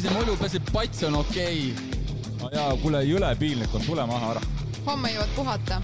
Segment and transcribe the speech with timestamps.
[0.00, 2.50] see mulupesi pats on okei okay..
[2.52, 4.42] jaa, kuule jõle piinlik on, tule maha ära.
[4.84, 5.78] homme jõuad puhata.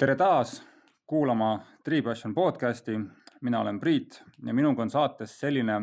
[0.00, 0.54] tere taas
[1.06, 2.96] kuulama Tree Passion podcasti.
[3.40, 5.76] mina olen Priit ja minuga on saates selline,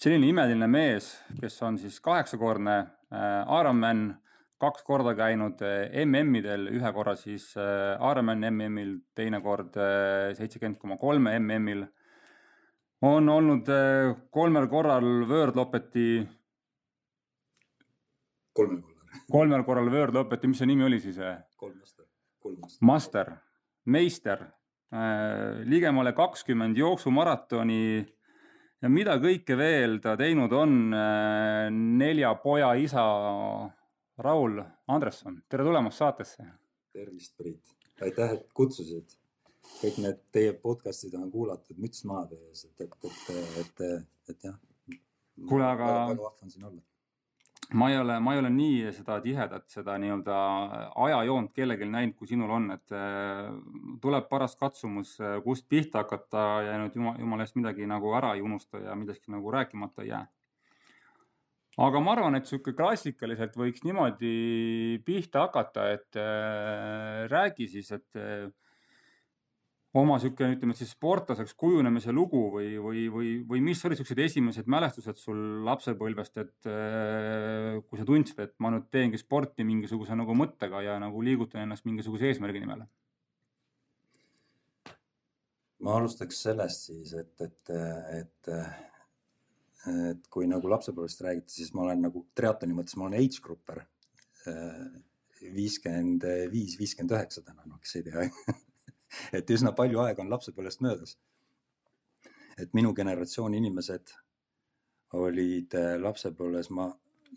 [0.00, 4.14] selline imeline mees, kes on siis kaheksakordne äh, Ironman
[4.58, 9.76] kaks korda käinud eh, MM-idel, ühe korra siis eh, Ironman MM-il, teine kord
[10.40, 11.84] seitsekümmend koma kolme MM-il.
[13.02, 13.66] On olnud
[14.30, 16.26] kolmel korral World Lopeti.
[18.52, 18.94] kolmel korral.
[19.36, 21.18] kolmel korral World Lopeti, mis see nimi oli siis?
[21.56, 22.06] kolm master,
[22.42, 22.86] kolm master.
[22.86, 23.32] Master,
[23.84, 24.44] meister,
[25.68, 27.82] ligemale kakskümmend jooksumaratoni
[28.82, 30.78] ja mida kõike veel ta teinud on.
[31.98, 33.04] nelja poja isa
[34.18, 36.46] Raul Andresson, tere tulemast saatesse.
[36.92, 39.17] tervist, Priit, aitäh, et kutsusid.
[39.78, 43.08] Kõik need teie podcast'id on kuulatud, müts maha teie ees, et, et,
[43.62, 43.82] et, et,
[44.32, 44.58] et jah.
[45.48, 45.90] kuule, aga.
[46.12, 46.82] väga vahva on siin olla
[47.72, 50.36] ma ei ole, ma ei ole nii seda tihedat, seda nii-öelda
[51.04, 53.50] ajajoont kellelgi näinud, kui sinul on, et äh,
[54.00, 58.34] tuleb paras katsumus, äh, kust pihta hakata ja nüüd jumala, jumala eest midagi nagu ära
[58.38, 60.24] ei unusta ja midagi nagu rääkimata ei jää
[61.84, 64.32] aga ma arvan, et sihuke klassikaliselt võiks niimoodi
[65.06, 68.22] pihta hakata, et äh, räägi siis, et
[69.96, 74.68] oma sihuke, ütleme siis sportlaseks kujunemise lugu või, või, või, või mis olid siuksed esimesed
[74.68, 80.36] mälestused sul lapsepõlvest, et äh, kui sa tundsid, et ma nüüd teengi sporti mingisuguse nagu
[80.36, 82.84] mõttega ja nagu liigutan ennast mingisuguse eesmärgi nimel?
[85.78, 87.70] ma alustaks sellest siis, et, et,
[88.18, 88.48] et
[89.88, 93.84] et kui nagu lapsepõlvest räägiti, siis ma olen nagu triatloni mõttes, ma olen age grupper.
[95.54, 98.24] viiskümmend viis, viiskümmend üheksa täna, noh, kes ei tea
[99.36, 101.18] et üsna palju aega on lapsepõlvest möödas.
[102.58, 104.14] et minu generatsiooni inimesed
[105.18, 106.88] olid äh, lapsepõlves, ma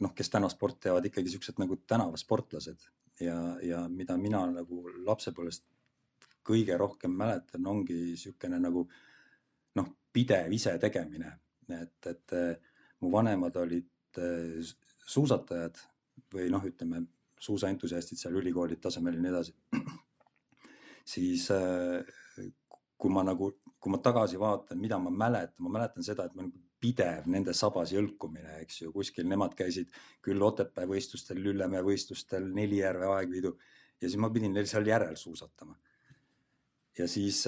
[0.01, 2.87] noh, kes täna sporti teevad, ikkagi siuksed nagu tänavasportlased
[3.21, 5.67] ja, ja mida mina nagu lapsepõlvest
[6.43, 8.87] kõige rohkem mäletan, ongi siukene nagu
[9.77, 11.31] noh, pidev isetegemine
[11.79, 12.55] et, et äh,
[13.01, 14.71] mu vanemad olid äh,
[15.07, 15.79] suusatajad
[16.33, 17.03] või noh, ütleme
[17.41, 19.55] suusaentusiastid seal ülikooli tasemel ja nii edasi.
[21.11, 22.01] Siis äh,
[23.01, 23.51] kui ma nagu,
[23.81, 27.53] kui ma tagasi vaatan, mida ma mäletan, ma mäletan seda, et ma nagu pidev nende
[27.53, 29.91] sabas jõlkumine, eks ju, kuskil nemad käisid
[30.25, 33.51] küll Otepää võistlustel, Lüllemäe võistlustel, Nelijärve aegviidu
[34.01, 35.77] ja siis ma pidin neil seal järel suusatama.
[36.97, 37.43] ja siis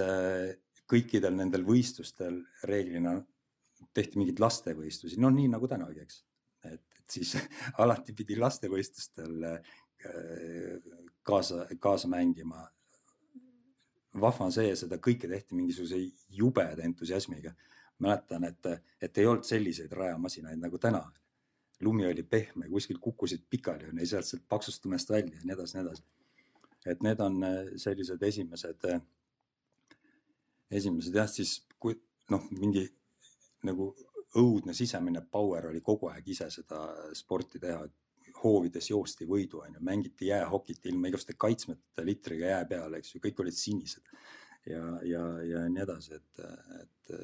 [0.89, 2.37] kõikidel nendel võistlustel
[2.69, 3.17] reeglina
[3.93, 6.21] tehti mingeid lastevõistlusi, no nii nagu tänagi, eks.
[6.69, 7.33] et, et siis
[7.83, 9.73] alati pidi lastevõistlustel äh,
[11.23, 12.65] kaasa, kaasa mängima.
[14.21, 17.53] Vahva on see, seda kõike tehti mingisuguse jubeda entusiasmiga.
[18.03, 18.65] mäletan, et,
[19.01, 21.03] et ei olnud selliseid rajamasinaid nagu täna.
[21.81, 25.53] lumi oli pehme, kuskil kukkusid pikali, on ju, sealt sealt paksust lumest välja ja nii
[25.53, 26.03] edasi, nii edasi.
[26.85, 29.01] et need on äh, sellised esimesed, äh,
[30.71, 31.95] esimesed jah, siis kui
[32.29, 32.87] noh, mingi
[33.63, 33.93] nagu
[34.35, 37.85] õudne sisemine power oli kogu aeg ise seda sporti teha.
[38.43, 43.39] Hoovides joosti võidu, onju, mängiti jäähokit ilma igasuguste kaitsmeta litriga jää peal, eks ju, kõik
[43.43, 44.03] olid sinised
[44.69, 46.43] ja, ja, ja nii edasi, et,
[46.81, 47.15] et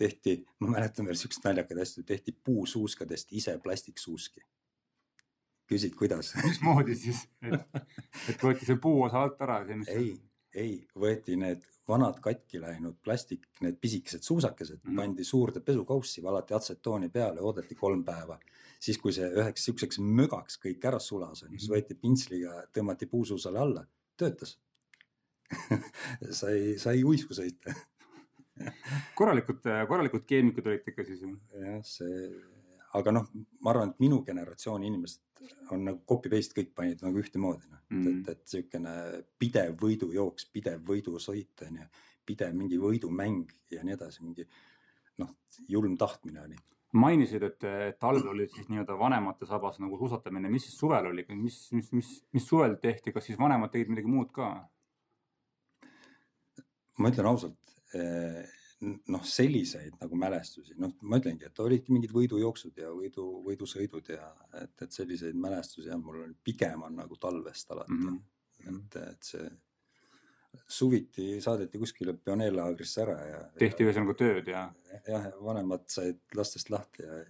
[0.00, 4.40] tehti, ma mäletan veel siukest naljakaid asju, tehti puusuuskadest ise plastiksuuski.
[5.70, 6.32] küsid, kuidas?
[6.42, 7.82] mismoodi siis, et,
[8.32, 9.60] et võeti see puuosa alt ära?
[9.86, 10.14] ei,
[10.54, 16.54] ei, võeti need vanad katki läinud plastik, need pisikesed suusakesed mm pandi suurde pesukaussi, valati
[16.54, 18.38] atsetooni peale, oodati kolm päeva.
[18.80, 21.76] siis, kui see üheks siukseks mögaks kõik ära sulas, on ju, siis mhm.
[21.76, 24.58] võeti pintsliga, tõmmati puusuusale alla, töötas
[26.40, 27.74] sai, sai uisku sõita
[29.18, 31.34] korralikud, korralikud keemikud olid ikka siis ju.
[31.64, 32.28] jah, see,
[32.98, 33.26] aga noh,
[33.62, 37.82] ma arvan, et minu generatsiooni inimesed on nagu copy paste kõik panid nagu ühtemoodi noh
[37.88, 38.22] mm, -hmm.
[38.22, 38.94] et, et siukene
[39.38, 41.86] pidev võidujooks, pidev võidusõit on ju,
[42.26, 44.46] pidev mingi võidumäng ja nii edasi, mingi
[45.22, 45.30] noh,
[45.68, 46.58] julm tahtmine oli.
[46.92, 47.64] mainisid, et
[48.02, 52.08] talvel oli siis nii-öelda vanemate sabas nagu suusatamine, mis siis suvel oli, mis, mis, mis,
[52.32, 54.50] mis suvel tehti, kas siis vanemad tegid midagi muud ka?
[56.98, 58.42] ma ütlen ausalt eh,
[58.80, 64.30] noh, selliseid nagu mälestusi, noh, ma ütlengi, et olidki mingid võidujooksud ja võidu, võidusõidud ja
[64.62, 68.20] et, et selliseid mälestusi jah, mul on pigem on nagu talvest alati mm.
[68.64, 68.78] -hmm.
[68.78, 69.50] et, et see
[70.66, 73.40] suviti saadeti kuskile pioneerlaagrisse ära ja.
[73.58, 74.64] tehti ühesõnaga tööd ja.
[75.06, 77.20] jah, vanemad said lastest lahti ja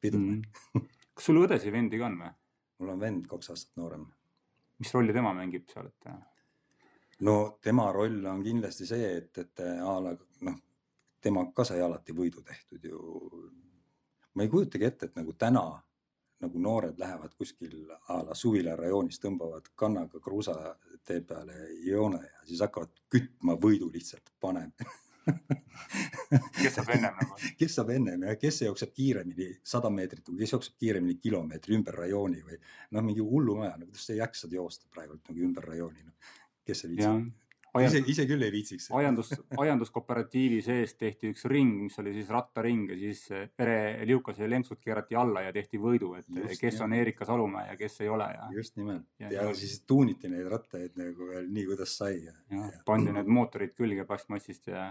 [0.00, 0.42] pidu mm.
[0.72, 0.88] -hmm.
[1.14, 2.34] kas sul õdesid-vendi ka on või?
[2.80, 4.06] mul on vend kaks aastat noorem.
[4.78, 6.08] mis rolli tema mängib seal, et?
[7.20, 10.16] no tema roll on kindlasti see, et, et a la
[10.48, 10.62] noh
[11.24, 13.00] temaga ka sai alati võidu tehtud ju.
[14.34, 15.64] ma ei kujutagi ette, et nagu täna
[16.44, 21.56] nagu noored lähevad kuskil a la suvilarajoonis, tõmbavad kannaga kruusatee peale
[21.86, 24.72] joone ja siis hakkavad kütma võidu lihtsalt, paneme
[26.62, 27.38] kes saab ennem nagu?
[27.58, 31.96] kes saab ennem ja kes jookseb kiiremini sada meetrit või kes jookseb kiiremini kilomeetri ümber
[32.02, 36.34] rajooni või noh, mingi hullumaja, no kuidas sa jaksad joosta praegult nagu ümber rajooni, noh.
[36.66, 37.32] kes see viitsib?
[37.82, 38.86] Ise, ise küll ei viitsiks.
[38.94, 43.24] aiandus, aianduskooperatiivi sees tehti üks ring, mis oli siis rattaring ja siis
[43.56, 46.84] Pere Liukas ja Lentsut keerati alla ja tehti võidu, et just, kes jah.
[46.86, 48.48] on Erika Salumäe ja kes ei ole ja.
[48.54, 52.22] just nimelt ja, ja, ja siis tuuniti neid rattaid nagu veel nii, kuidas sai.
[52.24, 54.86] ja, ja, ja pandi need mootorid külge plastmassist ja.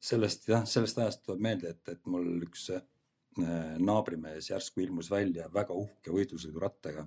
[0.00, 2.82] sellest jah, sellest ajast tuleb meelde, et, et mul üks äh,
[3.78, 7.04] naabrimees järsku ilmus välja väga uhke võidusõidurattaga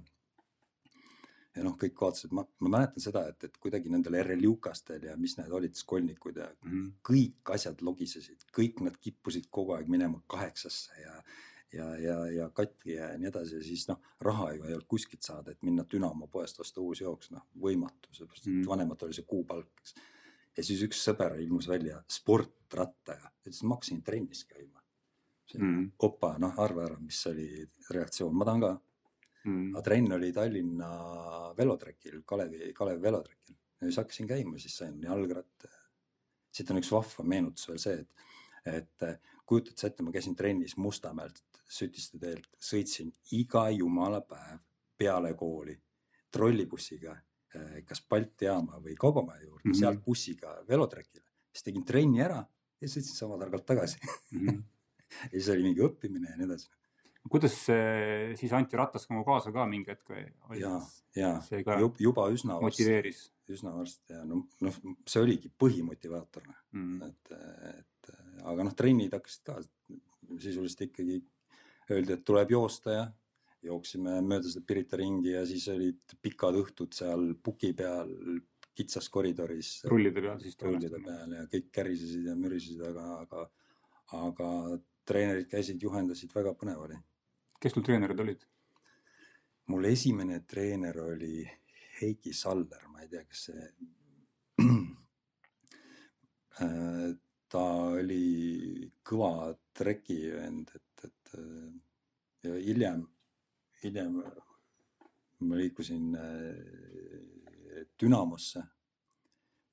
[1.56, 5.36] ja noh, kõik vaatasid, ma, ma mäletan seda, et, et kuidagi nendel RL-jukastel ja mis
[5.40, 6.90] need olid, skolnikud ja mm -hmm.
[7.10, 11.16] kõik asjad logisesid, kõik nad kippusid kogu aeg minema kaheksasse ja,
[11.74, 15.26] ja, ja, ja katki ja nii edasi ja siis noh, raha ju ei olnud kuskilt
[15.26, 18.70] saada, et minna Dünamo poest osta uus jooks, noh võimatu, sellepärast et mm -hmm.
[18.70, 19.96] vanematel oli see kuupalk, eks.
[20.58, 24.84] ja siis üks sõber ilmus välja sportrattaga, ütles, ma hakkasin trennis käima.
[25.54, 25.92] Mm -hmm.
[26.00, 28.80] opa, noh, arva ära, mis oli reaktsioon, ma tahan ka
[29.46, 29.74] mm..
[29.74, 30.92] aga trenn oli Tallinna
[31.58, 35.70] velotrekil, Kalevi, Kalevi velotrekil ja siis hakkasin käima, siis sain jalgratta.
[36.52, 38.24] siit on üks vahva meenutus veel see, et,
[38.74, 44.58] et kujutad sa ette, ma käisin trennis Mustamäelt, Sütiste teelt, sõitsin iga jumala päev
[44.98, 45.76] peale kooli
[46.34, 49.80] trollibussiga eh, kas Balti jaama või Kaubamaja juurde mm, -hmm.
[49.80, 52.42] sealt bussiga velotrekile, siis tegin trenni ära
[52.82, 54.48] ja sõitsin sama targalt tagasi mm.
[54.48, 54.64] -hmm.
[55.32, 56.70] ja siis oli mingi õppimine ja nii edasi
[57.32, 60.26] kuidas see siis Anti Ratas nagu kaasa ka mingi hetk või?
[60.60, 60.74] ja,
[61.18, 61.34] ja
[62.02, 63.28] juba üsna motiveeris.
[63.50, 67.34] üsna varsti ja noh, noh, see oligi põhimotivaator mm., et,
[67.74, 68.12] et
[68.50, 69.60] aga noh, trennid hakkasid ka
[70.40, 71.22] sisuliselt ikkagi
[71.90, 73.08] öeldi, et tuleb joosta ja
[73.66, 78.12] jooksime mööda seda Pirita ringi ja siis olid pikad õhtud seal puki peal
[78.80, 79.82] kitsas koridoris.
[79.92, 80.56] rullide peal siis.
[80.64, 83.46] rullide peal ja kõik kärisesid ja mürisesid, aga, aga,
[84.22, 84.52] aga
[85.10, 87.00] treenerid käisid, juhendasid, väga põnev oli
[87.60, 88.46] kes sul treenerid olid?
[89.70, 91.44] mul esimene treener oli
[92.02, 93.66] Heiki Saller, ma ei tea, kas see
[96.64, 97.10] äh,
[97.50, 97.66] ta
[98.00, 101.70] oli kõva trekivend, et, et äh,
[102.48, 103.04] ja hiljem,
[103.84, 104.18] hiljem
[105.46, 108.64] ma liikusin äh, Dünamosse,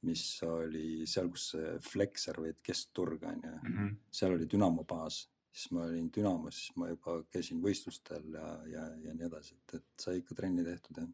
[0.06, 3.96] mis oli seal, kus Flexer või keskturg on ju mm, -hmm.
[4.12, 5.24] seal oli Dünamo baas
[5.56, 9.78] siis ma olin Dünamos, siis ma juba käisin võistlustel ja, ja, ja nii edasi, et,
[9.78, 11.08] et sai ikka trenni tehtud jah.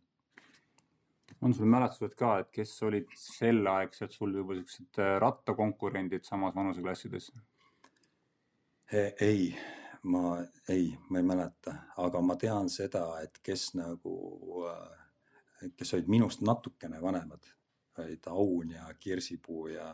[1.41, 7.31] on sul mälestused ka, et kes olid selleaegselt sul juba siuksed äh, rattakonkurendid samas vanuseklassides?
[8.93, 9.55] ei,
[10.03, 10.37] ma
[10.69, 14.17] ei, ma ei mäleta, aga ma tean seda, et kes nagu,
[14.69, 17.47] äh, kes olid minust natukene vanemad,
[18.03, 19.93] olid Aun ja Kirsipuu ja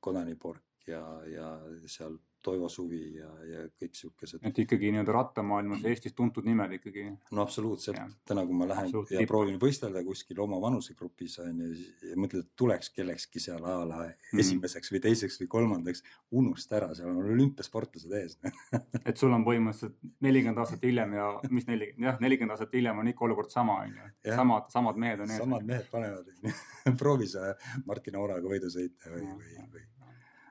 [0.00, 1.56] Kodanipork ja, ja
[1.86, 4.42] seal Toivo Suvi ja, ja kõik siukesed.
[4.48, 7.04] et ikkagi nii-öelda rattamaailmas Eestis tuntud nimed ikkagi.
[7.32, 9.30] no absoluutselt, täna kui ma lähen Absoluut, ja tipp.
[9.30, 11.70] proovin võistelda kuskil oma vanusegrupis on ju
[12.10, 14.42] ja mõtled, et tuleks kellekski seal a la mm.
[14.42, 16.02] esimeseks või teiseks või kolmandaks,
[16.42, 18.38] unusta ära, seal on olümpiasportlased ees
[19.08, 23.12] et sul on põhimõtteliselt nelikümmend aastat hiljem ja mis nelikümmend, jah, nelikümmend aastat hiljem on
[23.12, 25.42] ikka olukord sama on ju, samad, samad mehed on ees.
[25.44, 26.30] samad mehed panevad
[27.02, 27.54] proovi sa
[27.86, 29.90] Martin Oraga võidu sõita või, või, või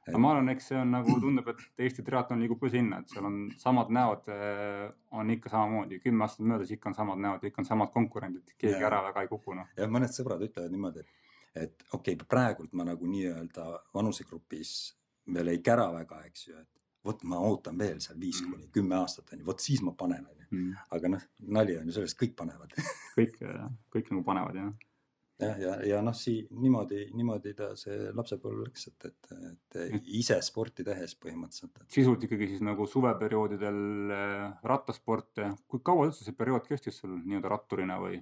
[0.10, 3.28] ma arvan, eks see on nagu tundub, et Eesti triatlon liigub ka sinna, et seal
[3.28, 7.62] on samad näod, äh, on ikka samamoodi, kümme aastat möödas ikka on samad näod, ikka
[7.62, 8.90] on samad konkurendid, keegi ja.
[8.90, 9.70] ära väga ei kuku noh.
[9.78, 11.06] ja mõned sõbrad ütlevad niimoodi,
[11.54, 14.76] et okei okay,, praegult ma nagu nii-öelda vanusegrupis
[15.36, 16.70] veel ei kära väga, eks ju, et
[17.06, 18.54] vot ma ootan veel seal viis mm.
[18.54, 20.48] kuni kümme aastat on ju, vot siis ma panen on ju.
[20.52, 20.72] Mm.
[20.98, 22.74] aga noh, nali on ju selles, kõik panevad
[23.18, 23.38] kõik,
[23.94, 24.74] kõik nagu panevad jah
[25.42, 29.32] jah, ja, ja, ja noh, sii-, niimoodi, niimoodi ta see lapsepõlv läks, et, et,
[29.86, 31.84] et ise sporti tehes põhimõtteliselt.
[31.92, 33.82] sisult ikkagi siis nagu suveperioodidel
[34.16, 38.22] äh, rattasport, kui kaua üldse see periood kestis sul nii-öelda ratturina või,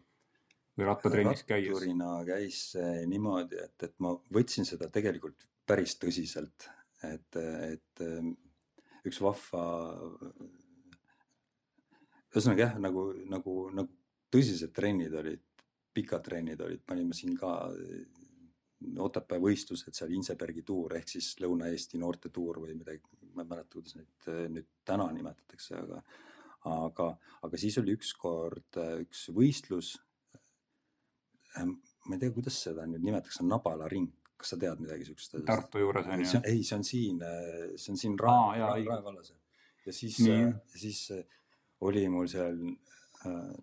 [0.79, 1.71] või rattatrennis käies?
[1.73, 6.69] ratturina käis see niimoodi, et, et ma võtsin seda tegelikult päris tõsiselt,
[7.05, 8.33] et, et ähm,
[9.05, 9.65] üks vahva,
[12.33, 13.93] ühesõnaga jah, nagu, nagu, nagu
[14.33, 15.43] tõsised trennid olid
[15.93, 18.07] pikad trennid olid, panime siin ka eh,
[18.79, 23.01] Otepää võistlused seal Insebergi tuur ehk siis Lõuna-Eesti noortetuur või midagi,
[23.35, 25.99] ma ei mäleta, kuidas neid eh, nüüd täna nimetatakse, aga,
[26.71, 27.09] aga,
[27.47, 29.97] aga siis oli ükskord eh, üks võistlus.
[31.59, 35.35] ma ei tea, kuidas seda nüüd nimetatakse, Nabala ring, kas sa tead midagi siukest?
[35.47, 37.19] Tartu juures on ju ei, see on siin,
[37.75, 39.33] see on siin Rae Rae vallas.
[39.85, 40.21] ja siis
[40.75, 41.25] siis äh,
[41.83, 42.98] oli mul seal äh,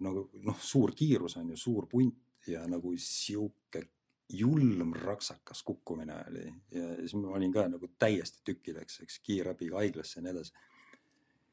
[0.05, 3.83] nagu noh, suur kiirus on ju, suur punt ja nagu sihuke
[4.29, 10.19] julm raksakas kukkumine oli ja siis ma olin ka nagu täiesti tükkideks, eks kiirabiga haiglasse
[10.19, 10.53] ja nii edasi.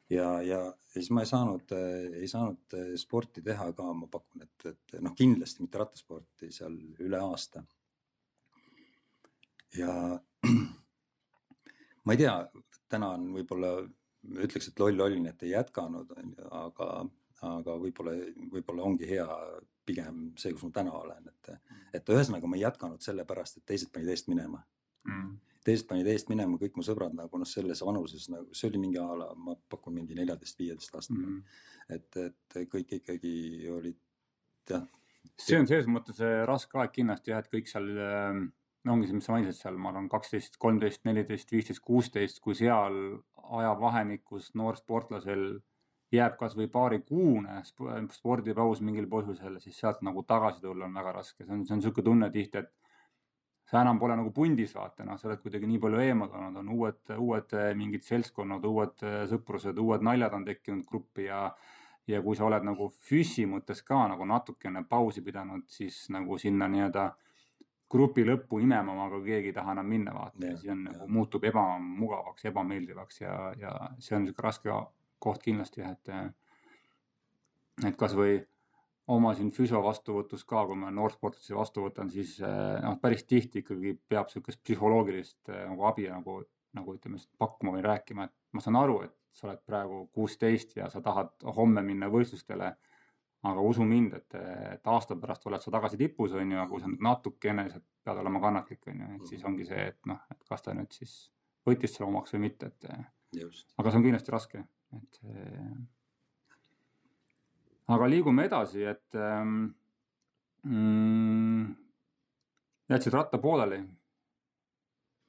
[0.09, 0.59] ja, ja
[0.93, 1.75] siis ma ei saanud,
[2.17, 6.77] ei saanud äh, sporti teha ka, ma pakun, et, et noh, kindlasti mitte rattasporti seal
[7.05, 7.63] üle aasta.
[9.77, 9.93] ja
[12.05, 12.37] ma ei tea,
[12.89, 13.75] täna on võib-olla,
[14.43, 16.13] ütleks, et loll olin, et ei jätkanud,
[16.49, 16.89] aga,
[17.43, 18.13] aga võib-olla,
[18.51, 19.27] võib-olla ongi hea
[19.85, 23.91] pigem see, kus ma täna olen, et, et ühesõnaga ma ei jätkanud sellepärast, et teised
[23.93, 24.61] panid eest minema
[25.09, 25.33] mm..
[25.67, 29.01] teised panid eest minema, kõik mu sõbrad nagu noh, selles vanuses nagu see oli mingi
[29.01, 31.39] a la, ma pakun mingi neljateist, viieteist aastane mm.,
[31.83, 31.95] Mm.
[31.97, 33.35] et, et kõik ikkagi
[33.67, 33.97] olid
[34.69, 34.85] jah,
[35.35, 38.39] see on selles mõttes äh, raske aeg kindlasti jah, et kõik seal äh,
[38.91, 42.97] ongi see, mis sa mainisid seal, ma arvan, kaksteist, kolmteist, neliteist, viisteist, kuusteist, kui seal
[43.59, 45.61] ajavahemikus noorsportlasel
[46.13, 51.45] jääb kasvõi paarikuune sp- spordipaus mingil põhjusel, siis sealt nagu tagasi tulla on väga raske,
[51.45, 52.71] see on, see on niisugune tunne tihti, et
[53.71, 56.73] sa enam pole nagu pundis, vaata, noh, sa oled kuidagi nii palju eemal olnud, on
[56.75, 61.47] uued, uued eh, mingid seltskonnad, uued eh, sõprused, uued naljad on tekkinud gruppi ja
[62.07, 66.67] ja kui sa oled nagu füsi mõttes ka nagu natukene pausi pidanud, siis nagu sinna
[66.67, 67.05] nii-öelda
[67.93, 71.07] grupi lõppu imema ka keegi ei taha enam minna, vaata, ja Jah, siis on nagu
[71.07, 74.73] muutub ebamugavaks, ebameeldivaks ja, ja see on niisugune raske
[75.23, 76.11] koht kindlasti et
[77.87, 78.41] et kasvõi
[79.11, 83.63] oma siin füsio vastuvõtus ka, kui ma noorsportlasi vastu võtan, siis eh, noh, päris tihti
[83.63, 86.39] ikkagi peab niisugust psühholoogilist eh, nagu abi nagu,
[86.77, 90.87] nagu ütleme, pakkuma või rääkima, et ma saan aru, et sa oled praegu kuusteist ja
[90.93, 92.75] sa tahad homme minna võistlustele.
[93.43, 94.35] aga usu mind, et,
[94.71, 97.65] et aasta pärast oled sa tagasi tipus, on ju, aga kui sa natukene
[98.05, 100.95] pead olema kannatlik, on ju, et siis ongi see, et noh, et kas ta nüüd
[100.95, 101.17] siis
[101.67, 104.63] võttis selle omaks või mitte, et aga see on kindlasti raske,
[104.99, 105.71] et see....
[107.95, 109.65] aga liigume edasi, et ähm,
[110.67, 111.65] mm,
[112.93, 113.81] jätsid ratta pooleli.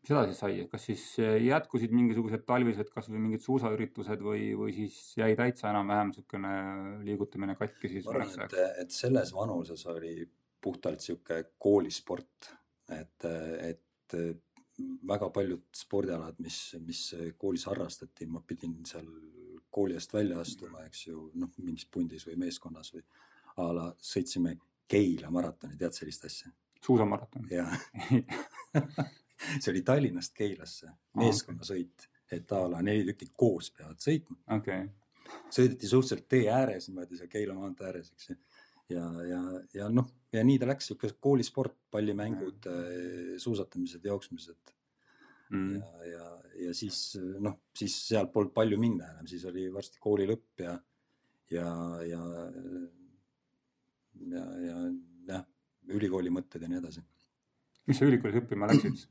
[0.04, 1.04] mis edasi sai, kas siis
[1.46, 6.54] jätkusid mingisugused talvised kasvõi mingid suusaüritused või, või siis jäi täitsa enam-vähem niisugune
[7.06, 8.08] liigutamine katki siis?
[8.08, 10.16] ma arvan, et, et selles vanuses oli
[10.64, 12.52] puhtalt sihuke koolisport,
[12.92, 13.26] et,
[13.64, 14.16] et
[15.08, 17.02] väga paljud spordialad, mis, mis
[17.38, 19.06] koolis harrastati, ma pidin seal
[19.74, 23.04] kooli eest välja astuma, eks ju, noh, mingis pundis või meeskonnas või
[23.62, 24.56] a la sõitsime
[24.88, 26.50] Keila maratoni, tead sellist asja?
[26.84, 27.46] suusamaraton.
[27.50, 27.64] ja
[29.60, 34.36] see oli Tallinnast Keilasse meeskonnasõit, et a la neli tükki koos peavad sõitma.
[34.58, 34.84] okei,
[35.48, 38.38] sõideti suhteliselt tee ääres niimoodi seal Keila maantee ääres, eks ju.
[38.96, 39.40] ja, ja,
[39.80, 42.68] ja noh, ja nii ta läks, sihuke koolisport, pallimängud,
[43.40, 44.74] suusatamised, jooksmised
[45.52, 45.74] Mm.
[45.76, 46.28] ja, ja,
[46.66, 50.78] ja siis noh, siis sealt polnud palju minna enam, siis oli varsti kooli lõpp ja,
[51.52, 51.68] ja,
[52.08, 52.22] ja,
[54.32, 54.78] ja, ja
[55.28, 55.44] jah,
[55.92, 57.04] ülikooli mõtted ja nii edasi.
[57.86, 59.04] mis sa ülikoolis õppima läksid?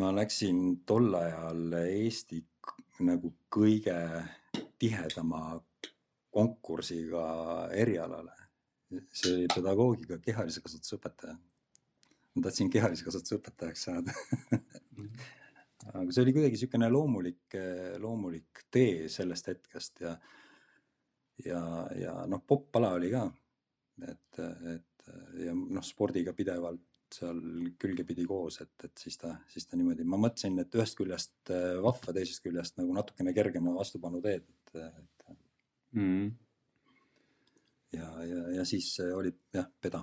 [0.00, 2.40] ma läksin tol ajal Eesti
[3.02, 3.98] nagu kõige
[4.78, 5.60] tihedama
[6.32, 7.24] konkursiga
[7.74, 8.32] erialale.
[9.12, 11.36] see oli pedagoogika kehalise kasvatuse õpetaja.
[12.34, 14.14] Ma tahtsin kehalise kasvatuse õpetajaks saada.
[15.92, 17.56] aga see oli kuidagi niisugune loomulik,
[18.02, 20.14] loomulik tee sellest hetkest ja,
[21.44, 21.62] ja,
[21.98, 23.26] ja noh, popp-pala oli ka.
[24.08, 24.40] et,
[24.76, 25.12] et
[25.42, 27.40] ja noh, spordiga pidevalt seal
[27.80, 31.74] külgepidi koos, et, et siis ta, siis ta niimoodi, ma mõtlesin, et ühest küljest äh,
[31.84, 35.12] vahva, teisest küljest nagu natukene kergema vastupanu teed, et, et
[35.92, 36.30] Mm.
[37.92, 40.00] ja, ja, ja siis äh, oli jah, peda.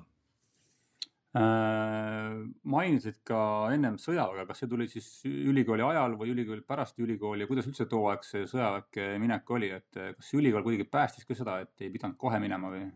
[1.38, 7.46] Äh, mainisid ka ennem sõjaväge, kas see tuli siis ülikooli ajal või ülikooli pärast ülikooli
[7.46, 11.30] ja kuidas üldse too aeg see sõjaväkke minek oli, et eh, kas ülikool kuidagi päästis
[11.30, 12.88] ka seda, et ei pidanud kohe minema või?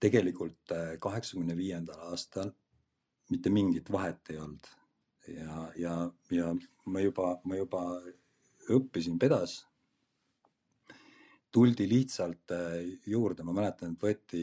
[0.00, 2.54] tegelikult äh, kaheksakümne viiendal aastal
[3.28, 4.72] mitte mingit vahet ei olnud
[5.28, 5.94] ja, ja,
[6.32, 6.50] ja
[6.88, 7.84] ma juba, ma juba
[8.72, 9.60] õppisin pedas.
[11.54, 14.40] Tuldi lihtsalt äh, juurde, ma mäletan, et võeti,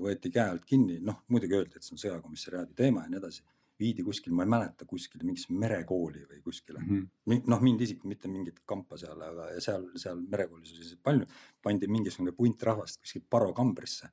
[0.00, 3.44] võeti käe alt kinni, noh muidugi öeldi, et see on sõjakomissariaadi teema ja nii edasi.
[3.78, 6.78] viidi kuskil, ma ei mäleta kuskile mingisse merekooli või kuskile.
[7.26, 11.00] Mi- noh, mind isiklikult mitte mingit kampa seal, aga ja seal, seal merekoolis oli siis
[11.02, 11.26] palju,
[11.60, 14.08] pandi mingisugune punt rahvast kuskil parokambrisse,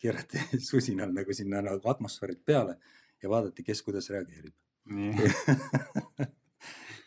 [0.00, 2.78] keerati susinal nagu sinna nagu atmosfäärid peale
[3.22, 4.54] ja vaadati, kes kuidas reageerib.
[4.88, 5.28] nii,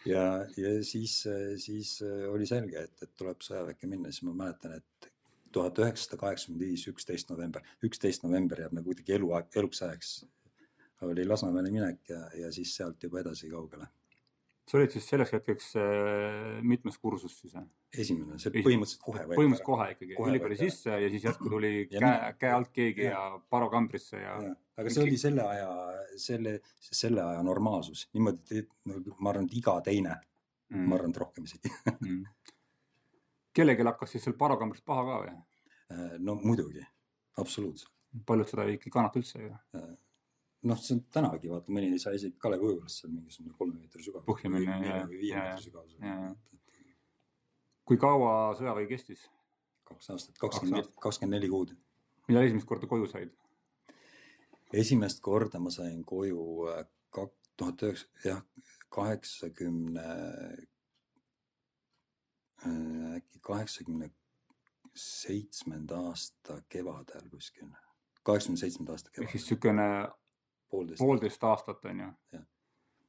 [0.08, 0.24] ja,
[0.58, 1.20] ja siis,
[1.64, 1.98] siis
[2.32, 5.12] oli selge, et, et tuleb sõjaväkke minna, siis ma mäletan, et
[5.54, 10.18] tuhat üheksasada kaheksakümmend viis, üksteist november, üksteist november jääb nagu kuidagi eluaeg, eluks ajaks
[11.02, 13.88] oli Lasnamäele minek ja, ja siis sealt juba edasi kaugele.
[14.68, 17.56] Sa olid siis selleks hetkeks äh, mitmes kursus siis?
[17.96, 22.32] esimene, see põhimõtteliselt kohe põhimõtteliselt kohe ikkagi ülikooli sisse ja siis järsku tuli Ja käe
[22.42, 23.26] käe alt keegi ja, ja.
[23.36, 24.38] ja paro kambrisse ja,
[24.78, 25.70] Ja, aga see oli selle aja,
[26.22, 31.48] selle, selle aja normaalsus, niimoodi, ma arvan, et iga teine mm., ma arvan, et rohkem
[31.48, 31.72] isegi.
[31.96, 32.20] mm.
[33.58, 35.38] kellelgi hakkas siis seal paro kambrist paha ka või?
[36.22, 36.84] no muidugi,
[37.40, 37.94] absoluutselt.
[38.28, 39.56] paljud seda ei kannata üldse ju.
[40.64, 44.04] noh, see on tänagi, vaata mõni ei saa isegi Kalevi ujuvast seal mingisugune kolme meetri
[44.04, 44.24] sügav.
[44.28, 46.36] Põhja minna, ja- või viie ja- meetri sügavusel.
[47.86, 49.28] kui kaua sõjavägi kestis?
[49.88, 51.76] kaks aastat, kakskümmend, kakskümmend neli kuud.
[52.28, 53.32] millal esimest korda koju said?
[54.74, 56.86] esimest korda ma sain koju äh,
[57.16, 58.42] kak-, tuhat üheksa, jah,
[58.90, 60.08] kaheksakümne,
[63.18, 64.10] äkki kaheksakümne
[64.98, 67.70] seitsmenda aasta kevadel kuskil,
[68.24, 69.90] kaheksakümne seitsmenda aasta ehk siis kevadel, niisugune
[70.70, 71.00] poolteist.
[71.00, 72.42] poolteist aastat on ju,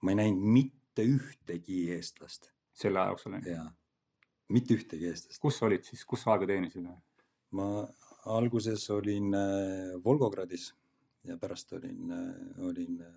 [0.03, 3.67] ma ei näinud mitte ühtegi eestlast selle aja jooksul on ju.
[4.55, 5.41] mitte ühtegi eestlast.
[5.43, 6.87] kus olid siis, kus sa aega teenisid?
[7.59, 7.69] ma
[8.39, 10.71] alguses olin äh, Volgogradis
[11.25, 12.13] ja pärast olin,
[12.71, 13.15] olin äh,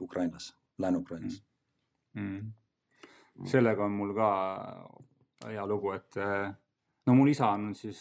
[0.00, 1.42] Ukrainas, Lääne-Ukrainas
[2.14, 2.52] mm..
[3.46, 4.30] sellega on mul ka
[5.46, 6.16] hea lugu, et
[7.06, 8.00] no mul isa on siis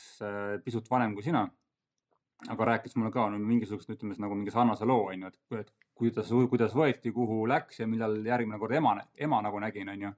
[0.64, 1.48] pisut vanem kui sina.
[2.50, 5.60] Aga rääkis mulle ka no, mingisugust, ütleme siis nagu mingi sarnase loo on ju, et,
[5.60, 10.08] et kuidas, kuidas võeti, kuhu läks ja millal järgmine kord ema, ema nagu nägin, on
[10.08, 10.14] ju.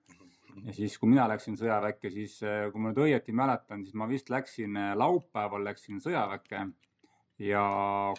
[0.63, 4.07] ja siis, kui mina läksin sõjaväkke, siis eh, kui ma nüüd õieti mäletan, siis ma
[4.09, 6.67] vist läksin eh, laupäeval läksin sõjaväkke
[7.43, 7.65] ja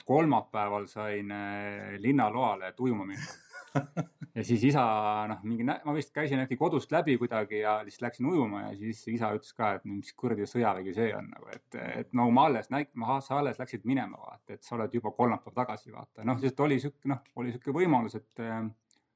[0.05, 3.41] kolmapäeval sain eh, linnaloale, et ujuma minna.
[4.35, 4.83] ja siis isa
[5.31, 9.05] noh, mingi, ma vist käisin äkki kodust läbi kuidagi ja lihtsalt läksin ujuma ja siis
[9.13, 12.71] isa ütles ka, et mis kuradi sõjavägi see on nagu, et, et no ma alles
[12.75, 12.91] näit-,
[13.27, 16.81] sa alles läksid minema vaata, et sa oled juba kolmapäev tagasi vaata, noh, lihtsalt oli
[16.83, 18.61] sihuke noh, oli sihuke võimalus, et äh,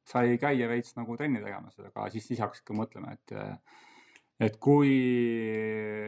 [0.09, 3.85] sai käia veits nagu trenni tegemas, aga siis isa hakkas ikka mõtlema, et äh,
[4.39, 4.93] et kui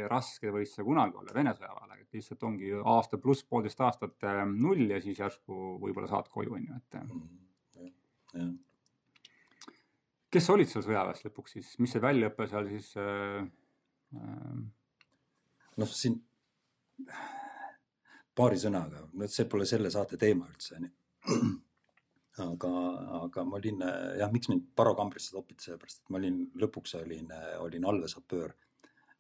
[0.07, 4.45] raske võis see kunagi olla Vene sõjaväele, et lihtsalt ongi aasta pluss poolteist aastat äh,
[4.47, 7.09] null ja siis järsku võib-olla saad koju onju, et äh,
[8.31, 8.47] Mhm.
[8.47, 8.70] jah,
[10.31, 13.41] kes olid seal sõjaväes lõpuks siis, mis see väljaõpe seal siis äh,
[14.17, 14.61] äh,
[15.81, 16.21] noh, siin
[18.37, 20.93] paari sõnaga, no see pole selle saate teema üldse onju.
[22.47, 22.73] aga,
[23.21, 23.83] aga ma olin
[24.21, 28.55] jah, miks mind Paro kambrisse topiti, sellepärast et ma olin, lõpuks olin, olin allveesapöör.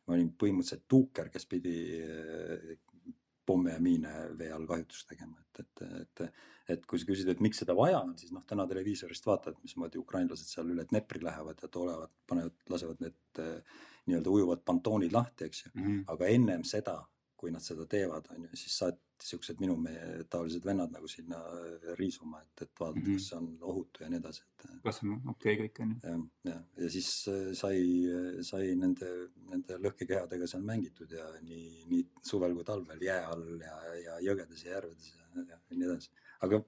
[0.06, 1.74] ma olin põhimõtteliselt tuuker, kes pidi
[3.50, 6.42] pomme ja miine vee all kahjutust tegema, et, et, et,
[6.74, 10.00] et kui sa küsid, et miks seda vaja on, siis noh, täna televiisorist vaatad, mismoodi
[10.00, 15.50] ukrainlased seal üle Dnepri lähevad ja tulevad, panevad, lasevad need äh, nii-öelda ujuvad pantoonid lahti,
[15.50, 15.72] eks ju.
[15.74, 16.04] mm -hmm.
[16.14, 17.00] aga ennem seda,
[17.40, 21.38] kui nad seda teevad, on ju, siis saati siuksed minu meie taolised vennad nagu sinna
[21.56, 23.06] äh, riisuma, et, et vaadata mm.
[23.06, 23.18] -hmm.
[23.18, 26.00] kas see on ohutu ja nii edasi, et kas on okay, kõik on ju?
[26.08, 27.78] jah, ja, ja siis äh, sai,
[28.50, 29.12] sai nende,
[29.52, 34.64] nende lõhkekehadega seal mängitud ja nii, nii suvel kui talvel jää all ja, ja jõgedes
[34.64, 36.12] ja järvedes ja, ja nii edasi.
[36.40, 36.62] aga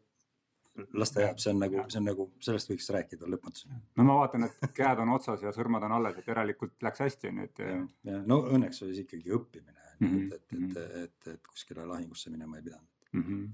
[0.96, 3.80] las ta jääb, see on nagu, see on nagu, sellest võiks rääkida lõpmatuseni.
[3.98, 7.32] no ma vaatan, et käed on otsas ja sõrmed on alles, et järelikult läks hästi
[7.32, 10.34] onju, et ja, ja no õnneks oli see ikkagi õppimine mm, -hmm.
[10.34, 12.88] et, et, et, et, et kuskile lahingusse minema ei pidanud.
[13.12, 13.22] mm.
[13.22, 13.50] -hmm.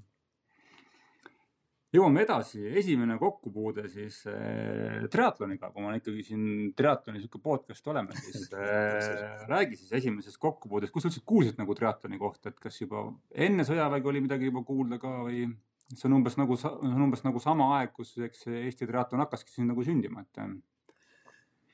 [1.97, 8.17] jõuame edasi, esimene kokkupuude siis äh, triatloniga, kui ma ikkagi siin triatloni sihuke podcast oleme,
[8.17, 12.81] siis äh, räägi siis esimesest kokkupuudest, kus sa üldse kuulsid nagu triatloni kohta, et kas
[12.81, 13.07] juba
[13.47, 15.47] enne sõjaväge oli midagi juba kuulda ka või
[15.95, 19.51] see on umbes nagu, see on umbes nagu sama aeg, kus eks Eesti triatlon hakkaski
[19.55, 20.53] siin nagu sündima, et äh,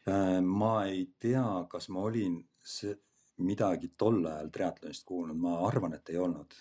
[0.07, 2.93] Äh, ma ei tea, kas ma olin see,
[3.42, 6.61] midagi tol ajal triatlonist kuulnud, ma arvan, et ei olnud.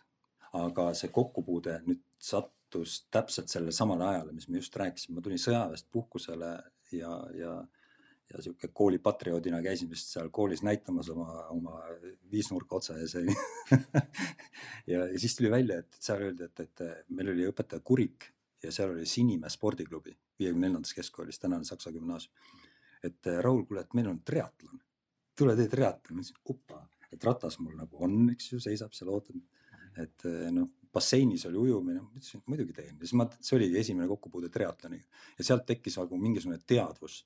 [0.54, 5.42] aga see kokkupuude nüüd sattus täpselt sellele samale ajale, mis me just rääkisime, ma tulin
[5.42, 6.50] sõjaväest puhkusele
[6.94, 7.54] ja, ja,
[8.30, 11.80] ja sihuke koolipatrioodina käisin vist seal koolis näitamas oma, oma
[12.32, 13.34] viisnurka otsa ees onju.
[14.94, 18.30] ja, ja siis tuli välja, et seal öeldi, et, et meil oli õpetaja Kurik
[18.64, 22.62] ja seal oli Sinimäe spordiklubi viiekümne neljandas keskkoolis, tänane Saksa gümnaasium
[23.04, 24.80] et Raul, kuule, et meil on triatlon,
[25.38, 26.80] tule tee triatlon, ma ütlesin opa,
[27.14, 29.42] et ratas mul nagu on, eks ju, seisab seal ootab.
[30.02, 33.80] et äh, noh, basseinis oli ujumine, ma ütlesin muidugi teen ja siis ma, see oligi
[33.82, 35.06] esimene kokkupuude triatloniga
[35.38, 37.24] ja sealt tekkis nagu mingisugune teadvus.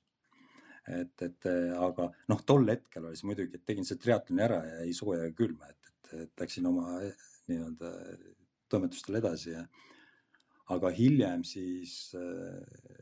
[0.88, 4.62] et, et äh, aga noh, tol hetkel oli see muidugi, et tegin selle triatloni ära
[4.66, 7.92] ja ei sooja ega külma, et, et, et läksin oma eh, nii-öelda
[8.68, 9.64] toimetustel edasi ja
[10.72, 12.96] aga hiljem siis äh,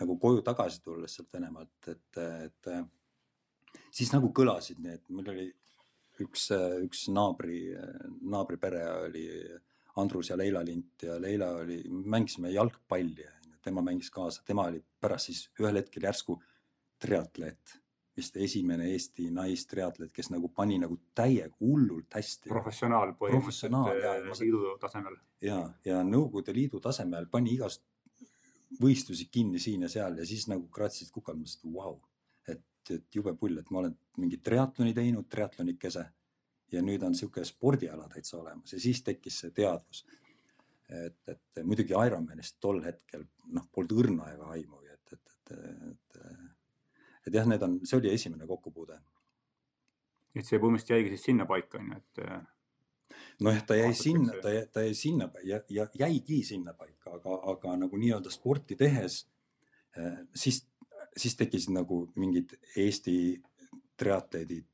[0.00, 2.72] nagu koju tagasi tulles sealt Venemaalt, et, et
[3.90, 5.48] siis nagu kõlasid need, meil oli
[6.22, 6.48] üks,
[6.84, 7.64] üks naabri,
[8.20, 9.26] naabripere oli,
[10.00, 13.26] Andrus ja Leila Lint ja Leila oli, mängisime jalgpalli,
[13.62, 16.38] tema mängis kaasa, tema oli pärast siis ühel hetkel järsku
[17.02, 17.76] triatleet,
[18.16, 22.50] vist esimene Eesti naistriatleet, kes nagu pani nagu täiega hullult hästi.
[22.52, 25.16] professionaal põhimõtteliselt eh, liidu tasemel.
[25.44, 27.84] ja, ja Nõukogude Liidu tasemel pani igast
[28.80, 31.98] võistlusi kinni siin ja seal ja siis nagu kratsisid kukalt, mõtlesid, et vau,
[32.82, 36.04] et, et jube pull, et ma olen mingi triatloni teinud, triatlonikese
[36.72, 40.04] ja nüüd on niisugune spordiala täitsa olemas ja siis tekkis see teadvus.
[40.88, 46.16] et, et muidugi Ironmanist tol hetkel noh, polnud õrna ega aimugi, et, et, et, et,
[47.26, 48.98] et jah, need on, see oli esimene kokkupuude.
[50.34, 52.42] et see põhimõtteliselt jäigi siis sinnapaika onju, et eh,
[53.44, 57.76] nojah, ta jäi sinna, ta jäi, ta jäi sinna ja, ja jäigi sinnapaika, aga, aga
[57.84, 59.22] nagu nii-öelda sporti tehes,
[60.34, 60.62] siis,
[61.16, 63.16] siis tekkisid nagu mingid Eesti
[63.98, 64.68] triatleedid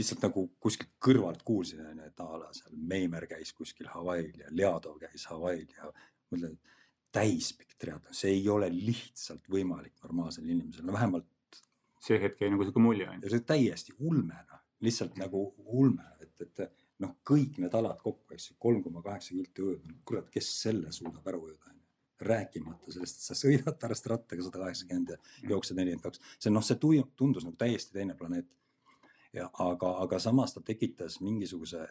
[0.00, 4.52] lihtsalt nagu kuskilt kõrvalt kuulsin, onju, et a la seal Meimer käis kuskil Hawaii'l ja
[4.54, 5.90] Leadov käis Hawaii'l ja
[6.32, 6.78] mõtlen, et
[7.12, 11.60] täispikk triatlon, see ei ole lihtsalt võimalik normaalsel inimesel, no vähemalt
[12.00, 16.32] see hetk jäi nagu sihuke mulje ja see täiesti ulme, noh, lihtsalt nagu ulme, et,
[16.46, 16.62] et
[17.02, 20.92] noh, kõik need alad kokku, eks ju, kolm koma kaheksa kilti ujuda, kurat, kes selle
[20.94, 21.74] suudab ära ujuda.
[22.20, 25.18] Rääkimata sellest, et sa sõidad pärast rattaga sada kaheksakümmend ja
[25.52, 28.48] jooksed nelikümmend kaks, see noh, see tuju- tundus nagu täiesti teine planeet.
[29.32, 31.86] ja aga, aga samas ta tekitas mingisuguse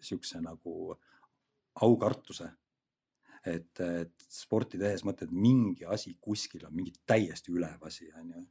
[0.00, 0.96] siukse nagu
[1.82, 2.50] aukartuse.
[3.46, 8.42] et, et sporti tehes mõtled, mingi asi kuskil on mingi täiesti ülev asi, onju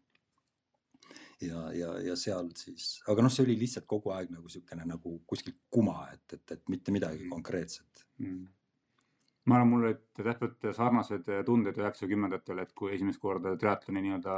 [1.41, 5.17] ja, ja, ja seal siis, aga noh, see oli lihtsalt kogu aeg nagu niisugune nagu
[5.27, 8.05] kuskil kuma, et, et, et mitte midagi konkreetset.
[8.23, 8.45] Mm.
[9.45, 14.37] Ma arvan, mul olid täpselt sarnased tunded üheksakümnendatel, et kui esimest korda triatloni nii-öelda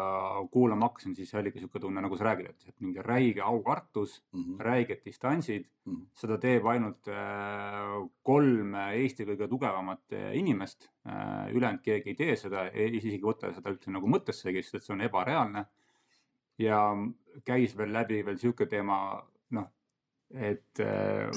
[0.51, 4.43] kuulama hakkasin, siis oligi niisugune tunne, nagu sa räägid, et, et mingi räige aukartus mm,
[4.43, 4.65] -hmm.
[4.67, 5.93] räiged distantsid mm.
[5.93, 6.03] -hmm.
[6.23, 11.55] seda teeb ainult äh, kolm Eesti kõige tugevamat äh, inimest äh,.
[11.55, 14.93] ülejäänud keegi ei tee seda, isegi ei võta seda üldse nagu mõttessegi, sest et see
[14.93, 15.65] on ebareaalne.
[16.57, 16.83] ja
[17.45, 19.67] käis veel läbi veel sihuke teema, noh,
[20.33, 20.79] et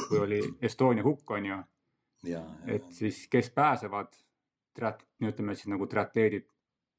[0.09, 1.59] kui oli Estonia hukk, on ju
[2.66, 4.16] et siis, kes pääsevad,
[5.24, 6.48] ütleme siis nagu triatleedid,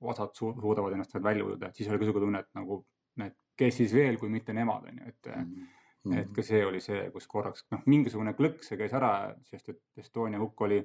[0.01, 2.79] osad su suudavad ennast veel välja ujuda, et siis oli ka sihuke tunne, et nagu,
[3.25, 5.69] et kes siis veel, kui mitte nemad, on ju, et mm.
[6.03, 9.69] Mhm, et ka see oli see, kus korraks noh, mingisugune klõks see käis ära, sest
[9.69, 10.79] et Estonia hukk oli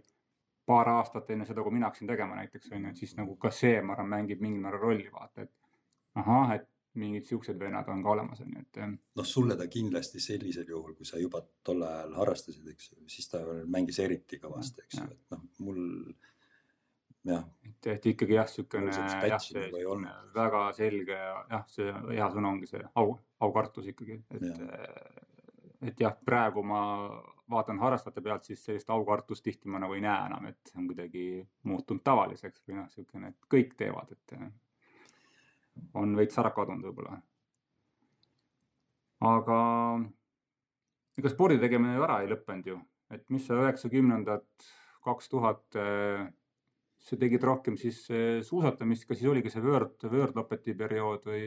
[0.68, 3.49] paar aastat enne seda, kui mina hakkasin tegema näiteks on ju, et siis nagu ka
[3.55, 6.68] see, ma arvan, mängib mingil määral rolli, vaata, et ahah, et
[7.00, 10.94] mingid siuksed vennad on ka olemas, on ju, et noh, sulle ta kindlasti sellisel juhul,
[10.98, 15.06] kui sa juba tol ajal harrastasid, eks ju, siis ta mängis eriti kõvasti, eks ju,
[15.12, 15.82] et noh, mul
[17.26, 19.96] jah, et, et ikkagi jah, siukene jah, see nagu
[20.35, 24.61] väga selge ja jah, see hea sõna ongi see au, aukartus ikkagi, et Jah.
[25.90, 26.82] et jah, praegu ma
[27.50, 30.87] vaatan harrastajate pealt, siis sellist aukartust tihti ma nagu ei näe enam, et see on
[30.90, 31.26] kuidagi
[31.68, 34.38] muutunud tavaliseks või noh, siukene, et kõik teevad, et
[35.96, 37.18] on veits ära kadunud võib-olla.
[39.26, 39.58] aga
[41.16, 42.80] ega spordi tegemine ju ära ei lõppenud ju,
[43.14, 44.44] et mis sa üheksakümnendad,
[45.06, 45.64] kaks tuhat,
[47.06, 51.46] sa tegid rohkem siis eh, suusatamist, kas siis oligi see Word, Wordlopeti periood või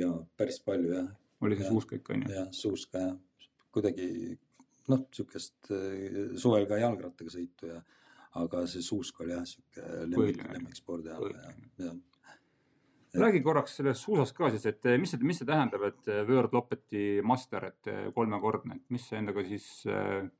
[0.00, 1.06] ja päris palju jah,
[1.44, 1.72] oli see Jah.
[1.72, 2.32] suuskõik onju?
[2.32, 3.12] jah, suuska ja
[3.72, 4.08] kuidagi
[4.88, 5.70] noh, niisugust
[6.40, 7.78] suvel ka jalgrattaga sõitu ja
[8.42, 10.52] aga see suusk oli jah, sihuke lemmik, Põhiline.
[10.58, 11.54] lemmikspordiala ja,
[11.86, 11.94] ja
[13.20, 16.22] räägi korraks sellest suusast ka siis, et eh, mis see, mis see tähendab, et eh,
[16.28, 19.68] World Lopeti master, et eh, kolmekordne, et mis see endaga siis,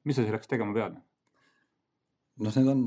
[0.04, 0.98] mis sa selleks tegema pead?
[2.36, 2.82] noh, need on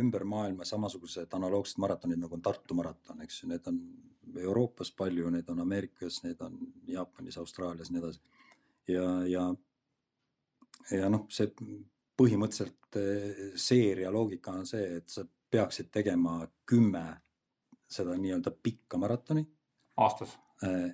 [0.00, 3.78] ümber maailma samasugused analoogsed maratonid nagu on Tartu maraton, eks ju, need on
[4.42, 6.56] Euroopas palju, need on Ameerikas, need on
[6.90, 8.20] Jaapanis, Austraalias ja nii edasi.
[8.90, 9.44] ja, ja,
[10.98, 11.52] ja noh, see
[12.18, 12.98] põhimõtteliselt
[13.62, 17.04] seeria loogika on see, et sa peaksid tegema kümme
[17.90, 19.46] seda nii-öelda pikka maratoni
[20.00, 20.36] aastas?
[20.62, 20.92] eh,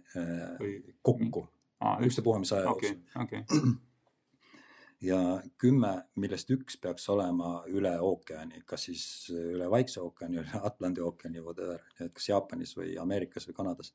[0.61, 1.47] Või- kokku,
[1.83, 3.43] üks, ükstapuha mis aja jooksul, okei,
[5.11, 5.19] ja
[5.59, 9.05] kümme, millest üks peaks olema üle ookeani, kas siis
[9.35, 13.93] üle Vaikse ookeani, üle Atlandi ookeani, whatever, et kas Jaapanis või Ameerikas või Kanadas.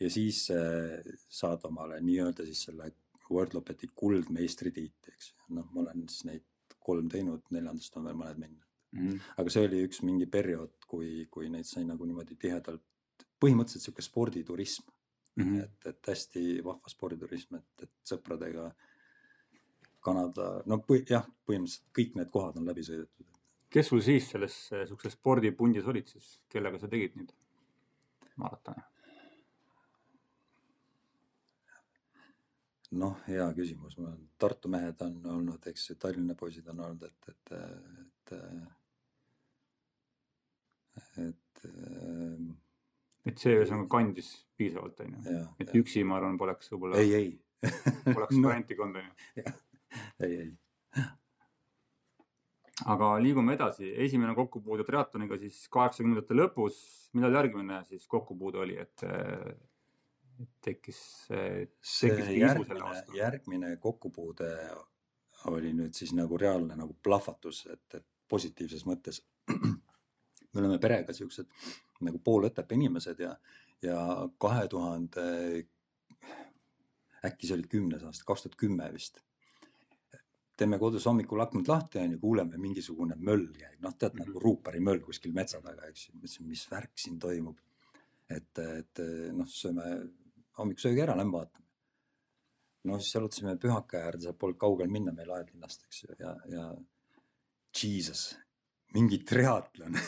[0.00, 2.90] ja siis eh, saad omale nii-öelda siis selle
[3.30, 5.54] Wordlopeti kuldmeistritiitli, eks ju.
[5.56, 6.44] noh, ma olen siis neid
[6.84, 8.66] kolm teinud, neljandast on veel mõned minna.
[8.94, 9.20] Mhm.
[9.42, 12.82] aga see oli üks mingi periood, kui, kui neid sai nagu niimoodi tihedalt,
[13.42, 14.90] põhimõtteliselt sihuke sporditurism
[15.36, 15.60] Mhm.
[15.60, 18.68] et, et hästi vahva sporditurism, et, et sõpradega
[20.04, 23.26] Kanada, no põhi, jah, põhimõtteliselt kõik need kohad on läbi sõidetud.
[23.74, 27.32] kes sul siis selles eh, siukses spordipundis olid siis, kellega sa tegid nüüd
[28.38, 28.84] maratoni?
[32.94, 33.98] noh, hea küsimus,
[34.38, 38.83] Tartu mehed on olnud, eks ju, Tallinna poisid on olnud, et, et, et, et,
[43.24, 45.40] et see ühesõnaga kandis piisavalt, on ju.
[45.62, 45.80] et ja.
[45.80, 47.00] üksi, ma arvan, poleks võib-olla.
[47.00, 47.32] ei, ei
[48.16, 48.48] poleks no.
[48.48, 49.54] varianti ka olnud, on ju.
[50.26, 51.04] ei, ei.
[52.94, 56.80] aga liigume edasi, esimene kokkupuude triatloniga siis kaheksakümnendate lõpus,
[57.16, 59.06] millal järgmine siis kokkupuude oli, et
[60.64, 62.32] tekkis, tekkis
[62.82, 63.16] vastu?
[63.16, 64.50] järgmine kokkupuude
[65.50, 69.20] oli nüüd siis nagu reaalne nagu plahvatus, et, et positiivses mõttes.
[70.54, 71.50] Me oleme perega siuksed
[72.06, 73.34] nagu poolõtepe inimesed ja,
[73.82, 73.98] ja
[74.40, 75.26] kahe tuhande,
[77.24, 79.22] äkki see oli kümnes aasta, kaks tuhat kümme vist.
[80.56, 84.28] teeme kodus hommikul aknad lahti onju, kuuleme mingisugune möll käib, noh tead mm -hmm.
[84.28, 86.14] nagu ruupari möll kuskil metsa taga, eks ju.
[86.14, 87.58] mõtlesin, mis värk siin toimub.
[88.30, 88.98] et, et
[89.32, 89.84] noh, sööme
[90.58, 91.64] hommikusöögi ära, lähme vaatame.
[92.84, 96.74] no siis jalutasime Pühaka äärde, sealt polnud kaugel minna meil Aedlinnast, eks ju, ja, ja
[97.82, 98.36] jesus,
[98.94, 99.98] mingi triatlon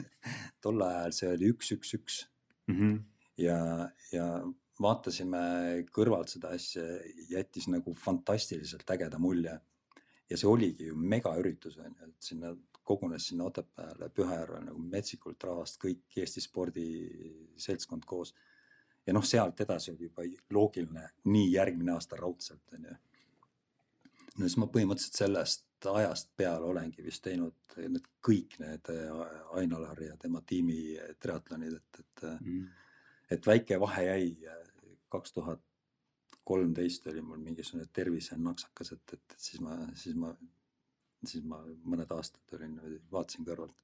[0.62, 2.20] tol ajal see oli üks, üks, üks
[2.68, 2.76] mm.
[2.78, 2.96] -hmm.
[3.42, 3.58] ja,
[4.12, 4.28] ja
[4.82, 5.40] vaatasime
[5.94, 6.84] kõrvalt seda asja,
[7.30, 9.58] jättis nagu fantastiliselt ägeda mulje.
[10.30, 12.54] ja see oligi ju megaüritus on ju, et sinna
[12.86, 18.34] kogunes sinna Otepääle Pühajärve nagu metsikult rahvast, kõik Eesti spordiseltskond koos
[19.06, 22.94] ja noh, sealt edasi oli juba loogiline nii järgmine aasta raudselt onju.
[24.36, 29.22] no siis ma põhimõtteliselt sellest ajast peale olengi vist teinud need kõik need äh,
[29.60, 32.66] Ain-Alar ja tema tiimi triatlonid, et, et mm.,
[33.30, 34.26] et väike vahe jäi.
[35.10, 35.62] kaks tuhat
[36.44, 40.30] kolmteist oli mul mingisugune tervisenaksakas, et, et, et siis ma, siis ma,
[41.24, 42.76] siis ma mõned aastad olin,
[43.10, 43.74] vaatasin kõrvalt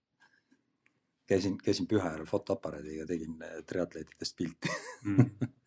[1.26, 4.70] käisin, käisin Pühajärvel fotoaparaadiga, tegin äh, triatleetidest pilti
[5.04, 5.30] mm.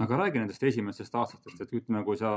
[0.00, 2.32] aga räägi nendest esimesest aastatest, et ütleme, kui sa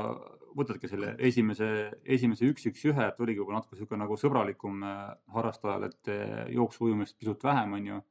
[0.57, 1.67] võtadki selle esimese,
[2.15, 5.03] esimese üks, üks, ühe, et oligi juba natuke sihuke nagu sõbralikum äh,
[5.35, 8.01] harrastajal, et äh, jooksu ujumist pisut vähem, on ju.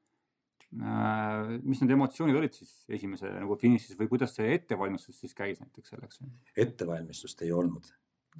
[1.68, 5.92] mis need emotsioonid olid siis esimese nagu finišis või kuidas see ettevalmistus siis käis näiteks
[5.92, 6.22] selleks?
[6.56, 7.90] ettevalmistust ei olnud,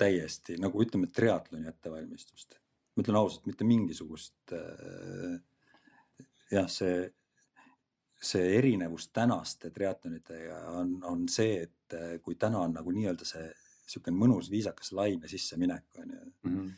[0.01, 2.57] täiesti nagu ütleme, triatloni ettevalmistust.
[2.96, 5.37] ma ütlen ausalt, mitte mingisugust äh,
[6.53, 7.05] jah, see,
[8.23, 13.49] see erinevus tänaste triatlonitega on, on see, et eh, kui täna on nagu nii-öelda see
[13.83, 16.53] niisugune mõnus viisakas laine sisseminek on ju mm.
[16.53, 16.71] -hmm.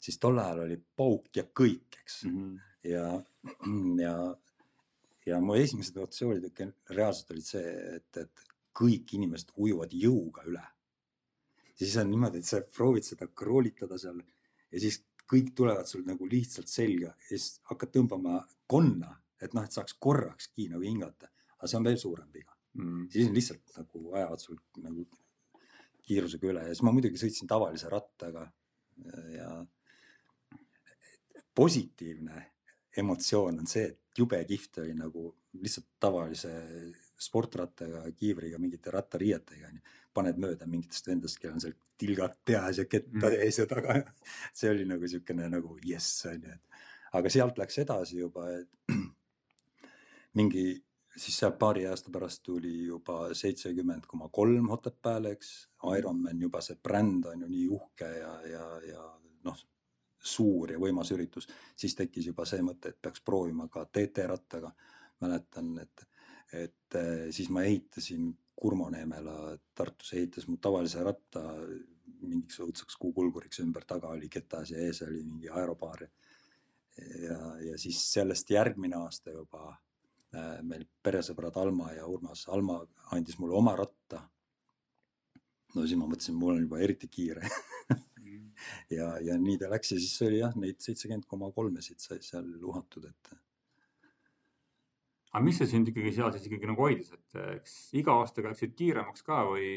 [0.00, 2.36] siis tol ajal oli pauk ja kõik, eks mm.
[2.36, 2.60] -hmm.
[2.90, 3.22] ja,
[4.06, 4.36] ja,
[5.26, 8.46] ja mu esimesed emotsioonid reaalselt olid see, et, et
[8.76, 10.64] kõik inimesed ujuvad jõuga üle.
[11.74, 14.22] siis on niimoodi, et sa proovid seda kroolitada seal
[14.70, 19.64] ja siis kõik tulevad sul nagu lihtsalt selga ja siis hakkad tõmbama konna, et noh,
[19.64, 23.06] et saaks korrakski nagu hingata, aga see on veel suurem viga mm..
[23.12, 25.06] siis lihtsalt nagu ajavad sul nagu
[26.06, 28.46] kiirusega üle ja siis ma muidugi sõitsin tavalise rattaga
[29.34, 29.50] ja
[31.56, 32.44] positiivne
[32.96, 35.26] emotsioon on see, et jube kihvt oli nagu
[35.60, 36.52] lihtsalt tavalise
[37.20, 39.82] sportrattaga, kiivriga, mingite rattariietega onju,
[40.16, 43.44] paned mööda mingitest vendadest, kellel on seal tilgad peas ja kettad mm.
[43.44, 43.98] ees ja taga.
[44.56, 48.92] see oli nagu siukene nagu jess onju, et aga sealt läks edasi juba, et
[50.36, 50.66] mingi
[51.16, 55.52] siis seal paari aasta pärast tuli juba seitsekümmend koma kolm Otepääle, eks.
[55.98, 59.04] Ironman juba see bränd on ju nii uhke ja, ja, ja
[59.46, 59.60] noh,
[60.26, 61.46] suur ja võimas üritus,
[61.76, 64.72] siis tekkis juba see mõte, et peaks proovima ka TT rattaga.
[65.20, 66.06] mäletan, et
[66.52, 71.42] et eh, siis ma ehitasin Kurmo Neemela Tartus ehitas mu tavalise ratta
[72.20, 76.06] mingiks õudseks kuukulguriks ümber, taga oli ketas ja ees oli mingi aerobaar.
[77.22, 79.74] ja, ja siis sellest järgmine aasta juba
[80.66, 82.80] meil peresõbrad Alma ja Urmas, Alma
[83.16, 84.22] andis mulle oma ratta.
[85.74, 87.48] no siis ma mõtlesin, mul on juba eriti kiire
[88.96, 92.48] ja, ja nii ta läks ja siis oli jah, neid seitsekümmend koma kolmesid sai seal
[92.62, 93.36] uhatud, et
[95.36, 98.76] aga mis see sind ikkagi seal siis ikkagi nagu hoidis, et eks iga aastaga läksid
[98.78, 99.70] kiiremaks ka või?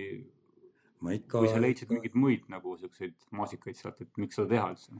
[1.03, 1.43] ma ikka.
[1.43, 4.99] või sa leidsid mingeid muid nagu siukseid maasikaid sealt, et miks seda teha üldse?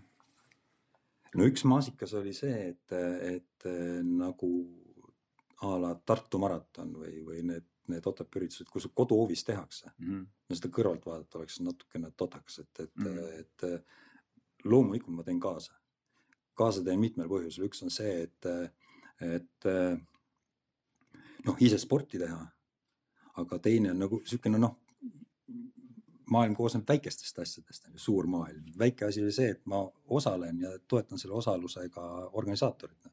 [1.39, 2.95] no üks maasikas oli see, et,
[3.29, 3.69] et
[4.03, 4.51] nagu
[5.61, 10.05] a la Tartu maraton või, või need, need Otepää üritused, kus koduhoovis tehakse mm.
[10.05, 10.27] -hmm.
[10.49, 13.39] no seda kõrvalt vaadata oleks natukene totakas, et, et mm, -hmm.
[13.39, 15.73] et loomulikult ma teen kaasa.
[16.53, 18.45] kaasa teen mitmel põhjusel, üks on see, et,
[19.21, 19.69] et
[21.45, 22.39] noh, ise sporti teha.
[23.39, 24.73] aga teine on nagu niisugune noh,
[26.29, 28.65] maailm koosneb väikestest asjadest, on ju, suur maailm.
[28.79, 29.81] väike asi oli see, et ma
[30.19, 33.09] osalen ja toetan selle osalusega organisaatorit.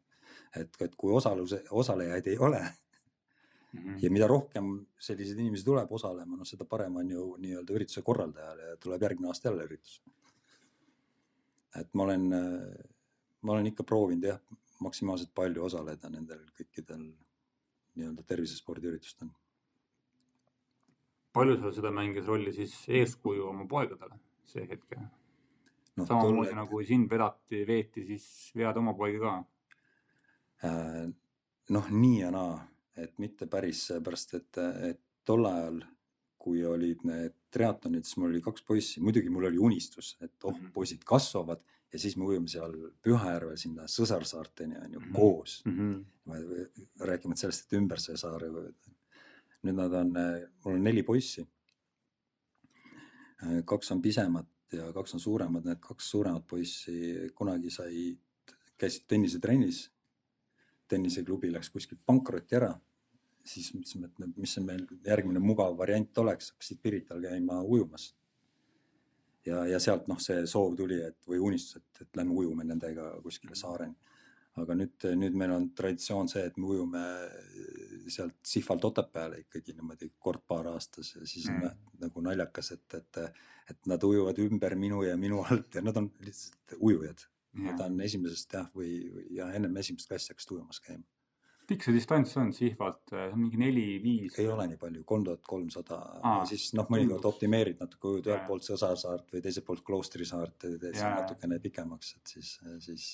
[0.57, 2.63] Et, et kui osaluse, osalejaid ei ole,
[3.77, 3.99] Mhm.
[4.03, 8.71] ja mida rohkem selliseid inimesi tuleb osalema, noh, seda parem on ju nii-öelda ürituse korraldajale
[8.71, 10.03] ja tuleb järgmine aasta jälle üritus.
[11.77, 12.23] et ma olen,
[13.43, 14.39] ma olen ikka proovinud jah,
[14.81, 17.03] maksimaalselt palju osaleda nendel kõikidel
[17.97, 19.29] nii-öelda tervisespordiüritustel.
[21.33, 24.97] palju sul seda mängis rolli siis eeskuju oma poegadele see hetk?
[25.97, 29.37] noh, samamoodi nagu sind vedati, veeti, siis vead oma poegi ka?
[30.65, 31.09] Äh,
[31.71, 34.59] noh, nii ja naa, et mitte päris seepärast, et,
[34.91, 35.83] et tol ajal,
[36.39, 40.55] kui olid need triatlonid, siis mul oli kaks poissi, muidugi mul oli unistus, et oh,
[40.55, 40.71] Mhm.
[40.73, 41.61] poisid kasvavad
[41.93, 45.13] ja siis me ujume seal Pühajärvel sinna Sõsarsaarteni on ju Mhm.
[45.15, 46.05] koos mm.
[46.27, 46.85] -hmm.
[47.01, 48.41] rääkimata sellest, et ümber see saar.
[49.63, 50.13] nüüd nad on,
[50.65, 51.47] mul on neli poissi.
[53.65, 58.17] kaks on pisemad ja kaks on suuremad, need kaks suuremat poissi kunagi said,
[58.79, 59.91] käisid tennisetrennis.
[60.89, 62.75] Tenniseklubi läks kuskilt pankrotti ära.
[63.47, 68.15] siis mõtlesime, et mis see meil järgmine mugav variant oleks, hakkasid Pirital käima ujumas.
[69.47, 73.13] ja, ja sealt noh, see soov tuli, et või unistus, et, et lähme ujume nendega
[73.23, 73.95] kuskile saareni
[74.63, 77.03] aga nüüd, nüüd meil on traditsioon see, et me ujume
[78.13, 81.81] sealt Sihvalt Otepääle ikkagi niimoodi kord-paar aastas ja siis on mm.
[82.07, 83.21] nagu naljakas, et, et,
[83.73, 87.27] et nad ujuvad ümber minu ja minu alt ja nad on lihtsalt ujujad.
[87.65, 91.05] Nad on esimesest jah, või, või ja ennem esimest klassi hakkasid ujumas käima.
[91.67, 94.37] pikk see distants on Sihvalt, mingi neli-viis?
[94.39, 96.01] ei ole nii palju, kolm tuhat kolmsada
[96.47, 100.79] siis noh, mõnikord optimeerid natuke, ujud ühelt poolt Sõsasaart või teiselt poolt Kloostri saart ja
[100.79, 102.53] teed natukene pikemaks, et siis,
[102.87, 103.09] siis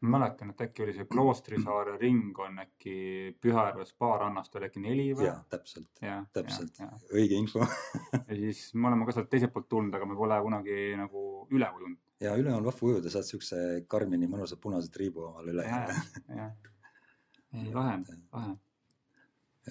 [0.00, 2.96] ma mäletan, et äkki oli see Kloostrisaare ring on äkki
[3.40, 5.28] Pühajärve spaarannast oli äkki neli või?
[5.30, 5.88] ja täpselt,
[6.36, 6.80] täpselt
[7.16, 10.76] õige info ja siis me oleme ka sealt teiselt poolt tulnud, aga me pole kunagi
[11.00, 12.02] nagu üle ujunud.
[12.20, 15.64] ja üle on vahva ujuda, saad siukse karmini mõnusa punase triibu omale üle.
[15.64, 16.52] jah,
[17.56, 17.96] ei lahe,
[18.36, 18.54] lahe.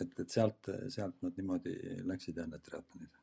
[0.01, 3.21] et, et sealt, sealt nad niimoodi läksid jah, need triatlonid.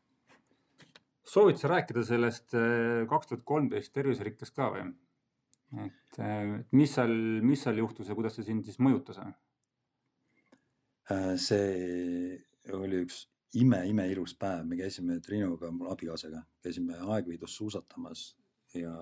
[1.34, 4.92] soovid sa rääkida sellest eh, kaks tuhat kolmteist terviserikkest ka või?
[5.80, 9.18] Et et mis seal, mis seal juhtus ja kuidas see sind siis mõjutas?
[11.10, 12.36] Äh, see
[12.76, 13.24] oli üks
[13.58, 18.36] ime, imeilus päev, me käisime Triinuga, mu abikaasaga, käisime Aegviidus suusatamas
[18.76, 18.94] ja,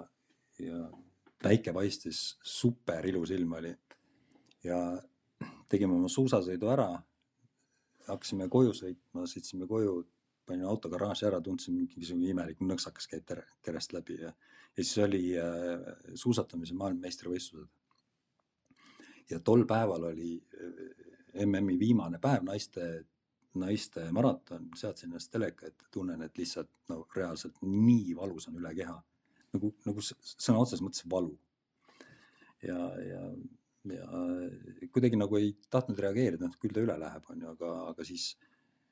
[0.59, 0.89] ja
[1.43, 3.75] päike paistis, super ilus ilm oli.
[4.65, 4.79] ja
[5.71, 6.91] tegime oma suusasõidu ära.
[8.11, 10.01] hakkasime koju sõitma, sõitsime koju,
[10.47, 14.33] panin auto garaaži ära, tundsin mingisugune imelik nõksakas käib tere, kerest läbi ja,
[14.77, 17.69] ja siis oli äh, suusatamise maailmameistrivõistlused.
[19.31, 22.87] ja tol päeval oli äh, MM-i viimane päev, naiste,
[23.61, 28.75] naiste maraton, seadsin ennast teleka ette, tunnen, et lihtsalt no reaalselt nii valus on üle
[28.75, 28.99] keha.
[29.55, 31.39] nagu, nagu sõna otseses mõttes valu.
[32.63, 33.25] ja, ja,
[33.95, 34.07] ja
[34.93, 38.35] kuidagi nagu ei tahtnud reageerida, noh küll ta üle läheb, onju, aga, aga siis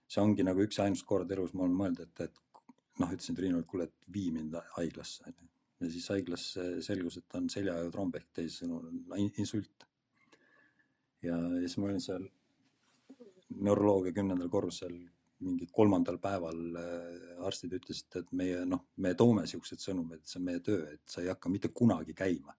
[0.09, 3.63] see ongi nagu üks ainus kord elus ma olen mõelnud, et, et noh, ütlesin Triinule,
[3.63, 5.49] et kuule, et vii mind haiglasse, onju.
[5.81, 6.49] Ja siis haiglas
[6.83, 8.81] selgus, et on seljaaju tromb ehk teisisõnu
[9.29, 9.87] insult.
[11.23, 12.27] ja siis ma olin seal
[13.49, 14.99] neuroloogia kümnendal korrusel
[15.45, 20.41] mingi kolmandal päeval äh, arstid ütlesid, et meie noh, me toome siuksed sõnumid, et see
[20.41, 22.55] on meie töö, et sa ei hakka mitte kunagi käima.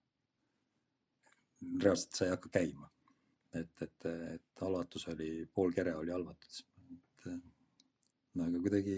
[1.83, 2.89] reaalselt sa ei hakka käima.
[3.53, 6.61] et, et, et halvatus oli, pool kere oli halvatud.
[8.35, 8.97] no aga kuidagi,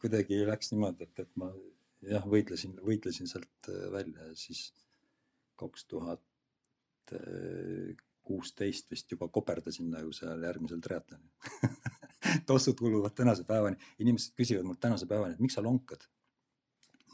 [0.00, 1.50] kuidagi läks niimoodi, et, et ma
[2.08, 4.70] jah, võitlesin, võitlesin sealt äh, välja ja siis
[5.60, 6.22] kaks tuhat
[8.22, 11.80] kuusteist vist juba koperdasin nagu seal järgmisel triatlonil
[12.50, 16.06] tossud kuluvad tänase päevani, inimesed küsivad mult tänase päevani, et miks sa lonkad.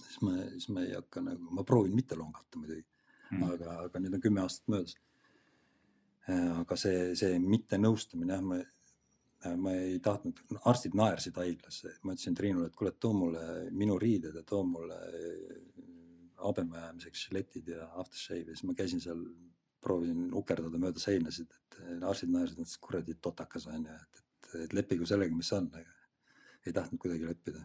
[0.03, 2.85] siis ma, siis ma ei hakka nagu, ma proovin mitte lonkata muidugi
[3.31, 4.97] mm., aga, aga nüüd on kümme aastat möödas.
[6.29, 8.61] aga see, see mittenõustumine jah, ma,
[9.61, 14.35] ma ei tahtnud, arstid naersid haiglas, ma ütlesin Triinule, et kuule, too mulle minu riided
[14.39, 14.99] ja too mulle
[16.43, 19.23] habeme ajamiseks žiletid ja aftershave ja siis ma käisin seal
[19.83, 24.77] proovisin ukerdada mööda seinasid, et arstid naersid, mõtlesid kuradi totakas on ju, et, et, et
[24.77, 25.97] leppigu sellega, mis on, aga
[26.67, 27.63] ei tahtnud kuidagi leppida.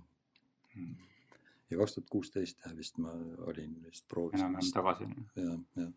[1.69, 3.13] ja kaks tuhat kuusteist jah, vist ma
[3.47, 4.45] olin vist proovisin.
[4.45, 5.07] enam-vähem tagasi.
[5.35, 5.87] ja, ja.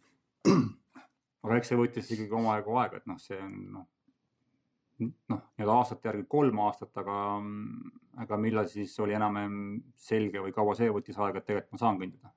[1.44, 3.88] aga eks see võttis ikkagi omajagu aega, et noh, see on noh,
[5.02, 7.18] noh, nii-öelda aastate järgi kolm aastat, aga,
[8.24, 9.58] aga millal siis oli enam-vähem
[9.98, 12.34] selge või kaua see võttis aega, et tegelikult ma saan kõndida?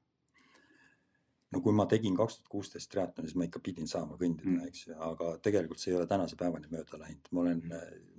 [1.52, 4.70] no kui ma tegin kaks tuhat kuusteist triatloni, siis ma ikka pidin saama kõndida mm.,
[4.72, 7.62] eks ju, aga tegelikult see ei ole tänase päevani mööda läinud, ma olen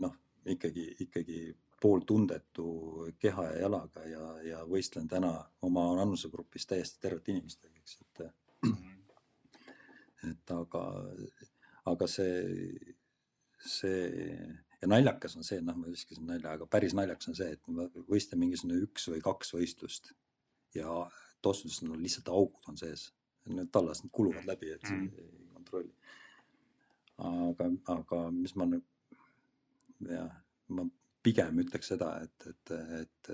[0.05, 0.15] noh,
[0.49, 1.41] ikkagi, ikkagi
[1.81, 2.69] pooltundetu
[3.19, 5.33] keha ja jalaga ja, ja võistlen täna
[5.63, 8.25] oma vanusegrupis täiesti tervete inimestega, eks, et
[10.31, 10.85] et aga,
[11.93, 12.97] aga see,
[13.59, 14.49] see
[14.83, 17.89] ja naljakas on see, noh, ma viskasin nalja, aga päris naljakas on see, et me
[18.09, 20.13] võistleme mingisugune üks või kaks võistlust
[20.77, 20.93] ja
[21.43, 23.09] tossudes on lihtsalt augud on sees.
[23.49, 25.09] Need tallas, need kuluvad läbi, et Mhm.
[25.19, 25.95] ei kontrolli.
[27.19, 28.85] aga, aga mis ma nüüd,
[30.07, 30.31] jah,
[30.69, 30.85] ma
[31.23, 33.31] pigem ütleks seda, et, et, et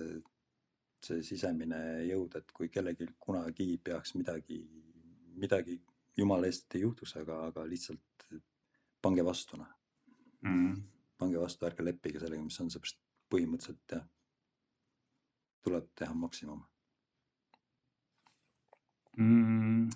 [1.04, 1.76] see sisemine
[2.08, 4.62] jõud, et kui kellelgi kunagi peaks midagi,
[5.36, 5.80] midagi
[6.16, 8.28] jumala eest ei juhtuks, aga, aga lihtsalt
[9.02, 9.83] pange vastu, noh
[10.44, 10.76] mm..
[11.18, 13.00] pange vastu, ärge leppige sellega, mis on, seepärast
[13.32, 14.04] põhimõtteliselt jah,
[15.64, 16.60] tuleb teha maksimum.
[19.14, 19.88] Mm,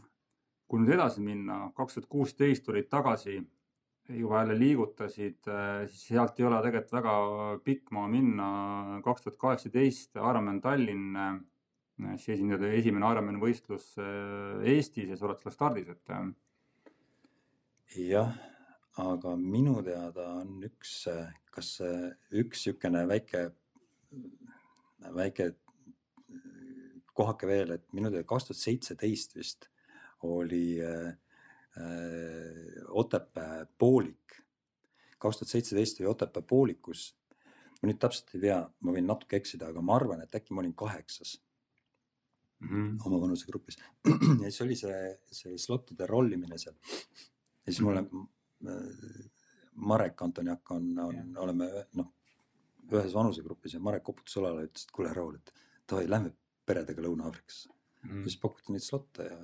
[0.70, 3.40] kui nüüd edasi minna, kaks tuhat kuusteist tulid tagasi,
[4.08, 5.48] juba jälle liigutasid,
[5.90, 7.14] siis sealt ei ole tegelikult väga
[7.64, 8.48] pikk maa minna.
[9.04, 11.16] kaks tuhat kaheksateist Ironman Tallinn,
[12.16, 16.14] siis esindada esimene Ironman võistlus äh, Eestis ja sa oled seal stardis, et
[18.08, 18.32] jah,
[18.98, 20.92] aga minu teada on üks,
[21.54, 23.44] kas üks niisugune väike,
[25.14, 25.52] väike
[27.18, 29.68] kohake veel, et minu teada kaks tuhat seitseteist vist
[30.26, 31.08] oli äh,
[31.78, 34.38] äh, Otepää poolik.
[35.18, 37.14] kaks tuhat seitseteist oli Otepää poolikus.
[37.78, 40.64] ma nüüd täpselt ei tea, ma võin natuke eksida, aga ma arvan, et äkki ma
[40.64, 41.36] olin kaheksas
[42.58, 42.96] mm -hmm.
[43.06, 43.78] oma vanusegrupis.
[44.42, 46.74] ja siis oli see, see slottide rollimine seal.
[46.74, 48.26] ja siis mulle äh,
[49.88, 52.12] Marek Antoniak on, on oleme noh,
[52.90, 55.52] ühes vanusegrupis ja Marek koputas õlale ütles, et kuule Raul, et
[55.88, 56.32] davai, lähme
[56.66, 58.22] peredega Lõuna-Aafrikasse Mm mm..
[58.28, 59.36] siis pakuti neid slotte ja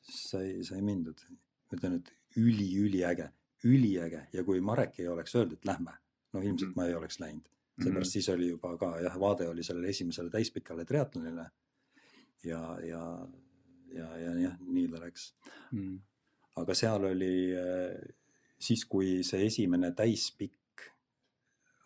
[0.00, 1.18] sai, sai mindud.
[1.66, 3.26] ma ütlen, et üli-üliäge,
[3.66, 5.96] üliäge ja kui Marek ei oleks öeldud, et lähme,
[6.32, 6.76] no ilmselt Mhm.
[6.76, 7.48] ma ei oleks läinud
[7.82, 11.50] seepärast siis oli juba ka jah, vaade oli sellele esimesele täispikale triatlonile.
[12.44, 13.02] ja, ja,
[13.92, 15.34] ja, ja jah, nii ta läks,
[15.72, 15.98] -hmm.
[16.62, 18.14] aga seal oli äh,
[18.58, 20.86] siis, kui see esimene täispikk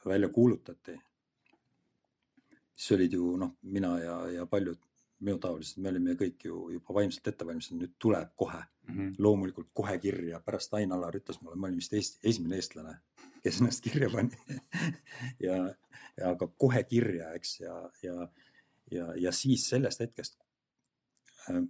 [0.07, 0.99] välja kuulutati.
[2.75, 4.79] siis olid ju noh, mina ja, ja paljud
[5.21, 9.14] minutaolised, me olime kõik ju juba vaimselt ette valmistatud, nüüd tuleb kohe Mm -hmm.
[9.18, 12.95] loomulikult kohe kirja, pärast Ain-Alar ütles mulle, ma olin vist Eesti, esimene eestlane,
[13.43, 14.31] kes ennast kirja pani
[15.47, 15.75] ja,
[16.16, 18.29] ja ka kohe kirja, eks, ja, ja,
[18.91, 20.39] ja, ja siis sellest hetkest
[21.51, 21.62] äh,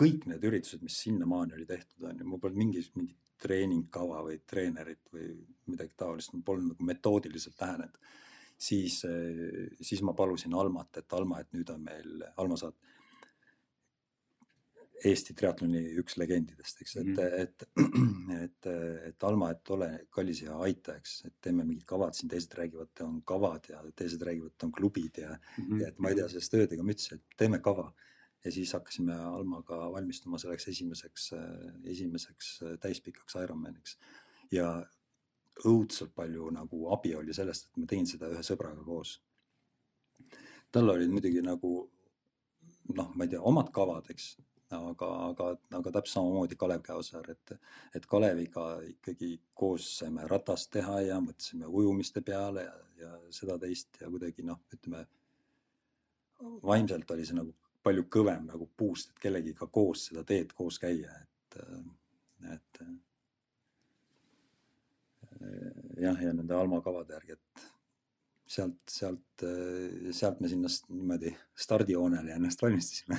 [0.00, 4.40] kõik need üritused, mis sinnamaani oli tehtud, on ju, mul polnud mingit, mingit treeningkava või
[4.46, 5.32] treenerit või
[5.68, 7.98] midagi taolist, ma polnud nagu metoodiliselt lähenenud.
[8.58, 9.02] siis,
[9.80, 12.74] siis ma palusin Almat, et Alma, et nüüd on meil, Alma saad
[15.06, 18.32] Eesti triatloni üks legendidest, eks, et mm, -hmm.
[18.42, 18.68] et, et,
[19.08, 22.90] et Alma, et ole kallis ja aita, eks, et teeme mingid kavad siin, teised räägivad,
[23.06, 25.82] on kavad ja teised räägivad, on klubid ja mm, -hmm.
[25.82, 27.92] ja et ma ei tea sellest öödega mütsi, et teeme kava.
[28.44, 31.30] Ja siis hakkasime Almaga valmistuma selleks esimeseks,
[31.84, 33.98] esimeseks täispikaks Ironmaniks
[34.54, 34.70] ja
[35.66, 39.18] õudselt palju nagu abi oli sellest, et ma tegin seda ühe sõbraga koos.
[40.70, 41.72] tal olid muidugi nagu
[42.94, 44.36] noh, ma ei tea, omad kavad, eks
[44.76, 47.54] aga, aga, aga täpselt samamoodi Kalev Käosaar, et,
[47.96, 54.00] et Kaleviga ikkagi koos saime ratast teha ja mõtlesime ujumiste peale ja, ja seda teist
[54.02, 55.06] ja kuidagi noh, ütleme
[56.62, 57.54] vaimselt oli see nagu
[57.88, 61.58] palju kõvem nagu puust, et kellegiga koos seda teed koos käia, et,
[62.54, 62.80] et
[66.02, 67.66] jah, ja nende Alma kavade järgi, et
[68.48, 69.44] sealt, sealt,
[70.16, 71.34] sealt me sinna niimoodi
[71.66, 73.18] stardijoonele ennast valmistasime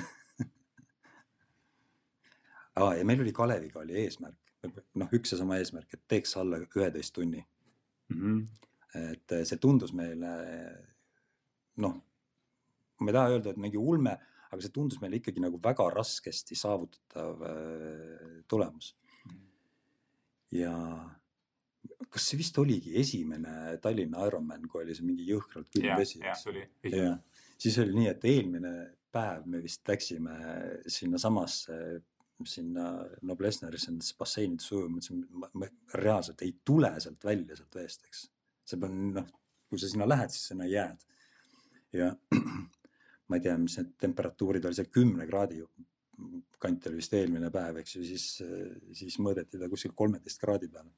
[2.80, 2.92] ah,.
[2.98, 4.54] ja meil oli Kaleviga oli eesmärk,
[4.98, 8.20] noh, üks ja sama eesmärk, et teeks alla üheteist tunni mm.
[8.20, 8.38] -hmm.
[9.12, 10.34] et see tundus meile
[11.80, 11.94] noh,
[13.00, 14.18] ma ei taha öelda, et mingi ulme,
[14.50, 18.94] aga see tundus meile ikkagi nagu väga raskesti saavutatav äh, tulemus.
[20.50, 20.74] ja
[22.10, 26.18] kas see vist oligi esimene Tallinna Ironman, kui oli see mingi jõhkralt külm vesi?
[26.24, 26.64] jah, see oli
[27.60, 28.72] siis oli nii, et eelmine
[29.12, 30.36] päev me vist läksime
[30.86, 31.76] sinnasamasse
[32.48, 32.86] sinna
[33.26, 35.24] Noblessnerisse nendesse basseinides ujuma, mõtlesin,
[35.60, 35.68] ma
[36.00, 38.22] reaalselt ei tule sealt välja sealt veest, eks.
[38.64, 39.26] see peab noh,
[39.68, 41.04] kui sa sinna lähed, siis sinna jääd.
[41.92, 42.14] ja
[43.30, 45.62] ma ei tea, mis need temperatuurid oli, see kümne kraadi
[46.60, 48.24] kant oli vist eelmine päev, eks ju, siis,
[48.96, 50.90] siis mõõdeti ta kuskil kolmeteist kraadi peal.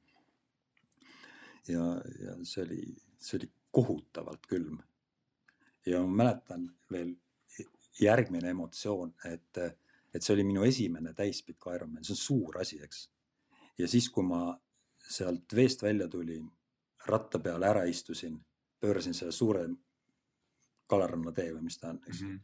[1.69, 1.85] ja,
[2.25, 2.81] ja see oli,
[3.21, 4.81] see oli kohutavalt külm.
[5.85, 7.15] ja ma mäletan veel
[8.01, 9.63] järgmine emotsioon, et
[10.13, 13.07] et see oli minu esimene täispikk Ironman, see on suur asi, eks.
[13.77, 14.51] ja siis, kui ma
[15.09, 16.45] sealt veest välja tulin,
[17.07, 18.37] ratta peale ära istusin,
[18.79, 19.65] pöörasin selle suure
[20.87, 22.29] Kalaranna tee või mis ta on, eks mm.
[22.29, 22.39] -hmm.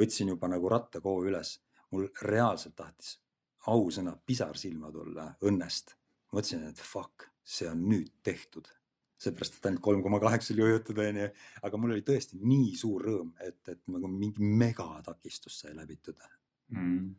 [0.00, 1.58] võtsin juba nagu rattakoo üles,
[1.90, 3.18] mul reaalselt tahtis
[3.68, 5.96] ausõna pisar silma tulla õnnest.
[6.32, 8.68] mõtlesin, et fuck, see on nüüd tehtud.
[9.20, 11.26] seepärast, et ainult kolm koma kaheksa oli ujutud, onju.
[11.62, 16.16] aga mul oli tõesti nii suur rõõm, et, et nagu mingi megatakistus sai läbitud
[16.68, 17.10] mm..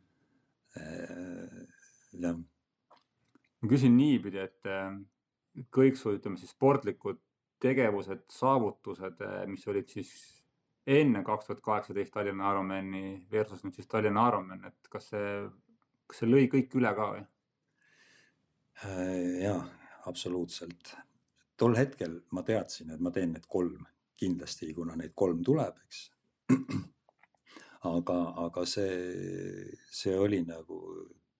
[2.24, 2.40] jah.
[3.62, 4.98] ma küsin niipidi, et äh,
[5.70, 7.22] kõik su, ütleme siis sportlikud
[7.62, 10.12] tegevused, saavutused, äh, mis olid siis
[10.88, 15.30] enne kaks tuhat kaheksateist Tallinna Ironmani versus nüüd siis Tallinna Ironman, et kas see,
[16.10, 17.28] kas see lõi kõik üle ka või?
[19.44, 19.60] ja
[20.10, 20.96] absoluutselt.
[21.58, 23.84] tol hetkel ma teadsin, et ma teen need kolm
[24.18, 26.00] kindlasti, kuna neid kolm tuleb, eks.
[27.92, 30.82] aga, aga see, see oli nagu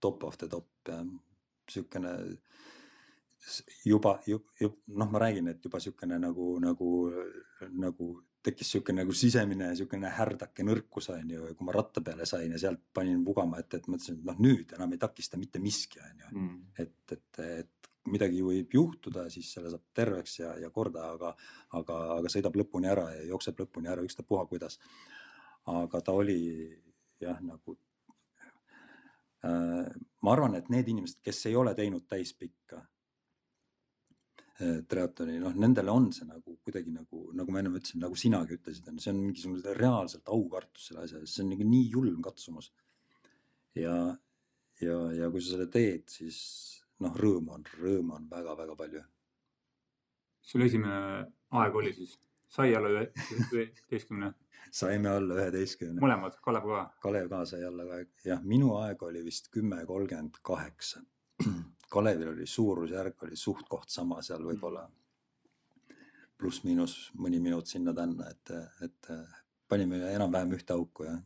[0.02, 2.14] top of the top jah, niisugune
[3.86, 6.90] juba, juba, noh, ma räägin, et juba niisugune nagu, nagu,
[7.82, 8.10] nagu
[8.46, 12.62] tekkis niisugune nagu sisemine niisugune härdake nõrkus on ju, kui ma ratta peale sain ja
[12.62, 16.26] sealt panin vugama, et, et mõtlesin, et noh, nüüd enam ei takista mitte miski on
[16.26, 16.58] ju mm..
[16.86, 21.34] et, et, et midagi võib juhtuda, siis selle saab terveks ja, ja korda, aga,
[21.78, 24.80] aga, aga sõidab lõpuni ära ja jookseb lõpuni ära, ükstapuha kuidas.
[25.70, 26.40] aga ta oli
[27.22, 27.78] jah, nagu
[29.46, 29.86] äh,
[30.22, 32.82] ma arvan, et need inimesed, kes ei ole teinud täispikka
[34.62, 38.90] triatloni, noh, nendele on see nagu kuidagi nagu, nagu ma ennem ütlesin, nagu sinagi ütlesid,
[38.92, 42.72] on, see on mingisugune reaalselt aukartus selle asja ees, see on nagu nii julm katsumus.
[43.78, 43.96] ja,
[44.82, 46.42] ja, ja kui sa selle teed, siis
[47.02, 49.04] noh, rõõmu on, rõõmu on väga-väga palju.
[50.52, 51.26] sul esimene
[51.62, 52.18] aeg oli siis,
[52.52, 54.34] sai alla üheteistkümne?
[54.82, 56.02] saime alla üheteistkümne.
[56.04, 56.84] mõlemad, Kalev ka?
[57.08, 61.02] Kalev ka sai alla jah, minu aeg oli vist kümme kolmkümmend kaheksa
[61.92, 64.86] Kalevil oli suurusjärk oli suht-koht sama seal võib-olla.
[66.40, 68.52] Pluss-miinus mõni minut sinna-tänna, et,
[68.86, 69.10] et
[69.70, 71.18] panime enam-vähem ühte auku ja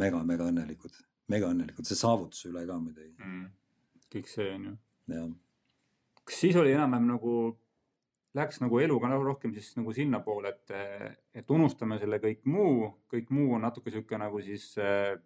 [0.00, 0.94] mega-mega õnnelikud,
[1.32, 3.16] mega õnnelikud, see saavutuse üle ka muidugi.
[3.18, 3.48] Mm..
[4.12, 4.76] kõik see on ju.
[5.16, 5.26] jah.
[6.28, 7.34] kas siis oli enam-vähem nagu
[8.38, 10.72] läks nagu eluga nagu rohkem siis nagu sinnapoole, et,
[11.42, 14.72] et unustame selle kõik muu, kõik muu on natuke sihuke nagu siis,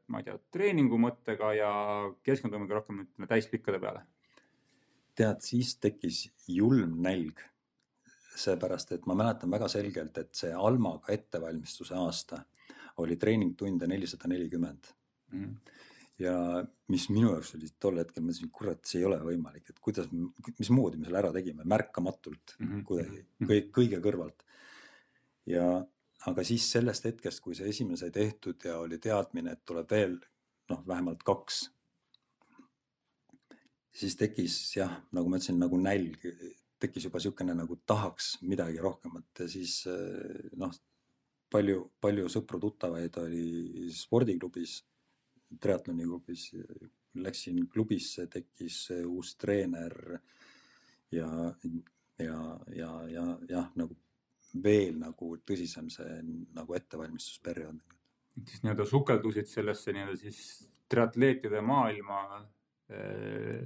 [0.09, 1.71] ma ei tea, treeningu mõttega ja
[2.25, 4.07] keskendumegi rohkem ütleme täispikkade peale.
[5.15, 7.45] tead, siis tekkis julm nälg.
[8.35, 12.41] seepärast, et ma mäletan väga selgelt, et see Almaga ettevalmistuse aasta
[12.99, 14.91] oli treeningtunde nelisada nelikümmend
[15.31, 15.53] mhm
[16.21, 16.35] ja
[16.93, 20.11] mis minu jaoks oli tol hetkel, ma mõtlesin, kurat, see ei ole võimalik, et kuidas,
[20.61, 22.85] mismoodi me selle ära tegime, märkamatult mm -hmm.
[22.91, 23.51] kuidagi mhm.
[23.51, 24.45] kõik, kõige kõrvalt.
[25.47, 25.67] ja,
[26.31, 30.19] aga siis sellest hetkest, kui see esimene sai tehtud ja oli teadmine, et tuleb veel
[30.71, 31.71] noh, vähemalt kaks.
[33.93, 36.19] siis tekkis jah, nagu ma ütlesin, nagu nälg,
[36.79, 39.85] tekkis juba niisugune nagu tahaks midagi rohkemat ja siis
[40.57, 40.73] noh,
[41.51, 44.83] palju, palju sõpru-tuttavaid oli spordiklubis
[45.61, 46.49] triatloni klubis,
[47.15, 50.19] läksin klubisse, tekkis uus treener
[51.15, 51.29] ja,
[52.19, 52.39] ja,
[52.75, 53.97] ja, ja jah, nagu
[54.63, 56.19] veel nagu tõsisem see
[56.55, 57.81] nagu ettevalmistusperiood.
[58.45, 60.39] siis nii-öelda sukeldusid sellesse nii-öelda siis
[60.91, 62.21] triatleetide maailma
[62.91, 63.65] eh,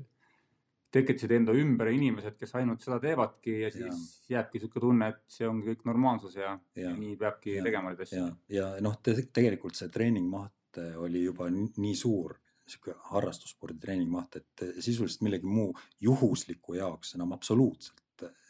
[0.90, 4.36] tekitasid enda ümber inimesed, kes ainult seda teevadki ja siis ja.
[4.36, 6.88] jääbki sihuke tunne, et see ongi kõik normaalsus ja, ja.
[6.88, 7.64] ja nii peabki ja.
[7.66, 8.22] tegema neid asju.
[8.24, 8.30] ja,
[8.60, 10.54] ja noh te, tegelikult see treeningmaht
[10.96, 12.36] oli juba nii suur
[12.68, 15.70] sihuke harrastusspordi treeningmaht, et sisuliselt millegi muu
[16.04, 18.04] juhusliku jaoks enam absoluutselt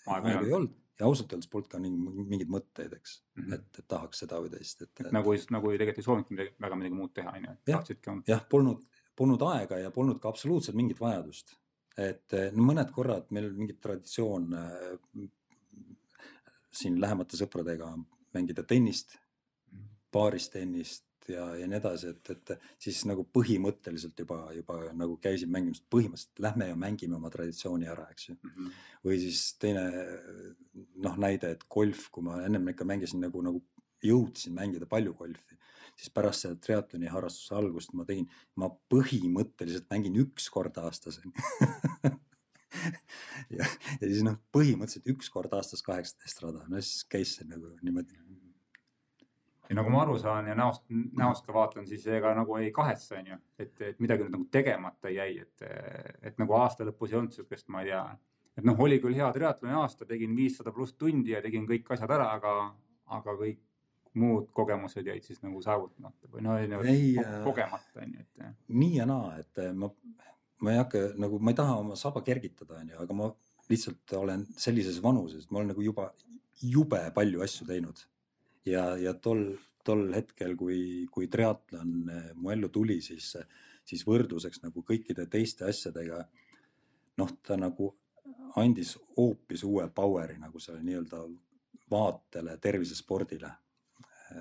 [0.09, 3.55] aega ei olnud ja ausalt öeldes polnud ka mingeid mõtteid, eks mm, -hmm.
[3.55, 5.11] et, et tahaks seda või teist, et, et.
[5.15, 7.57] nagu, nagu tegelikult ei soovinudki midagi, väga midagi muud teha, on ju.
[7.73, 7.91] jah,
[8.33, 8.85] jah, polnud,
[9.17, 11.55] polnud aega ja polnud ka absoluutselt mingit vajadust.
[11.99, 15.29] et no mõned korrad meil mingi traditsioon äh,
[16.81, 17.93] siin lähemate sõpradega
[18.35, 19.17] mängida tennist,
[19.73, 19.87] mhm.
[20.13, 20.51] baaris
[21.29, 25.83] tennist, ja, ja nii edasi, et, et siis nagu põhimõtteliselt juba, juba nagu käisin mängimas,
[25.91, 28.51] põhimõtteliselt lähme ja mängime oma traditsiooni ära, eks ju mm.
[28.51, 28.71] -hmm.
[29.05, 29.85] või siis teine
[30.97, 33.63] noh, näide, et golf, kui ma ennem ikka mängisin nagu, nagu
[34.03, 35.59] jõudsin mängida palju golfi,
[35.97, 41.21] siis pärast seda triatloni harrastuse algust ma tegin, ma põhimõtteliselt mängin üks kord aastas
[43.59, 47.75] ja, ja siis noh, põhimõtteliselt üks kord aastas kaheksateist rada, no siis käis see nagu
[47.83, 48.28] niimoodi
[49.69, 50.85] ja nagu ma aru saan ja näost,
[51.17, 55.13] näost ka vaatan, siis ega nagu ei kahetse, onju, et, et midagi nüüd nagu tegemata
[55.13, 55.65] jäi, et,
[56.23, 58.03] et nagu aasta lõpus ei olnud sihukest, ma ei tea.
[58.59, 62.17] et noh, oli küll hea triatloni aasta, tegin viissada pluss tundi ja tegin kõik asjad
[62.17, 62.55] ära, aga,
[63.19, 63.61] aga kõik
[64.19, 67.13] muud kogemused jäid siis nagu saavutamata või no nagu ei,
[67.45, 68.49] kogemata onju, et.
[68.73, 69.93] nii ja naa, et ma,
[70.65, 73.29] ma ei hakka nagu, ma ei taha oma saba kergitada, onju, aga ma
[73.69, 76.09] lihtsalt olen sellises vanuses, ma olen nagu juba
[76.65, 78.01] jube palju asju teinud
[78.69, 79.45] ja, ja tol,
[79.85, 83.35] tol hetkel, kui, kui triatlon eh, mu ellu tuli, siis,
[83.89, 86.25] siis võrdluseks nagu kõikide teiste asjadega.
[87.19, 87.93] noh, ta nagu
[88.61, 91.25] andis hoopis uue power'i nagu selle nii-öelda
[91.91, 93.51] vaatele, tervisespordile.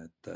[0.04, 0.30] et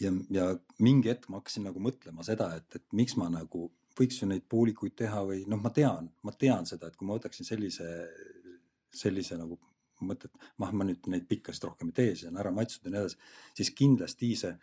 [0.00, 0.46] ja, ja
[0.78, 3.68] mingi hetk ma hakkasin nagu mõtlema seda, et, et miks ma nagu
[3.98, 7.16] võiks ju neid poolikuid teha või noh, ma tean, ma tean seda, et kui ma
[7.18, 7.88] võtaksin sellise,
[8.94, 9.58] sellise nagu
[10.04, 13.04] mõtet, noh, ma nüüd neid pikkasid rohkem ei tee, see on ära maitstud ja nii
[13.04, 13.20] edasi,
[13.58, 14.54] siis kindlasti see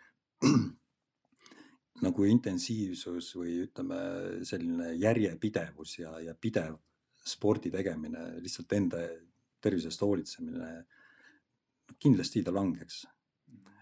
[2.06, 3.98] nagu intensiivsus või ütleme,
[4.48, 6.76] selline järjepidevus ja, ja pidev
[7.26, 9.02] spordi tegemine, lihtsalt enda
[9.62, 10.70] tervise eest hoolitsemine.
[12.02, 13.06] kindlasti ta langeks.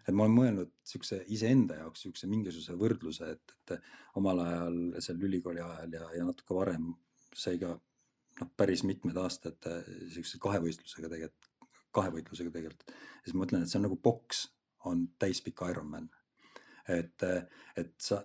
[0.07, 3.81] et ma olen mõelnud siukse iseenda jaoks siukse mingisuguse võrdluse, et, et
[4.21, 6.93] omal ajal seal ülikooli ajal ja, ja natuke varem
[7.33, 7.73] sai ka
[8.41, 9.69] noh, päris mitmed aastad
[10.15, 11.51] siukse kahevõistlusega tegelikult,
[11.95, 12.95] kahevõitlusega tegelikult.
[13.25, 14.49] siis ma mõtlen, et see on nagu poks,
[14.91, 16.11] on täispikk Ironman.
[16.89, 17.23] et,
[17.77, 18.19] et sa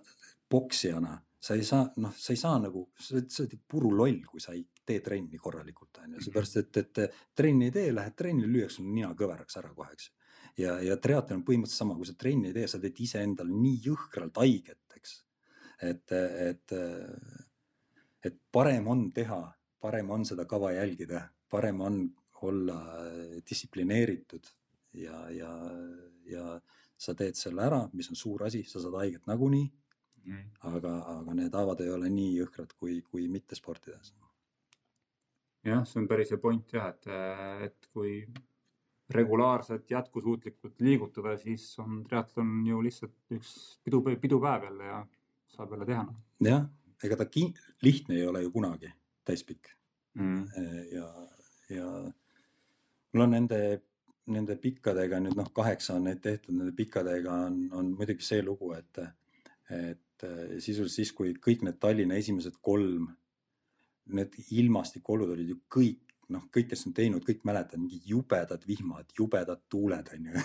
[0.48, 4.52] poksijana sa ei saa, noh, sa ei saa nagu, sa oled puru loll, kui sa
[4.52, 6.24] ei tee trenni korralikult, on ju, Mhm.
[6.24, 10.10] seepärast et, et trenni ei tee, lähed trenni, lüüakse sul nina kõveraks ära kohe, eks.
[10.58, 13.80] ja, ja triatlon on põhimõtteliselt sama, kui sa trenni ei tee, sa teed iseendale nii
[13.86, 15.24] jõhkralt haiget, eks.
[15.80, 16.72] et, et,
[18.24, 19.40] et parem on teha,
[19.80, 22.00] parem on seda kava jälgida, parem on
[22.42, 22.76] olla
[23.50, 24.46] distsiplineeritud
[24.94, 25.50] ja, ja,
[26.24, 26.60] ja
[27.00, 29.70] sa teed selle ära, mis on suur asi, sa saad haiget nagunii
[30.20, 30.50] Mhm.
[30.68, 34.10] aga, aga need haavad ei ole nii jõhkrad kui, kui mittesportides.
[35.64, 37.06] jah, see on päris hea point jah, et,
[37.64, 38.26] et kui
[39.10, 43.54] regulaarselt jätkusuutlikult liigutada, siis on triatlon ju lihtsalt üks
[43.84, 45.00] pidu, pidupäev jälle ja
[45.56, 46.04] saab jälle teha.
[46.04, 46.20] noh.
[46.44, 46.68] jah,
[47.02, 48.92] ega ta ki- lihtne ei ole ju kunagi,
[49.30, 49.74] täispikk
[50.14, 50.46] Mm.
[50.92, 51.06] ja,
[51.68, 51.86] ja
[53.12, 53.60] mul on nende,
[54.34, 58.72] nende pikkadega nüüd noh, kaheksa on neid tehtud, nende pikkadega on, on muidugi see lugu,
[58.74, 58.98] et,
[59.70, 60.26] et
[60.58, 63.06] sisuliselt siis, kui kõik need Tallinna esimesed kolm,
[64.10, 69.14] need ilmastikuolud olid ju kõik noh, kõik, kes on teinud, kõik mäletavad mingid jubedad vihmad,
[69.18, 70.42] jubedad tuuled on ju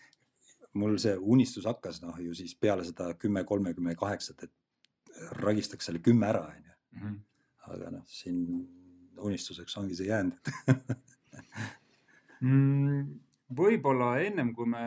[0.78, 6.02] mul see unistus hakkas noh ju siis peale seda kümme, kolmekümne kaheksat, et ragistaks selle
[6.02, 6.74] kümme ära onju.
[7.68, 8.42] Aga noh, siin
[9.18, 10.52] unistuseks ongi see jäänud.
[12.38, 13.16] Mm,
[13.50, 14.82] võib-olla ennem kui me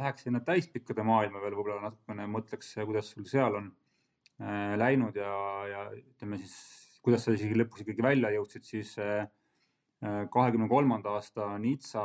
[0.00, 3.66] läheks sinna täispikkade maailma veel võib-olla natukene mõtleks, kuidas sul seal on
[4.40, 5.34] äh, läinud ja,
[5.68, 6.54] ja ütleme siis,
[7.04, 8.94] kuidas sa isegi lõpuks ikkagi välja jõudsid siis
[10.00, 12.02] kahekümne kolmanda aasta Nizza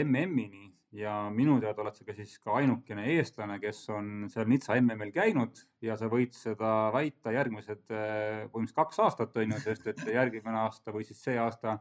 [0.00, 4.76] MM-ini ja minu teada oled sa ka siis ka ainukene eestlane, kes on seal Nizza
[4.80, 9.86] MM-il käinud ja sa võid seda väita järgmised äh, põhimõtteliselt kaks aastat on ju, sest
[9.94, 11.78] et järgmine aasta või siis see aasta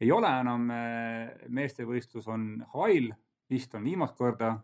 [0.00, 3.12] ei ole enam äh, meestevõistlus on Hawaii'l,
[3.50, 4.56] vist on viimast korda,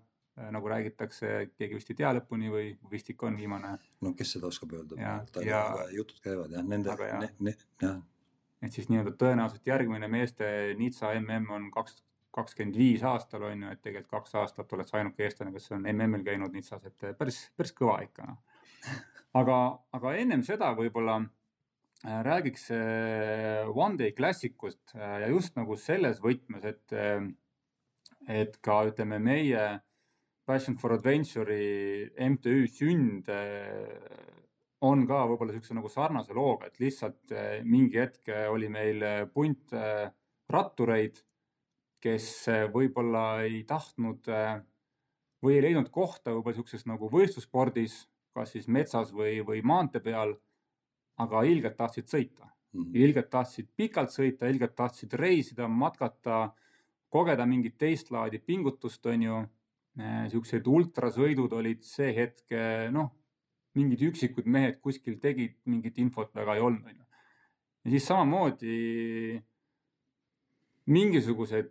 [0.50, 1.28] nagu räägitakse,
[1.59, 3.74] keegi vist ei tea lõpuni või vist ikka on viimane.
[4.00, 4.96] no kes seda oskab öelda,
[5.44, 7.20] Ja- jutud käivad jah, nende, jah.
[7.20, 7.98] ne, ne, jah,
[8.64, 10.48] et siis nii-öelda tõenäoliselt järgmine meeste
[10.78, 12.00] Nizza MM on kaks,
[12.33, 15.87] kakskümmend viis aastal on ju, et tegelikult kaks aastat oled sa ainuke eestlane, kes on
[15.93, 18.41] MM-il käinud Nizzas, et päris, päris kõva ikka noh.
[19.41, 19.59] aga,
[19.99, 26.22] aga ennem seda võib-olla äh, räägiks äh, One Day Classicust äh, ja just nagu selles
[26.24, 26.97] võtmes, et,
[28.28, 29.66] et ka ütleme, meie
[30.49, 33.28] Passion for Adventure'i MTÜ sünd
[34.83, 39.70] on ka võib-olla niisuguse nagu sarnase looga, et lihtsalt mingi hetk oli meil punt
[40.51, 41.20] rattureid,
[42.03, 44.57] kes eh, võib-olla ei tahtnud eh,
[45.42, 48.03] või ei leidnud kohta võib-olla niisuguses nagu võistlusspordis,
[48.34, 50.34] kas siis metsas või, või maantee peal,
[51.22, 52.92] aga ilgelt tahtsid sõita mhm.
[53.05, 56.44] ilgelt tahtsid pikalt sõita, ilgelt tahtsid reisida, matkata,
[57.12, 59.42] kogeda mingit teist laadi pingutust, on ju.
[60.32, 62.55] Siuksed ultrasõidud olid see hetk,
[62.94, 63.11] noh,
[63.76, 67.05] mingid üksikud mehed kuskil tegid, mingit infot väga ei olnud, on ju.
[67.84, 68.76] ja siis samamoodi
[70.88, 71.68] mingisugused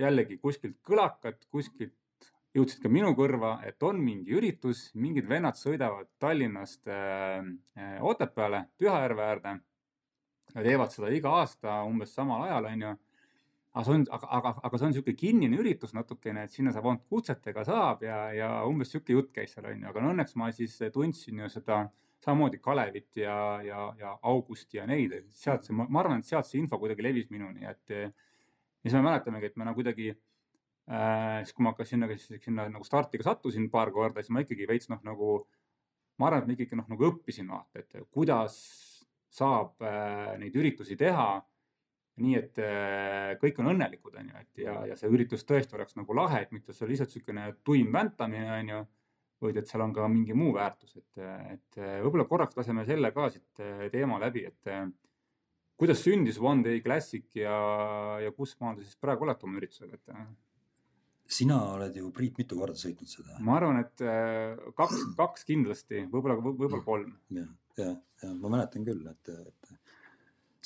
[0.00, 1.94] jällegi kuskilt kõlakad, kuskilt
[2.56, 7.44] jõudsid ka minu kõrva, et on mingi üritus, mingid vennad sõidavad Tallinnast äh,
[7.78, 9.54] äh, Otepääle, Pühajärve äärde
[10.54, 12.96] ja teevad seda iga aasta umbes samal ajal, onju.
[13.70, 16.88] aga see on, aga, aga, aga see on niisugune kinnine üritus natukene, et sinna saab
[16.90, 20.50] ainult kutsetega saab ja, ja umbes sihuke jutt käis seal onju, aga no õnneks ma
[20.54, 21.84] siis tundsin ju seda
[22.20, 26.58] samamoodi Kalevit ja, ja, ja Augusti ja neid, sealt see, ma arvan, et sealt see
[26.60, 27.94] info kuidagi levis minuni, et
[28.80, 32.68] ja siis me mäletamegi, et me nagu kuidagi äh, siis kui ma ka sinna, sinna
[32.72, 35.40] nagu starti ka sattusin paar korda, siis ma ikkagi veits noh, nagu
[36.20, 38.58] ma arvan, et ma ikkagi noh, nagu õppisin vaata, et kuidas
[39.30, 41.30] saab äh, neid üritusi teha
[42.20, 46.16] nii, et äh, kõik on õnnelikud, onju, et ja, ja see üritus tõesti oleks nagu
[46.16, 48.80] lahe, et mitte see lihtsalt niisugune tuim väntamine, onju,
[49.40, 51.22] vaid et seal on ka mingi muu väärtus, et,
[51.54, 54.74] et äh, võib-olla korraks laseme selle ka siit äh, teema läbi, et
[55.80, 57.56] kuidas sündis One Day Classic ja,
[58.20, 60.14] ja kus maal te siis praegu olete oma üritusega, et?
[60.14, 60.30] Äh?
[61.30, 63.38] sina oled ju, Priit, mitu korda sõitnud seda?
[63.46, 67.14] ma arvan, et äh, kaks, kaks kindlasti, võib-olla, võib-olla kolm.
[67.36, 67.46] ja,
[67.80, 69.72] ja, ja ma mäletan küll, et, et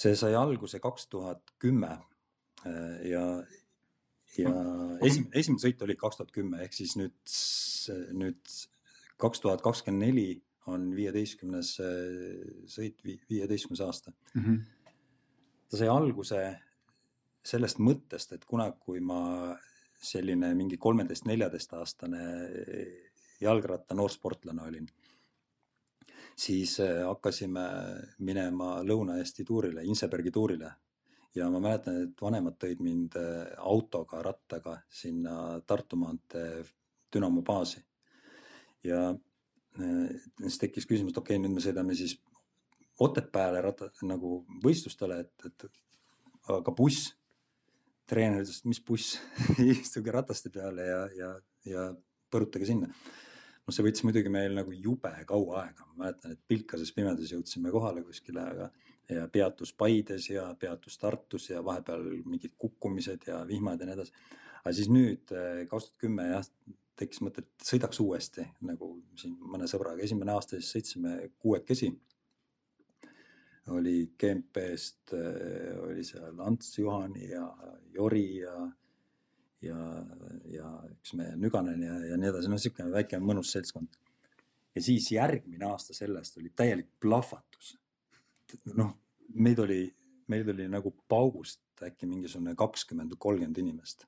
[0.04, 1.92] see sai alguse kaks tuhat kümme
[3.04, 3.24] ja,
[4.40, 4.54] ja
[5.04, 7.14] esimene, esimene sõit oli kaks tuhat kümme ehk siis nüüd,
[8.16, 8.56] nüüd
[9.20, 10.28] kaks tuhat kakskümmend neli
[10.72, 11.74] on viieteistkümnes
[12.72, 14.40] sõit, viieteistkümnes aasta mm.
[14.40, 14.73] -hmm
[15.70, 16.40] ta sai alguse
[17.44, 19.54] sellest mõttest, et kunagi, kui ma
[20.04, 22.22] selline mingi kolmeteist, neljateist aastane
[23.40, 24.86] jalgratta noorsportlane olin,
[26.36, 27.64] siis äh, hakkasime
[28.26, 30.70] minema Lõuna-Eesti tuurile, Insebergi tuurile
[31.34, 36.64] ja ma mäletan, et vanemad tõid mind äh, autoga, rattaga sinna Tartu maantee
[37.14, 37.84] Dünamo baasi.
[38.84, 39.14] ja
[39.74, 42.16] siis tekkis küsimus, et okei okay,, nüüd me sõidame siis
[43.02, 45.66] Otepääle ratta nagu võistlustele, et, et
[46.54, 47.12] aga buss.
[48.06, 49.16] treener ütles, et mis buss
[49.64, 51.30] istuge rataste peale ja, ja,
[51.64, 51.84] ja
[52.30, 52.90] põrutage sinna.
[53.64, 57.72] no see võttis muidugi meil nagu jube kaua aega, ma mäletan, et pilkases pimedas jõudsime
[57.72, 58.68] kohale kuskile, aga
[59.08, 64.12] ja peatus Paides ja peatus Tartus ja vahepeal mingid kukkumised ja vihmad ja nii edasi.
[64.62, 66.46] aga siis nüüd eh, kaks tuhat kümme jah,
[66.96, 71.90] tekkis mõte, et sõidaks uuesti nagu siin mõne sõbraga, esimene aasta siis sõitsime kuuekesi
[73.66, 77.44] oli GMP-st äh, oli seal Ants Juhani ja
[77.94, 78.54] Jori ja,
[79.62, 79.78] ja,
[80.52, 83.96] ja üks meie Nüganen ja, ja nii edasi, no niisugune väike mõnus seltskond.
[84.74, 87.76] ja siis järgmine aasta sellest oli täielik plahvatus.
[88.76, 88.96] noh,
[89.34, 89.86] meid oli,
[90.28, 94.04] meid oli nagu paugust äkki mingisugune kakskümmend kolmkümmend inimest.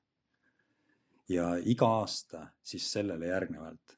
[1.29, 3.97] ja iga aasta siis sellele järgnevalt,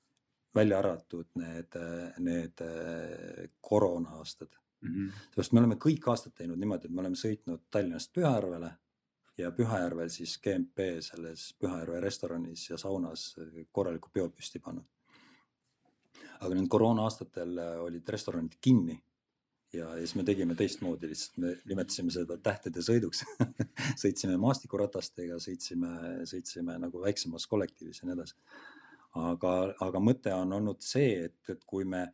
[0.54, 1.74] välja arvatud need,
[2.22, 4.90] need äh, koroona aastad mm.
[4.90, 5.22] -hmm.
[5.24, 8.70] seepärast me oleme kõik aastad teinud niimoodi, et me oleme sõitnud Tallinnast Pühajärvele
[9.38, 13.34] ja Pühajärvel siis GMP selles Pühajärve restoranis ja saunas
[13.72, 14.86] korraliku peo püsti pannud.
[16.40, 19.02] aga nüüd koroona aastatel olid restoranid kinni
[19.72, 23.24] ja, siis me tegime teistmoodi, lihtsalt me nimetasime seda tähtede sõiduks
[24.02, 25.92] sõitsime maastikuratastega, sõitsime,
[26.28, 28.38] sõitsime nagu väiksemas kollektiivis ja nii edasi.
[29.18, 29.52] aga,
[29.84, 32.06] aga mõte on olnud see, et, et kui me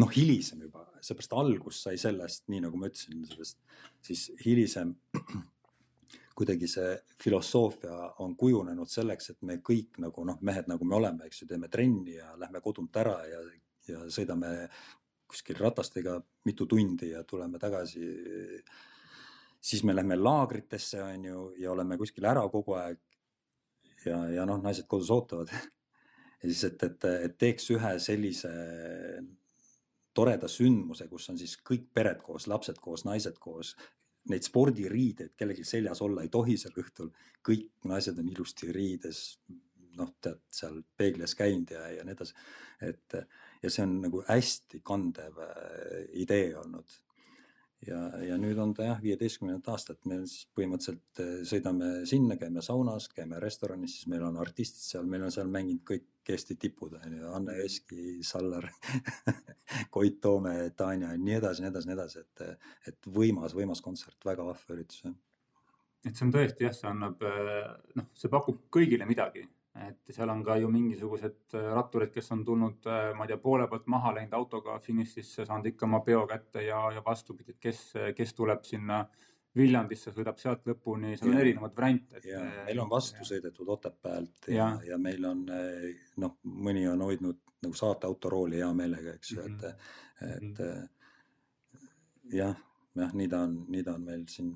[0.00, 3.58] noh, hilisem juba, seepärast algus sai sellest, nii nagu ma ütlesin, sellest
[4.06, 4.94] siis hilisem
[6.38, 11.26] kuidagi see filosoofia on kujunenud selleks, et me kõik nagu noh, mehed nagu me oleme,
[11.28, 13.42] eks ju, teeme trenni ja lähme kodunt ära ja,
[13.90, 14.54] ja sõidame
[15.30, 16.16] kuskil ratastega
[16.48, 18.06] mitu tundi ja tuleme tagasi.
[19.60, 22.98] siis me lähme laagritesse, on ju, ja oleme kuskil ära kogu aeg.
[24.04, 25.52] ja, ja noh, naised kodus ootavad
[26.42, 28.50] ja siis, et, et, et teeks ühe sellise
[30.14, 33.74] toreda sündmuse, kus on siis kõik pered koos, lapsed koos, naised koos.
[34.30, 37.08] Neid spordiriideid kellelgi seljas olla ei tohi sel õhtul,
[37.46, 39.22] kõik naised on ilusti riides,
[39.96, 42.34] noh, tead seal peeglis käinud ja, ja nii edasi.
[42.84, 43.16] et
[43.62, 47.00] ja see on nagu hästi kandev äh, idee olnud
[47.86, 52.62] ja, ja nüüd on ta jah, viieteistkümnendat aastat, me siis põhimõtteliselt äh, sõidame sinna, käime
[52.64, 56.92] saunas, käime restoranis, siis meil on artistid seal, meil on seal mänginud kõik Eesti tipud
[56.94, 58.68] on ju, Anne Veski, Sallar
[59.94, 64.18] Koit Toome, Tanja ja nii edasi, nii edasi, nii edasi, et, et võimas, võimas kontsert,
[64.28, 65.00] väga vahva üritus.
[66.04, 69.42] et see on tõesti jah, see annab, äh, noh, see pakub kõigile midagi
[69.88, 73.40] et seal on ka ju mingisugused äh, ratturid, kes on tulnud, äh, ma ei tea,
[73.42, 77.60] poole pealt maha läinud autoga finišisse, saanud ikka oma peo kätte ja, ja vastupidi, et
[77.68, 77.82] kes,
[78.16, 79.04] kes tuleb sinna
[79.56, 82.20] Viljandisse, sõidab sealt lõpuni, seal on erinevaid variante.
[82.22, 85.44] Äh, meil on vastu sõidetud Otepäält ja, ja., ja meil on
[86.22, 89.66] noh, mõni on hoidnud nagu saateauto rooli hea meelega, eks ju mm, -hmm.
[89.66, 92.34] et, et mm -hmm.
[92.36, 92.56] jah,
[93.02, 94.54] jah, nii ta on, nii ta on meil siin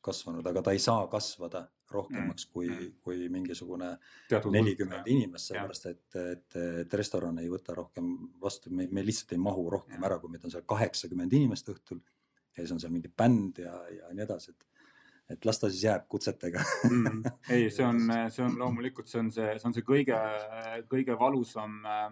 [0.00, 2.68] kasvanud, aga ta ei saa kasvada rohkemaks kui,
[3.04, 3.90] kui mingisugune
[4.52, 8.10] nelikümmend inimest, sellepärast et, et, et restoran ei võta rohkem
[8.40, 10.04] vastu, me, me lihtsalt ei mahu rohkem ja.
[10.08, 12.02] ära, kui meid on seal kaheksakümmend inimest õhtul.
[12.54, 14.68] ja siis on seal mingi bänd ja, ja nii edasi, et,
[15.34, 17.24] et las ta siis jääb kutsetega mm,.
[17.50, 20.20] ei, see on, see on loomulikult, see on see, see on see kõige,
[20.90, 22.06] kõige valusam äh,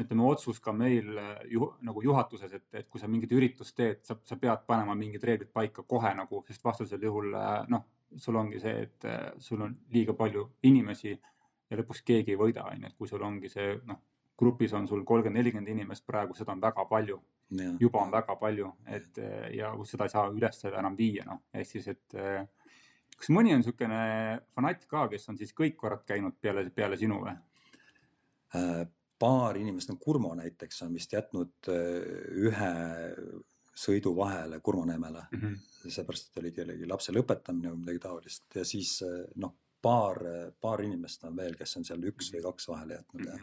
[0.00, 1.14] ütleme otsus ka meil
[1.50, 5.24] ju, nagu juhatuses, et, et kui sa mingit üritust teed, sa, sa pead panema mingid
[5.26, 7.86] reeglid paika kohe nagu, sest vastasel juhul äh, noh,
[8.16, 12.64] sul ongi see, et äh, sul on liiga palju inimesi ja lõpuks keegi ei võida,
[12.66, 14.00] on ju, et kui sul ongi see noh,
[14.40, 17.20] grupis on sul kolmkümmend, nelikümmend inimest praegu, seda on väga palju.
[17.80, 21.66] juba on väga palju, et äh, ja seda ei saa üles enam viia, noh, ehk
[21.66, 22.46] siis, et äh,
[23.16, 24.02] kas mõni on niisugune
[24.54, 27.34] fanatt ka, kes on siis kõik korrad käinud peale, peale sinu või?
[29.20, 32.70] paar inimest, no Kurmo näiteks on vist jätnud ühe
[33.80, 35.40] sõidu vahele Kurmaneemele mm.
[35.40, 35.90] -hmm.
[35.96, 38.46] seepärast, et oli kellegi lapse lõpetamine või midagi taolist.
[38.54, 40.20] Ja siis eh, noh, paar,
[40.60, 43.38] paar inimest on veel, kes on seal üks või kaks vahele jätnud ja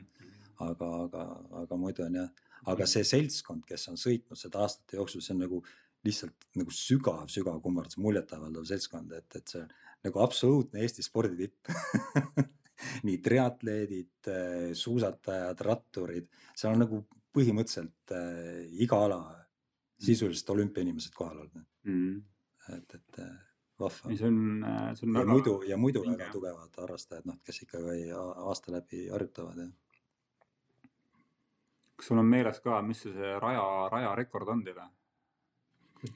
[0.65, 1.23] aga, aga,
[1.63, 5.43] aga muidu on jah, aga see seltskond, kes on sõitnud seda aastate jooksul, see on
[5.45, 5.61] nagu
[6.05, 9.65] lihtsalt nagu sügav-sügav kummardus, muljetavaldav seltskond, et, et see
[10.07, 11.71] nagu absoluutne Eesti sporditipp.
[13.07, 14.29] Nii triatleedid,
[14.77, 16.99] suusatajad, ratturid, seal on nagu
[17.33, 19.19] põhimõtteliselt äh, iga ala
[19.99, 22.21] sisuliselt olümpiainimesed kohal olnud, Mm.
[22.75, 23.35] et, et äh,
[23.79, 26.17] vahva see on, see on ja väga muidu ja muidu vinge.
[26.17, 29.67] väga tugevad harrastajad, noh, kes ikkagi aasta läbi harjutavad ja
[31.95, 34.81] kas sul on meeles ka, mis see, raja, rajarekord on teil?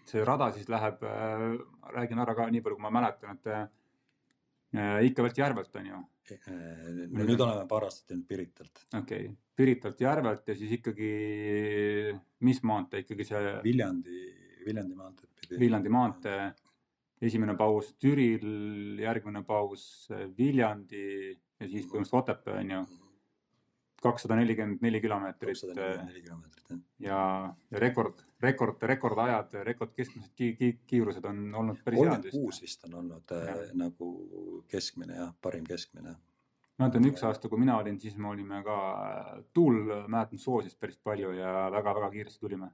[0.05, 1.45] see rada siis läheb äh,,
[1.95, 3.63] räägin ära ka nii palju, kui ma mäletan, et äh,
[4.71, 6.01] ikka veel Järvelt on ju,
[6.31, 11.09] Eh, no nüüd oleme paar aastat teinud Piritalt, okei okay., Piritalt Järvelt ja siis ikkagi,
[12.47, 14.21] mis maantee ikkagi see Viljandi,
[14.65, 15.59] Viljandi maanteed pidi.
[15.59, 16.45] Viljandi maantee,
[17.21, 18.47] esimene paus Türil,
[19.03, 22.81] järgmine paus äh, Viljandi ja siis põhimõtteliselt Otepää on ju,
[24.01, 26.81] kakssada nelikümmend neli kilomeetrit kakssada äh, nelikümmend neli kilomeetrit jah.
[27.05, 27.21] ja,
[27.71, 32.61] ja rekord, rekord, rekordajad, rekord keskmised ki, ki, kiirused on olnud päris head kolmkümmend kuus
[32.63, 33.63] vist on olnud äh, Jah.
[33.83, 34.11] nagu
[34.71, 36.15] keskmine jah, parim keskmine.
[36.77, 38.77] ma mäletan üks aasta, kui mina olin, siis me olime ka,
[39.53, 42.71] tuul mäletan soosis päris palju ja väga-väga kiiresti tulime.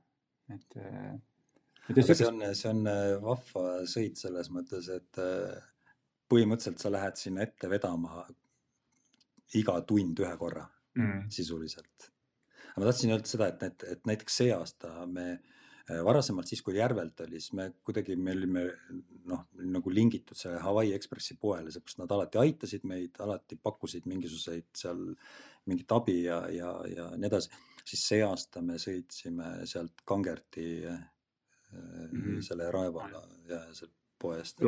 [0.53, 5.59] et, et aga ja see on, see on äh, vahva sõit selles mõttes, et äh,
[6.31, 8.25] põhimõtteliselt sa lähed sinna ette vedama
[9.55, 10.65] iga tund ühe korra
[10.97, 12.09] mm, sisuliselt.
[12.71, 16.61] aga ma tahtsin öelda seda, et, et, et näiteks see aasta me äh, varasemalt siis,
[16.65, 18.65] kui Järvelt oli, siis me kuidagi, me olime
[19.31, 24.69] noh, nagu lingitud selle Hawaii Ekspressi poele, seepärast nad alati aitasid meid, alati pakkusid mingisuguseid
[24.77, 25.03] seal
[25.67, 27.49] mingit abi ja, ja, ja nii edasi.
[27.87, 31.05] siis see aasta me sõitsime sealt Kangerti mm
[31.71, 32.39] Mhm.
[32.41, 34.61] selle Raevala ja sealt poest,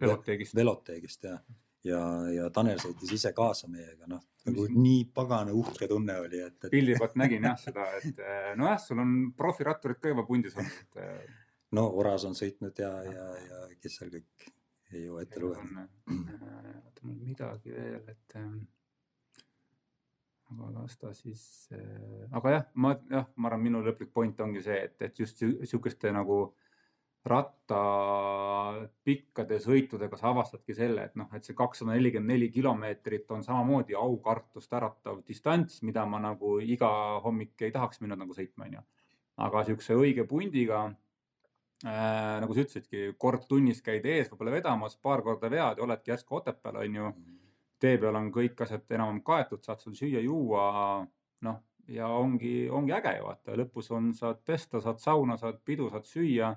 [0.00, 0.54] veloteegist.
[0.54, 1.38] veloteegist ja,
[1.84, 2.00] ja,
[2.34, 6.72] ja Tanel sõitis ise kaasa meiega, noh nagu nii pagana uhke tunne oli, et, et
[6.72, 10.78] pildi pealt nägin jah seda, et eh, nojah, sul on profiratturid ka juba pundis olnud,
[10.86, 11.36] et eh,
[11.76, 14.48] no Oras on sõitnud ja, ja, ja kes seal kõik
[14.94, 15.84] ei jõua ette lugeda.
[16.08, 18.62] oota mul midagi veel, et ähm,
[20.54, 21.42] aga las ta siis
[21.76, 25.44] äh,, aga jah, ma jah, ma arvan, minu lõplik point ongi see, et, et just
[25.44, 26.40] sihukeste nagu
[27.26, 27.80] ratta
[29.04, 33.96] pikkade sõitudega sa avastadki selle, et noh, et see kakssada nelikümmend neli kilomeetrit on samamoodi
[33.98, 36.90] aukartust äratav distants, mida ma nagu iga
[37.24, 38.84] hommik ei tahaks minna nagu sõitma, onju.
[39.48, 40.84] aga sihukese õige pundiga
[41.84, 46.14] äh,, nagu sa ütlesidki, kord tunnis käid ees võib-olla vedamas, paar korda vead ja oledki
[46.14, 47.12] järsku Otepääl, onju.
[47.78, 50.64] tee peal on kõik asjad enam-vähem kaetud, saad seal süüa-juua,
[51.46, 55.88] noh, ja ongi, ongi äge ju vaata, lõpus on, saad pesta, saad sauna, saad pidu,
[55.92, 56.52] saad süüa.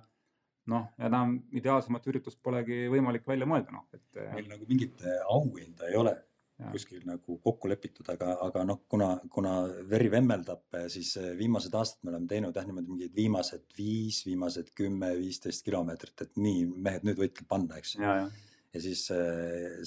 [0.71, 5.97] noh, enam ideaalsemat üritust polegi võimalik välja mõelda, noh, et meil nagu mingit auhinda ei
[5.99, 6.15] ole
[6.61, 6.69] Jah.
[6.75, 9.53] kuskil nagu kokku lepitud, aga, aga noh, kuna, kuna
[9.89, 10.61] veri vemmeldab,
[10.93, 16.21] siis viimased aastad me oleme teinud jah, niimoodi mingid viimased viis, viimased kümme, viisteist kilomeetrit,
[16.27, 18.03] et nii mehed nüüd võite panna, eks ju.
[18.05, 18.29] ja, ja,
[18.75, 19.07] ja siis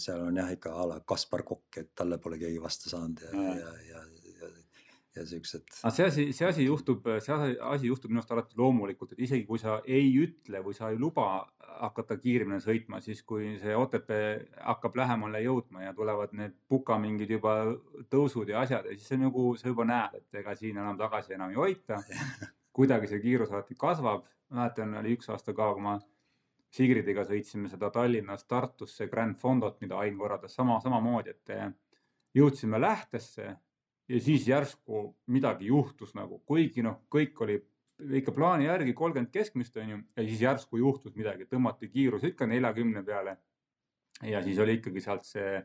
[0.03, 3.31] seal on jah ikka a la Kaspar Kokk, et talle pole keegi vastu saanud ja,
[3.39, 3.55] Ja.
[3.61, 4.05] ja, ja,
[5.17, 5.65] ja, siuksed.
[5.83, 9.23] aga see asi, see asi juhtub, see asi, asi juhtub minu arust alati loomulikult, et
[9.27, 11.27] isegi kui sa ei ütle või sa ei luba
[11.59, 14.35] hakata kiiremini sõitma, siis kui see Otepää
[14.71, 17.57] hakkab lähemale jõudma ja tulevad need puka mingid juba
[18.11, 21.39] tõusud ja asjad ja siis see nagu, sa juba näed, et ega siin enam tagasi
[21.39, 22.01] enam ei hoita.
[22.77, 24.27] kuidagi see kiirus alati kasvab.
[24.55, 25.99] mäletan, oli üks aasta ka, kui ma
[26.75, 31.53] Sigridiga sõitsime seda Tallinnast Tartusse Grand Fondot, mida Ain korraldas sama, samamoodi, et
[32.35, 33.53] jõudsime lähtesse
[34.09, 37.59] ja siis järsku midagi juhtus nagu, kuigi noh, kõik oli
[38.19, 40.01] ikka plaani järgi kolmkümmend keskmist onju.
[40.17, 43.37] Ja siis järsku juhtus midagi, tõmmati kiirus ikka neljakümne peale.
[44.23, 45.59] ja siis oli ikkagi sealt see,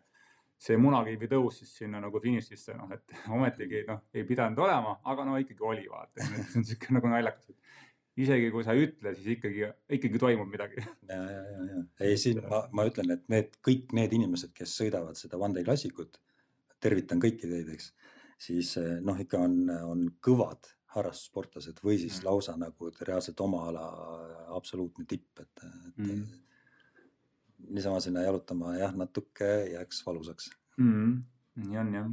[0.58, 5.26] see munakiivi tõus siis sinna nagu finišisse, noh et ometigi noh, ei pidanud olema, aga
[5.26, 9.14] no ikkagi oli vaata, see on siuke nagu naljakas, et isegi kui sa ei ütle,
[9.16, 9.70] siis ikkagi,
[10.00, 10.82] ikkagi toimub midagi.
[11.12, 14.74] ja, ja, ja, ja ei siin ma, ma ütlen, et need kõik need inimesed, kes
[14.82, 16.20] sõidavad seda One Day klassikut,
[16.82, 17.94] tervitan kõiki teid, eks,
[18.40, 22.26] siis eh, noh, ikka on, on kõvad harrastussportlased või siis Mm.
[22.26, 23.84] lausa nagu reaalselt oma ala
[24.56, 26.10] absoluutne tipp, et, et Mm.
[26.16, 26.26] mm.
[27.76, 30.50] niisama sinna jalutama jah, natuke jääks valusaks.
[30.78, 30.90] mm.
[30.90, 31.68] -hmm.
[31.68, 32.12] nii on jah.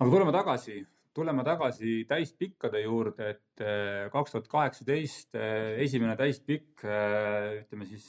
[0.00, 3.64] aga tuleme tagasi, tuleme tagasi täispikkade juurde, et
[4.12, 5.34] kaks tuhat kaheksateist
[5.76, 8.06] esimene täispikk, ütleme siis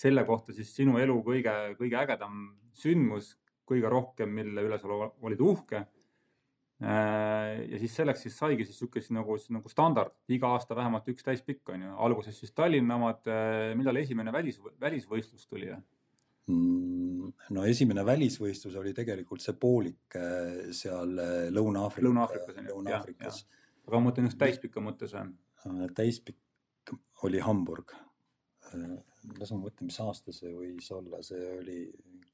[0.00, 3.34] selle kohta siis sinu elu kõige, kõige ägedam sündmus,
[3.70, 5.86] kõige rohkem, mille üle sa ol- olid uhke.
[6.80, 11.26] ja siis selleks siis saigi siis sihuke siis nagu, nagu standard, iga aasta vähemalt üks
[11.26, 13.28] täispikk on ju, alguses siis Tallinna omad,
[13.76, 15.68] millal esimene välis, välisvõistlus tuli?
[16.50, 22.06] Mm, no esimene välisvõistlus oli tegelikult see poolik äh, seal äh, Lõuna-Aafrika.
[22.08, 23.40] Lõuna-Aafrikas jah, jah.
[23.86, 25.28] aga ma mõtlen just täispika mõttes või?
[25.66, 26.94] Äh, täispikk
[27.26, 27.94] oli Hamburg.
[29.38, 31.78] Las ma mõtlen, mis aasta see võis olla, see oli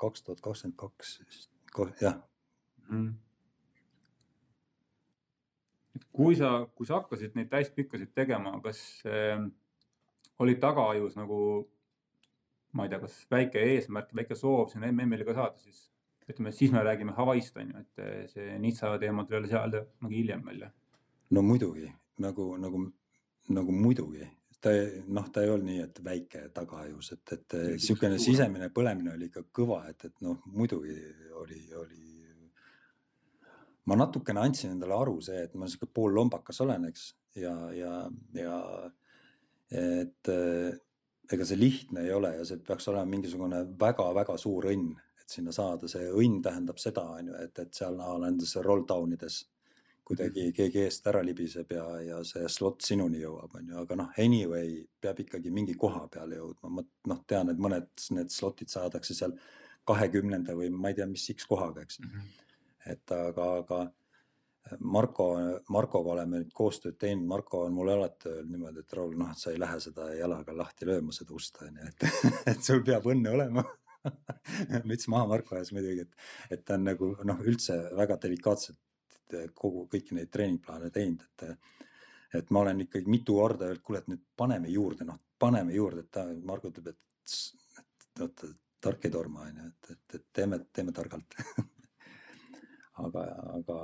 [0.01, 1.15] kaks tuhat kakskümmend kaks,
[2.03, 2.19] jah.
[2.89, 3.15] Mm..
[6.15, 9.41] kui sa, kui sa hakkasid neid täispikkasid tegema, kas äh,
[10.39, 11.41] oli tagaajus nagu
[12.77, 15.87] ma ei tea, kas väike eesmärk, väike soov sinna MM-ile ka saada, siis
[16.29, 20.13] ütleme, siis me räägime Hawaii'st on ju, et eh, see Nitsa teema tuli seal nagu
[20.13, 20.71] hiljem välja.
[21.31, 21.89] no muidugi
[22.23, 22.83] nagu, nagu,
[23.49, 24.29] nagu muidugi,
[24.61, 24.73] ta
[25.13, 29.45] noh, ta ei olnud nii, et väike tagaajus, et, et niisugune sisemine põlemine oli ikka
[29.55, 30.97] kõva, et, et noh, muidugi
[31.43, 32.05] oli, oli.
[33.87, 37.93] ma natukene andsin endale aru see, et ma sihuke poollombakas olen, eks, ja, ja,
[38.35, 38.61] ja
[39.77, 40.33] et
[41.35, 45.55] ega see lihtne ei ole ja see peaks olema mingisugune väga-väga suur õnn, et sinna
[45.55, 49.43] saada, see õnn tähendab seda, on ju, et, et seal nendes roll down ides
[50.07, 54.11] kuidagi keegi eest ära libiseb ja, ja see slot sinuni jõuab, on ju, aga noh,
[54.23, 59.17] anyway peab ikkagi mingi koha peale jõudma, ma noh, tean, et mõned need slot'id saadakse
[59.19, 59.35] seal
[59.87, 62.01] kahekümnenda või ma ei tea, mis X kohaga, eks.
[62.03, 62.13] Mm.
[62.13, 62.53] -hmm.
[62.95, 63.81] et aga, aga
[64.81, 65.27] Marko,
[65.71, 69.43] Markoga oleme nüüd koostööd teinud, Marko on mulle alati öelnud niimoodi, et Raul, noh, et
[69.43, 72.09] sa ei lähe seda jalaga lahti lööma, seda ust on ju, et,
[72.55, 73.67] et sul peab õnne olema.
[74.89, 78.79] Müts maha Marko ees muidugi, et, et ta on nagu noh, üldse väga delikaatselt
[79.55, 81.73] kogu kõiki neid treeningplaane teinud, et,
[82.41, 86.05] et ma olen ikkagi mitu korda öelnud, kuule, et nüüd paneme juurde, noh, paneme juurde,
[86.05, 87.39] et ta, Marko ütleb, et,
[87.81, 88.53] et oota,
[88.87, 91.39] tark ei torma on ju, et, et, et teeme, teeme targalt
[93.05, 93.25] aga,
[93.59, 93.79] aga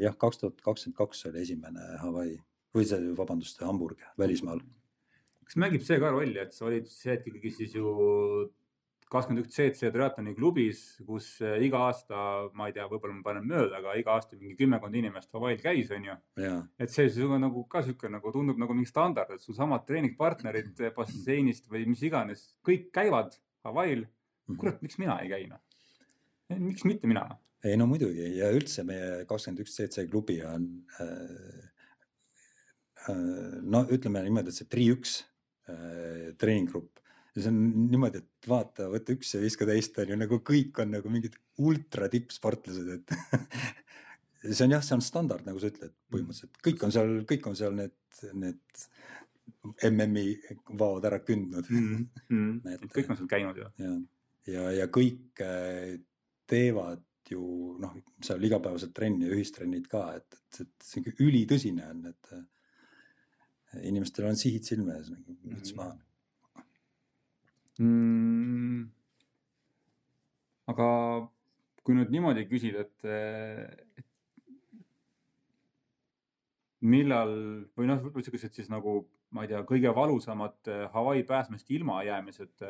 [0.00, 2.36] jah, kaks tuhat kakskümmend kaks oli esimene Hawaii
[2.74, 4.62] või see, vabandust, Hamburg välismaal.
[5.44, 7.90] kas mängib see ka rolli, et sa olid see hetk ikkagi siis ju
[9.14, 12.18] kakskümmend üks CC triatloni klubis, kus eh, iga aasta,
[12.58, 15.92] ma ei tea, võib-olla ma panen mööda, aga iga aasta mingi kümmekond inimest Hawaii'l käis,
[15.94, 16.16] on ju.
[16.82, 20.82] et see on nagu ka sihuke nagu tundub nagu mingi standard, et sul samad treeningpartnerid
[20.96, 24.04] basseinist või mis iganes, kõik käivad Hawaii'l.
[24.60, 25.62] Kurat, miks mina ei käi noh?
[26.52, 27.24] miks mitte mina?
[27.64, 30.66] ei no muidugi ja üldse meie kakskümmend üks CC klubi on
[31.00, 31.70] äh,
[33.08, 35.22] äh, no ütleme niimoodi, et see Tri üks
[35.70, 37.00] äh, treeninggrupp,
[37.42, 40.92] see on niimoodi, et vaata, võta üks ja viska teist on ju nagu kõik on
[40.94, 41.34] nagu mingid
[41.66, 43.14] ultra tippsportlased, et
[44.52, 47.58] see on jah, see on standard, nagu sa ütled, põhimõtteliselt kõik on seal, kõik on
[47.58, 47.96] seal need,
[48.38, 48.84] need
[49.90, 50.28] MM-i
[50.78, 52.06] vaod ära kündnud mm.
[52.30, 52.76] -hmm.
[52.76, 53.68] et kõik on seal käinud ju.
[53.82, 53.96] ja,
[54.54, 55.98] ja, ja kõik äh,
[56.46, 57.42] teevad ju
[57.80, 62.34] noh, seal igapäevased trenni ja ühistrennid ka, et, et, et see ülitõsine on, et
[63.82, 65.80] inimestel on sihid silme ees, nagu müts mhm.
[65.80, 65.96] maha
[67.82, 68.84] mm,.
[70.72, 70.88] aga
[71.84, 72.98] kui nüüd niimoodi küsida, et,
[74.00, 74.06] et
[76.84, 77.34] millal
[77.76, 79.02] või noh, siuksed siis nagu
[79.34, 82.64] ma ei tea, kõige valusamad Hawaii pääsmest ilmajäämised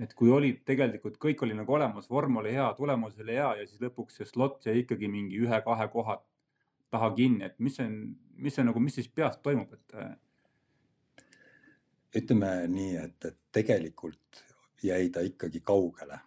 [0.00, 3.66] et kui olid tegelikult kõik oli nagu olemas, vorm oli hea, tulemus oli hea ja
[3.68, 6.18] siis lõpuks see slot jäi ikkagi mingi ühe-kahe koha
[6.92, 7.96] taha kinni, et mis see on,
[8.44, 9.96] mis see nagu, mis siis peas toimub, et?
[12.18, 14.42] Ütleme nii, et, et tegelikult
[14.82, 16.18] jäi ta ikkagi kaugele.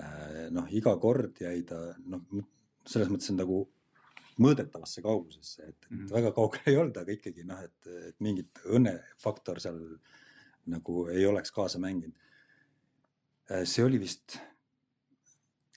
[0.00, 2.24] Äh, noh, iga kord jäi ta noh,
[2.86, 3.60] selles mõttes on nagu
[4.40, 6.10] mõõdetavasse kaugusesse, et, et mm -hmm.
[6.14, 9.80] väga kaugel ei olnud, aga ikkagi noh, et, et mingit õnnefaktor seal
[10.70, 12.16] nagu ei oleks kaasa mänginud
[13.50, 14.38] Äh, see oli vist,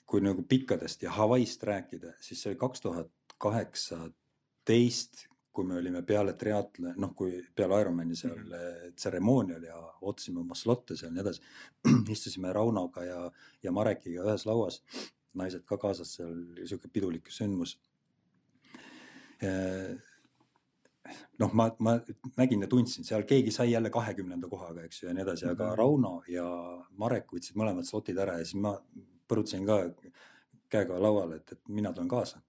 [0.05, 5.23] kui nagu pikkadest ja Hawaii'st rääkida, siis see oli kaks tuhat kaheksateist,
[5.53, 8.93] kui me olime peale triatle, noh, kui peale Ironmani seal mm -hmm.
[8.95, 11.41] tseremoonial ja ootasime oma slot'e seal ja nii edasi.
[12.15, 13.31] istusime Raunoga ja,
[13.63, 14.83] ja Marekiga ühes lauas,
[15.33, 17.77] naised ka kaasas, seal oli sihuke pidulik sündmus
[21.39, 21.97] noh, ma, ma
[22.37, 25.67] nägin ja tundsin, seal keegi sai jälle kahekümnenda kohaga, eks ju, ja nii edasi, aga
[25.71, 25.77] mhm.
[25.79, 26.47] Rauno ja
[26.97, 28.75] Marek võtsid mõlemad slotid ära ja siis ma
[29.29, 29.79] põrutasin ka
[30.73, 32.41] käega lauale, et, et mina tulen kaasa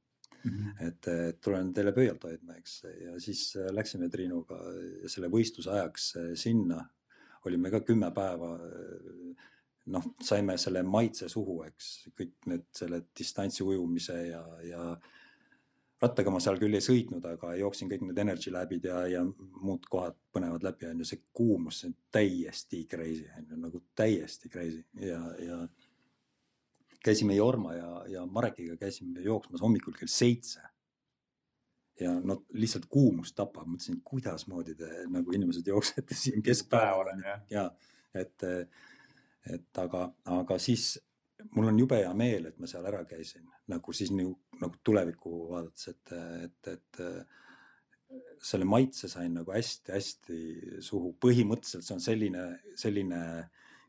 [0.44, 0.50] mm.
[0.50, 0.86] -hmm.
[0.88, 4.60] et, et tulen teile pöialt hoidma, eks, ja siis läksime Triinuga
[5.06, 6.84] selle võistluse ajaks sinna,
[7.44, 8.58] olime ka kümme päeva.
[9.86, 14.84] noh, saime selle maitse suhu, eks, kõik need selle distantsi ujumise ja, ja
[16.04, 19.86] rattaga ma seal küll ei sõitnud, aga jooksin kõik need energy lab'id ja, ja muud
[19.90, 24.50] kohad põnevad läbi, on ju, see kuumus, see on täiesti crazy, on ju, nagu täiesti
[24.52, 25.60] crazy ja, ja.
[27.04, 30.60] Käisime Jorma ja, ja Marekiga käisime jooksmas hommikul kell seitse.
[32.00, 37.42] ja no lihtsalt kuumus tapab, mõtlesin, kuidasmoodi te nagu inimesed jooksete siin keskpäeval on jah.
[37.50, 37.64] ja
[38.14, 38.46] et,
[39.52, 40.96] et aga, aga siis
[41.54, 45.38] mul on jube hea meel, et ma seal ära käisin nagu siis nagu, nagu tulevikku
[45.52, 47.02] vaadates, et, et, et
[48.44, 51.14] selle maitse sain nagu hästi-hästi suhu.
[51.20, 52.44] põhimõtteliselt see on selline,
[52.78, 53.20] selline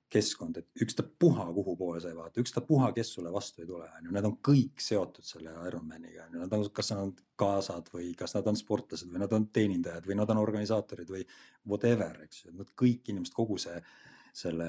[0.10, 4.14] keskkond, et ükstapuha, kuhu poole sa ei vaata, ükstapuha, kes sulle vastu ei tule, onju,
[4.14, 8.36] need on kõik seotud selle Ironmaniga, onju, nad on, kas nad on kaasad või kas
[8.38, 11.26] nad on sportlased või nad on teenindajad või nad on organisaatorid või
[11.66, 13.80] whatever, eks ju, nad kõik inimesed, kogu see
[14.36, 14.68] selle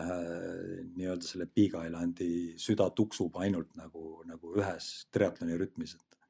[0.95, 2.31] nii-öelda selle Big Islandi
[2.63, 6.21] süda tuksub ainult nagu, nagu ühes triatloni rütmis, et.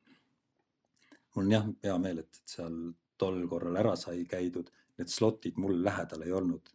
[1.37, 2.79] mul on jah hea meel, et seal
[3.21, 6.73] tol korral ära sai käidud, need slotid mul lähedal ei olnud.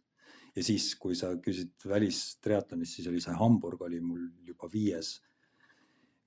[0.56, 5.14] Ja siis, kui sa küsid välistriatlonist, siis oli see Hamburg oli mul juba viies,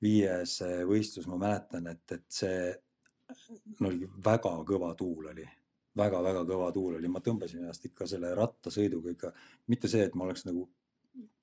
[0.02, 0.58] viies
[0.90, 2.74] võistlus, ma mäletan, et, et see
[3.80, 5.46] no oli väga kõva tuul oli
[5.96, 9.32] väga-väga kõva tuul oli, ma tõmbasin ennast ikka selle rattasõiduga ikka,
[9.72, 10.66] mitte see, et ma oleks nagu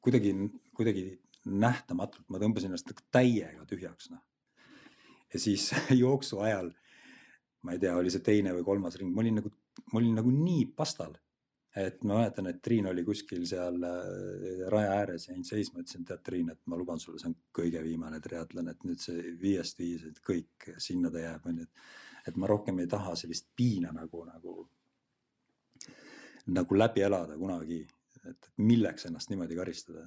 [0.05, 0.35] kuidagi,
[0.76, 1.07] kuidagi
[1.49, 4.22] nähtamatult, ma tõmbasin ennast täiega tühjaks, noh.
[5.33, 5.70] ja siis
[6.03, 6.70] jooksu ajal,
[7.64, 9.53] ma ei tea, oli see teine või kolmas ring, ma olin nagu,
[9.93, 11.16] ma olin nagu nii pastal.
[11.76, 16.20] Et ma mäletan, et Triin oli kuskil seal äh, raja ääres, jäin seisma, ütlesin, tead
[16.24, 20.04] Triin, et ma luban sulle, see on kõige viimane triatlon, et nüüd see viiest viis,
[20.08, 21.68] et kõik sinna ta jääb, onju,
[22.28, 24.56] et ma rohkem ei taha sellist piina nagu, nagu,
[26.52, 27.80] nagu läbi elada kunagi,
[28.28, 30.06] et milleks ennast niimoodi karistada.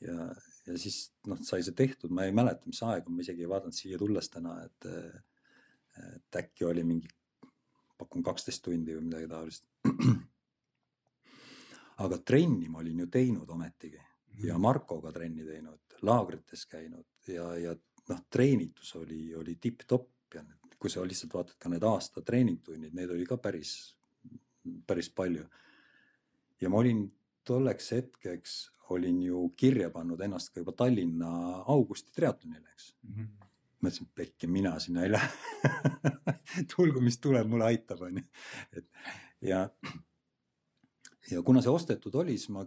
[0.00, 0.30] ja,
[0.66, 3.50] ja siis noh, sai see tehtud, ma ei mäleta, mis aeg on, ma isegi ei
[3.50, 4.86] vaadanud siia tulles täna, et,
[6.06, 7.10] et äkki oli mingi,
[7.98, 9.66] pakun kaksteist tundi või midagi taolist.
[12.04, 13.98] Aga trenni ma olin ju teinud ometigi
[14.44, 14.62] ja mhm.
[14.62, 17.74] Markoga trenni teinud, laagrites käinud ja, ja
[18.08, 20.44] noh, treenitus oli, oli tipp-topp ja
[20.78, 23.72] kui sa lihtsalt vaatad ka need aasta treeningtunnid, neid oli ka päris,
[24.86, 25.46] päris palju.
[26.60, 27.02] ja ma olin
[27.44, 28.58] tolleks hetkeks
[28.94, 31.30] olin ju kirja pannud ennast ka juba Tallinna
[31.66, 33.14] augusti triatlonile, eks mm.
[33.14, 33.48] -hmm.
[33.82, 35.28] mõtlesin, pekki, mina sinna ei lähe
[36.76, 38.22] tulgu, mis tuleb, mulle aitab, onju.
[38.72, 38.86] et
[39.40, 39.68] ja,
[41.30, 42.64] ja kuna see ostetud oli, siis ma,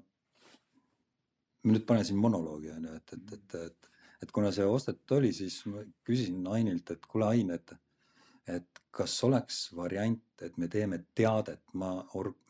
[1.63, 3.91] ma nüüd panen siin monoloogi onju, et, et, et, et,
[4.25, 7.75] et kuna see ostetud oli, siis ma küsisin Ainilt, et kuule Ain, et
[8.47, 11.91] et kas oleks variant, et me teeme teadet, ma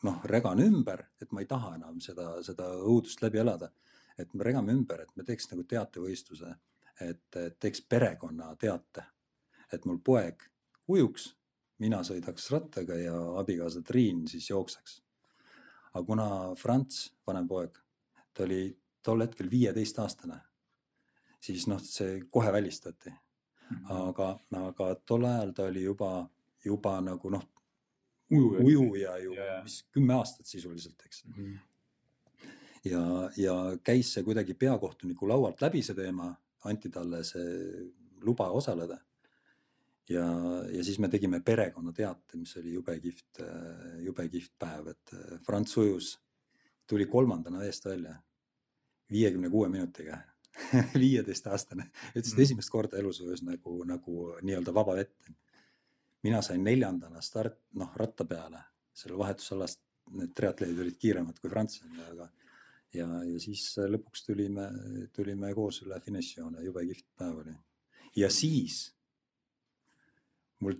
[0.07, 3.72] noh, regan ümber, et ma ei taha enam seda, seda õudust läbi elada.
[4.18, 6.49] et me regame ümber, et me teeks nagu teatevõistluse,
[7.01, 9.05] et teeks perekonna teate,
[9.74, 10.43] et mul poeg
[10.88, 11.32] ujuks,
[11.80, 14.99] mina sõidaks rattaga ja abikaasa Triin siis jookseks.
[15.94, 17.78] Aga kuna Franz, vanem poeg,
[18.34, 18.64] ta oli
[19.04, 20.38] tol hetkel viieteistaastane,
[21.39, 23.12] siis noh, see kohe välistati
[23.72, 23.92] Mhm.
[23.92, 24.28] aga,
[24.68, 26.12] aga tol ajal ta oli juba,
[26.66, 27.44] juba nagu noh,
[28.32, 31.34] ujuja ju yeah., mis kümme aastat sisuliselt, eks mm.
[31.34, 32.50] -hmm.
[32.92, 33.04] ja,
[33.38, 36.34] ja käis see kuidagi peakohtuniku laualt läbi, see teema,
[36.64, 38.98] anti talle see luba osaleda.
[40.12, 40.26] Ja,
[40.72, 43.41] ja siis me tegime perekonnateate, mis oli jube kihvt,
[44.05, 46.16] jube kihvt päev, et Franz ujus,
[46.89, 48.16] tuli kolmandana eest välja
[49.12, 50.18] viiekümne kuue minutiga
[51.03, 52.43] viieteistaastane, ütles, et mm.
[52.45, 55.32] esimest korda elus ujus nagu, nagu nii-öelda vaba vett.
[56.24, 58.59] mina sain neljandana start, noh ratta peale,
[58.93, 59.82] seal vahetusalast
[60.20, 61.79] need triatleedid olid kiiremad kui Franz,
[62.12, 62.28] aga
[62.93, 64.67] ja, ja siis lõpuks tulime,
[65.16, 67.55] tulime koos üle finišijoone, jube kihvt päev oli.
[68.16, 68.83] ja siis
[70.62, 70.79] mul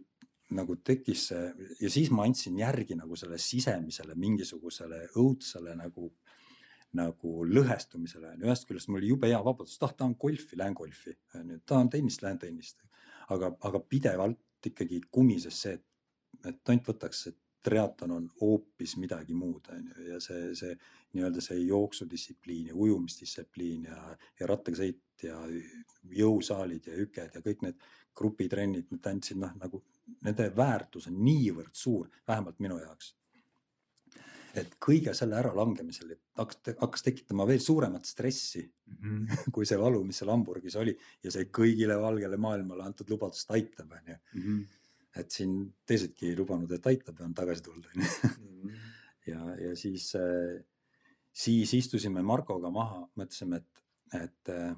[0.52, 6.12] nagu tekkis see ja siis ma andsin järgi nagu selle sisemisele mingisugusele õudsele nagu
[6.98, 11.54] nagu lõhestumisele ühest küljest mul oli jube hea vabadus, ah tahan golfi, lähen golfi, on
[11.54, 12.84] ju, tahan tennist, lähen tennist.
[13.32, 15.86] aga, aga pidevalt ikkagi kumises see, et,
[16.50, 20.76] et tont võtaks, et triatlon on hoopis midagi muud, on ju, ja see, see
[21.16, 25.38] nii-öelda see jooksudistsipliin ja ujumisdistsipliin ja, ja rattaga sõit ja
[26.18, 29.84] jõusaalid ja hüked ja kõik need grupitrennid, need andsid noh, nagu
[30.22, 33.14] nende väärtus on niivõrd suur, vähemalt minu jaoks
[34.58, 39.52] et kõige selle äralangemisel hakkas, hakkas tekitama veel suuremat stressi mm -hmm.
[39.56, 43.92] kui see valu, mis seal Hamburgis oli ja see kõigile valgele maailmale antud lubadust aitab,
[43.92, 44.18] onju.
[44.34, 44.62] Mhm.
[45.16, 48.08] et siin teisedki ei lubanud, et aitab ja on tagasi tulnud, onju.
[48.40, 48.70] Mhm.
[49.28, 50.64] ja, ja siis, äh,
[51.34, 53.84] siis istusime Markoga maha, mõtlesime, et,
[54.22, 54.76] et äh,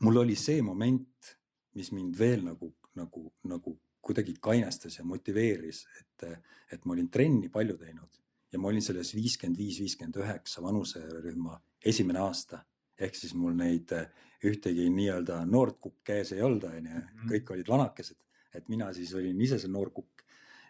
[0.00, 1.34] mul oli see moment,
[1.74, 6.24] mis mind veel nagu, nagu, nagu kuidagi kainestas ja motiveeris, et,
[6.72, 8.20] et ma olin trenni palju teinud
[8.52, 12.62] ja ma olin selles viiskümmend viis, viiskümmend üheksa vanuserühma esimene aasta
[12.98, 14.08] ehk siis mul neid äh,
[14.48, 17.28] ühtegi nii-öelda noort kukk käes ei olnud, onju, Mhm.
[17.30, 18.16] kõik olid vanakesed,
[18.54, 20.22] et mina siis olin ise see noor kukk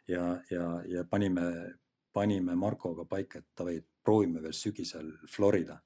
[0.08, 1.74] ja, ja, ja panime,
[2.12, 5.80] panime Markoga paika, et davai, proovime veel sügisel Florida.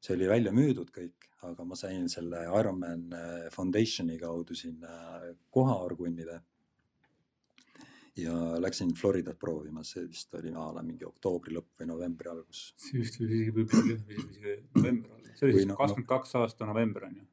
[0.00, 5.20] See oli välja müüdud kõik, aga ma sain selle Ironman äh, Foundationi kaudu sinna
[5.52, 6.40] koha orgunnida.
[8.20, 12.72] ja läksin Floridat proovima, see vist oli a la mingi oktoobri lõpp või novembri algus.
[12.76, 13.96] see vist oli isegi võib-olla
[14.74, 17.26] november olla, see oli siis kakskümmend kaks aasta november on ju.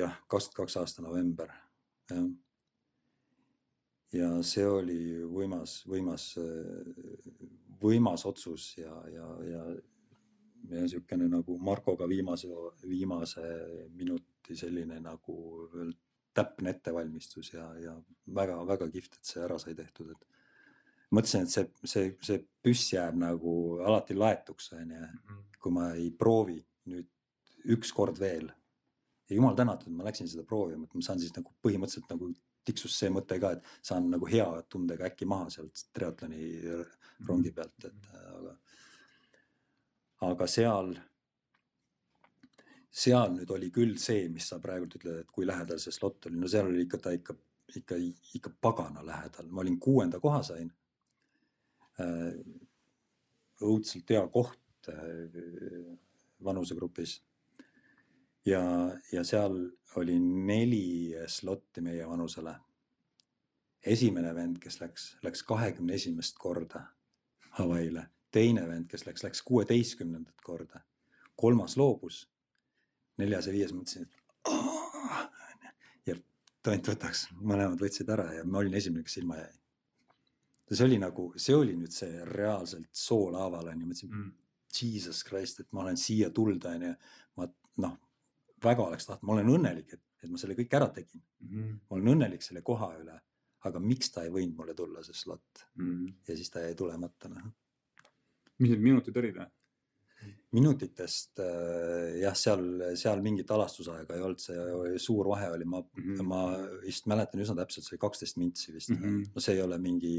[0.00, 1.54] jah, kakskümmend kaks aasta november,
[2.10, 2.28] jah.
[4.18, 6.28] ja see oli võimas, võimas,
[7.82, 9.66] võimas otsus ja, ja, ja
[10.70, 12.48] niisugune nagu Markoga viimase,
[12.88, 13.44] viimase
[13.94, 15.36] minuti selline nagu
[16.34, 17.94] täpne ettevalmistus ja, ja
[18.34, 20.24] väga-väga kihvt, et see ära sai tehtud, et
[21.14, 23.54] mõtlesin, et see, see, see püss jääb nagu
[23.84, 25.06] alati laetuks, onju,
[25.62, 26.58] kui ma ei proovi
[26.90, 27.10] nüüd
[27.74, 28.50] ükskord veel
[29.28, 32.32] ja jumal tänatud, ma läksin seda proovima, et ma saan siis nagu põhimõtteliselt nagu
[32.64, 36.44] tiksus see mõte ka, et saan nagu hea tundega äkki maha sealt triatloni
[37.28, 38.54] rongi pealt, et aga,
[40.30, 40.94] aga seal,
[42.90, 46.38] seal nüüd oli küll see, mis sa praegult ütled, et kui lähedal see slot oli,
[46.40, 47.36] no seal oli ikka ta ikka,
[47.80, 47.98] ikka,
[48.38, 50.72] ikka pagana lähedal, ma olin kuuenda koha sain.
[53.62, 55.92] õudselt hea koht äh,
[56.44, 57.20] vanusegrupis
[58.46, 58.62] ja,
[59.12, 59.56] ja seal
[59.96, 62.54] oli neli slot'i meie vanusele.
[63.84, 66.86] esimene vend, kes läks, läks kahekümne esimest korda
[67.58, 70.82] Hawaii'le, teine vend, kes läks, läks kuueteistkümnendat korda,
[71.38, 72.24] kolmas loobus,
[73.22, 74.22] neljas ja viies mõtlesin, et
[76.10, 76.16] ja
[76.66, 79.52] tont võtaks, mõlemad võtsid ära ja ma olin esimene, kes ilma jäi.
[80.74, 84.32] see oli nagu, see oli nüüd see reaalselt soolaaval onju, mõtlesin Mm.
[84.74, 86.94] Jesus Christ, et ma olen siia tulnud, onju.
[87.36, 87.46] ma
[87.78, 87.92] noh,
[88.64, 91.22] väga oleks tahtnud, ma olen õnnelik, et, et ma selle kõik ära tegin.
[91.40, 91.68] Mhm.
[91.90, 93.20] ma olen õnnelik selle koha üle,
[93.64, 96.08] aga miks ta ei võinud mulle tulla, see slot Mhm.
[96.28, 97.52] ja siis ta jäi tulemata, noh.
[98.58, 99.44] Mis need minutid olid?
[100.54, 102.62] minutitest äh, jah, seal,
[102.98, 106.04] seal mingit alastusaega ei olnud, see suur vahe oli, ma mm.
[106.04, 106.28] -hmm.
[106.28, 106.42] ma
[106.84, 109.00] vist mäletan üsna täpselt, see oli kaksteist mintsi vist mm.
[109.02, 109.32] -hmm.
[109.34, 110.14] no see ei ole mingi.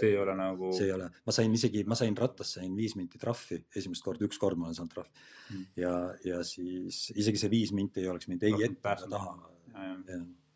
[0.00, 0.72] see ei ole nagu.
[0.76, 4.28] see ei ole, ma sain isegi, ma sain rattas sain viis minti trahvi, esimest korda,
[4.28, 5.24] üks kord ma olen saanud trahvi
[5.54, 5.64] mm.
[5.84, 5.94] ja,
[6.24, 9.34] ja siis isegi see viis minti ei oleks mind ei Rohkem ette ega taha.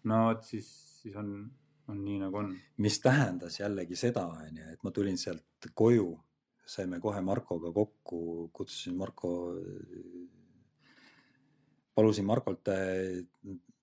[0.04, 0.68] no vot siis,
[1.00, 1.32] siis on,
[1.88, 2.52] on nii nagu on.
[2.84, 6.12] mis tähendas jällegi seda, onju, et ma tulin sealt koju,
[6.66, 9.32] saime kohe Markoga kokku, kutsusin Marko.
[11.94, 13.22] palusin Markolt äh,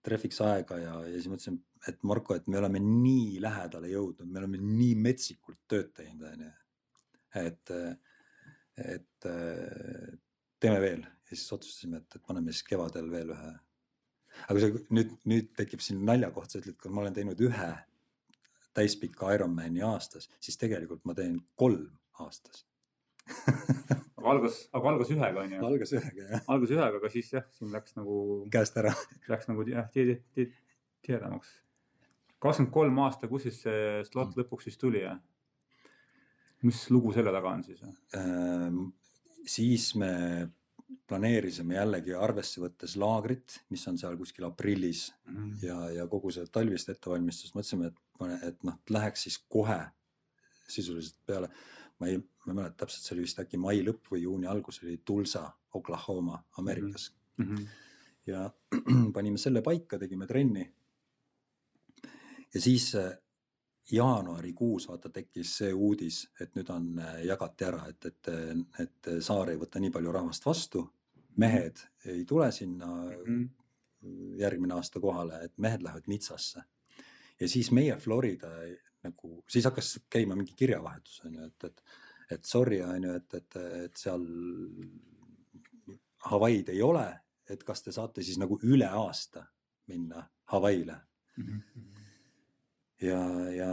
[0.04, 4.42] trehviks aega ja, ja siis mõtlesin, et Marko, et me oleme nii lähedale jõudnud, me
[4.42, 6.52] oleme nii metsikult tööd teinud, onju.
[7.44, 7.74] et,
[8.96, 9.28] et
[10.60, 13.52] teeme veel ja siis otsustasime, et, et paneme siis kevadel veel ühe.
[14.48, 17.70] aga see nüüd, nüüd tekib siin naljakoht, sa ütled, kui ma olen teinud ühe
[18.74, 21.92] täispika Ironmani aastas, siis tegelikult ma teen kolm
[22.24, 22.66] aastas
[24.20, 25.62] aga algas, aga algas ühega onju.
[25.70, 28.20] algas ühega jah, algas ühega, aga siis jah, siin läks nagu,
[28.54, 28.94] käest ära.
[29.32, 31.56] läks nagu jah, tihedamaks.
[32.40, 35.18] kakskümmend kolm aasta, kus siis see slot lõpuks siis tuli ja?
[36.68, 37.84] mis lugu selle taga on siis?
[38.18, 38.82] Ehm,
[39.48, 40.12] siis me
[41.10, 45.54] planeerisime jällegi arvesse võttes laagrit, mis on seal kuskil aprillis Mhm.
[45.64, 49.80] ja, ja kogu seda talvist ettevalmistust mõtlesime, et, et noh, läheks siis kohe
[50.70, 51.50] sisuliselt peale.
[52.00, 54.82] Ma ei, ma ei mäleta täpselt, see oli vist äkki mai lõpp või juuni algus
[54.84, 57.66] oli Tulsa, Oklahoma, Ameerikas Mm -hmm.
[58.28, 58.52] ja
[59.16, 60.74] panime selle paika, tegime trenni.
[62.54, 63.18] ja siis äh,
[63.92, 68.28] jaanuarikuus vaata tekkis see uudis, et nüüd on, äh, jagati ära, et, et,
[68.80, 70.90] et saar ei võta nii palju rahvast vastu.
[71.38, 72.88] mehed ei tule sinna
[73.26, 73.46] Mhm.
[74.40, 76.64] järgmine aasta kohale, et mehed lähevad Nitsasse.
[77.40, 78.48] ja siis meie Florida
[79.04, 81.84] nagu, siis hakkas käima mingi kirjavahetus on ju, et, et,
[82.36, 84.26] et sorry on ju, et, et, et seal
[86.30, 87.06] Hawaii'd ei ole,
[87.50, 89.46] et kas te saate siis nagu üle aasta
[89.88, 90.98] minna Hawaii'le
[91.40, 91.62] Mhm.
[93.02, 93.20] ja,
[93.56, 93.70] ja,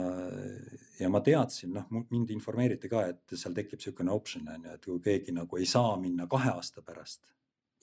[1.01, 4.85] ja ma teadsin, noh, mind informeeriti ka, et seal tekib niisugune optsioon on ju, et
[4.87, 7.27] kui keegi nagu ei saa minna kahe aasta pärast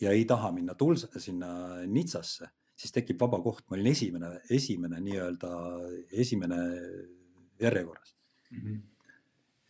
[0.02, 5.02] ja ei taha minna Tulsa sinna Nitsasse, siis tekib vaba koht, ma olin esimene, esimene
[5.04, 5.52] nii-öelda
[6.24, 6.62] esimene
[7.64, 8.16] järjekorras.
[8.54, 8.82] Mhm.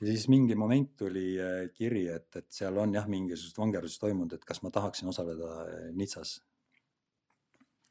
[0.04, 4.34] ja siis mingi moment tuli äh, kiri, et, et seal on jah, mingisugust vangerdust toimunud,
[4.36, 6.42] et kas ma tahaksin osaleda äh, Nitsas.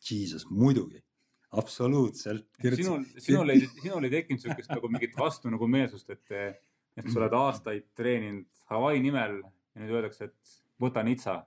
[0.02, 0.98] Jesus, muidugi,
[1.56, 2.48] absoluutselt.
[2.74, 6.34] sinul, sinul ei, sinul ei tekkinud siukest nagu mingit vastu nagu meelsust, et,
[6.98, 11.38] et sa oled aastaid treeninud Hawaii nimel ja nüüd öeldakse, et võta Nitsa.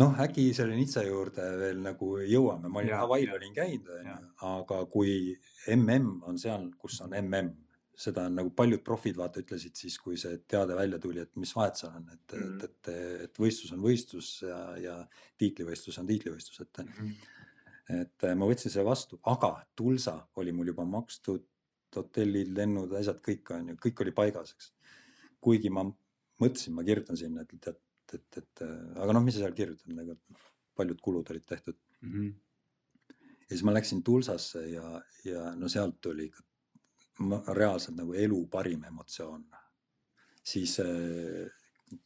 [0.00, 4.16] noh, äkki selle Nitsa juurde veel nagu jõuame, ma olin Hawaii'l olin käinud, onju
[4.48, 5.36] aga kui
[5.68, 7.52] mm on seal, kus on mm,
[7.96, 11.52] seda on nagu paljud profid vaata ütlesid siis, kui see teade välja tuli, et mis
[11.56, 12.58] vahet seal on, et mm, Mhm.
[12.58, 12.64] -hmm.
[12.64, 14.96] et, et, et võistlus on võistlus ja, ja
[15.38, 16.80] tiitlivõistlus on tiitlivõistlus, et,
[18.00, 21.44] et äh, ma võtsin selle vastu, aga Tulsa oli mul juba makstud,
[21.96, 24.72] hotellid, lennud, asjad, kõik on ju, kõik oli paigas, eks.
[25.40, 25.84] kuigi ma
[26.42, 29.54] mõtlesin, ma kirjutan sinna, et tead, et, et, et äh, aga noh, mis sa seal
[29.56, 30.16] kirjutad, nagu
[30.76, 31.78] paljud kulud olid tehtud.
[32.04, 32.34] Mhm.
[33.46, 36.42] ja siis ma läksin Tulsasse ja, ja no sealt tuli ikka
[37.56, 39.46] reaalselt nagu elu parim emotsioon.
[40.46, 41.46] siis äh,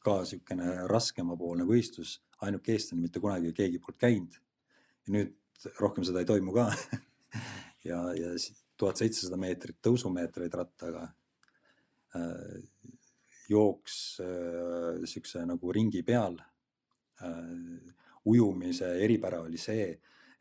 [0.05, 4.35] ka siukene raskemapoolne võistlus, ainuke eestlane, mitte kunagi keegi polnud käinud.
[5.07, 6.71] ja nüüd rohkem seda ei toimu ka.
[7.91, 8.33] ja, ja
[8.77, 11.09] tuhat seitsesada meetrit tõusumeetreid rattaga
[12.17, 12.63] äh,.
[13.51, 16.39] Jooks äh, siukse nagu ringi peal
[17.23, 17.97] äh,.
[18.31, 19.95] ujumise eripära oli see,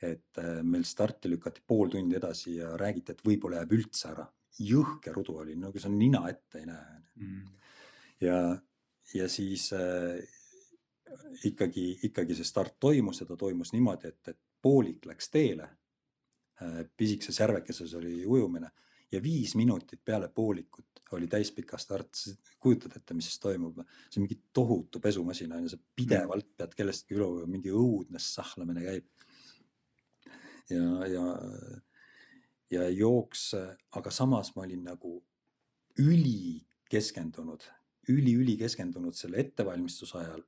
[0.03, 4.25] et äh, meil starti lükati pool tundi edasi ja räägiti, et võib-olla jääb üldse ära.
[4.59, 6.97] jõhker udu oli, nagu sa nina ette ei näe.
[7.15, 7.45] Mhm.
[8.21, 8.39] ja,
[9.13, 10.19] ja siis äh,
[11.43, 15.69] ikkagi, ikkagi see start toimus ja ta toimus niimoodi, et, et poolik läks teele
[16.61, 16.83] äh,.
[16.97, 18.71] pisikeses järvekeses oli ujumine
[19.11, 22.09] ja viis minutit peale poolikut oli täispika start.
[22.59, 23.79] kujutad ette, mis siis toimub?
[24.09, 28.83] see on mingi tohutu pesumasin on ju, sa pidevalt pead kellestki üle mingi õudne sahlamine
[28.85, 29.07] käib.
[30.69, 31.25] ja, ja,
[32.71, 33.51] ja jooks,
[33.97, 35.15] aga samas ma olin nagu
[35.99, 37.65] ülikeskendunud,
[38.09, 40.43] üli-üli keskendunud selle ettevalmistuse ajal.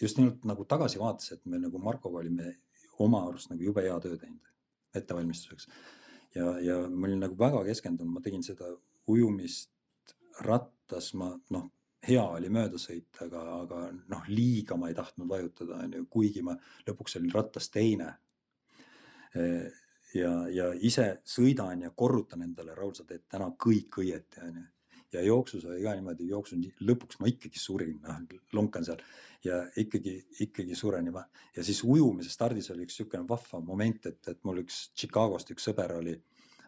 [0.00, 2.56] just nimelt nagu tagasivaates, et me nagu Markoga olime
[2.98, 4.48] oma arust nagu jube hea töö teinud
[4.94, 5.68] ettevalmistuseks.
[6.34, 8.70] ja, ja ma olin nagu väga keskendunud, ma tegin seda
[9.10, 9.70] ujumist
[10.46, 11.68] rattas, ma noh,
[12.06, 16.56] hea oli mööda sõita, aga, aga noh, liiga ma ei tahtnud vajutada, onju, kuigi ma
[16.88, 18.10] lõpuks olin rattas teine
[20.14, 24.68] ja, ja ise sõidan ja korrutan endale, Raul, sa teed täna kõik õieti, onju.
[25.12, 28.20] Ja jooksus oli ka niimoodi, jooksu lõpuks ma ikkagi surin, noh,
[28.56, 29.02] lonkan seal
[29.44, 30.14] ja ikkagi,
[30.46, 31.24] ikkagi suren juba.
[31.56, 35.68] ja siis ujumise stardis oli üks niisugune vahva moment, et, et mul üks Chicagost üks
[35.68, 36.16] sõber oli,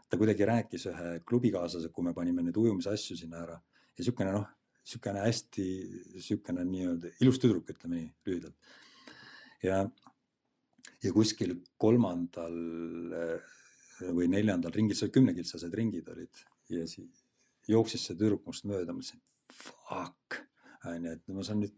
[0.09, 4.37] ta kuidagi rääkis ühe klubikaaslasega, kui me panime neid ujumise asju sinna ära ja niisugune
[4.37, 4.49] noh,
[4.85, 5.67] niisugune hästi
[6.17, 8.73] niisugune nii-öelda ilus tüdruk, ütleme nii lühidalt.
[9.63, 9.85] ja,
[11.03, 12.59] ja kuskil kolmandal
[13.21, 13.53] eh,
[14.11, 16.43] või neljandal ringil, see oli kümnekiltsased ringid olid
[16.75, 17.24] ja siis
[17.69, 19.23] jooksis see tüdruk must mööda, mõtlesin
[19.53, 20.41] fuck,
[20.89, 21.75] onju, et ma saan nüüd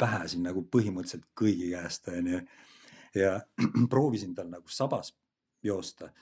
[0.00, 2.42] pähe siin nagu põhimõtteliselt kõigi käest onju.
[3.14, 3.32] ja
[3.92, 5.14] proovisin tal nagu sabas
[5.62, 6.12] joosta.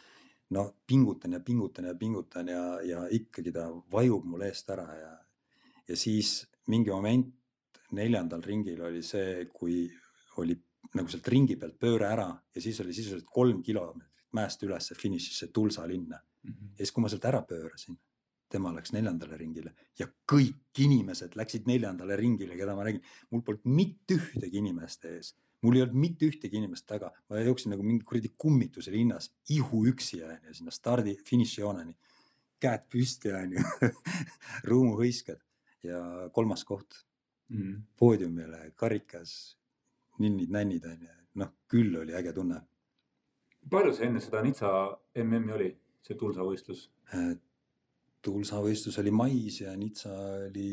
[0.50, 5.12] no pingutan ja pingutan ja pingutan ja, ja ikkagi ta vajub mul eest ära ja,
[5.88, 7.34] ja siis mingi moment
[7.92, 9.88] neljandal ringil oli see, kui
[10.38, 10.56] oli
[10.94, 15.50] nagu sealt ringi pealt pööre ära ja siis oli sisuliselt kolm kilomeetrit mäest ülesse finišisse
[15.52, 16.20] Tulsa linna.
[16.42, 16.70] Mhm.
[16.72, 17.98] ja siis, kui ma sealt ära pöörasin,
[18.50, 23.68] tema läks neljandale ringile ja kõik inimesed läksid neljandale ringile, keda ma nägin, mul polnud
[23.70, 28.06] mitte ühtegi inimest ees, mul ei olnud mitte ühtegi inimest taga, ma jooksin nagu mingi
[28.06, 31.94] kuradi kummituse linnas, ihuüksi onju sinna stardi finišijooneni,
[32.60, 33.64] käed püsti onju,
[34.70, 35.40] rõõmuhõisked
[35.86, 36.02] ja
[36.34, 37.04] kolmas koht.
[37.50, 37.78] Mhm.
[37.98, 39.30] poodiumile, karikas,
[40.22, 42.60] ninnid-nännid onju, noh küll oli äge tunne.
[43.70, 44.70] palju see enne seda Nitsa
[45.24, 45.70] MM-i oli,
[46.06, 46.84] see Tulsa võistlus?
[48.20, 50.12] Tulsa võistlus oli mais ja Nitsa
[50.46, 50.68] oli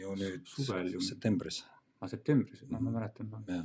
[0.00, 1.02] ju nüüd Suvel ju.
[1.04, 1.62] septembris,
[2.00, 3.30] aa, septembris, noh, ma mäletan.
[3.46, 3.64] jah,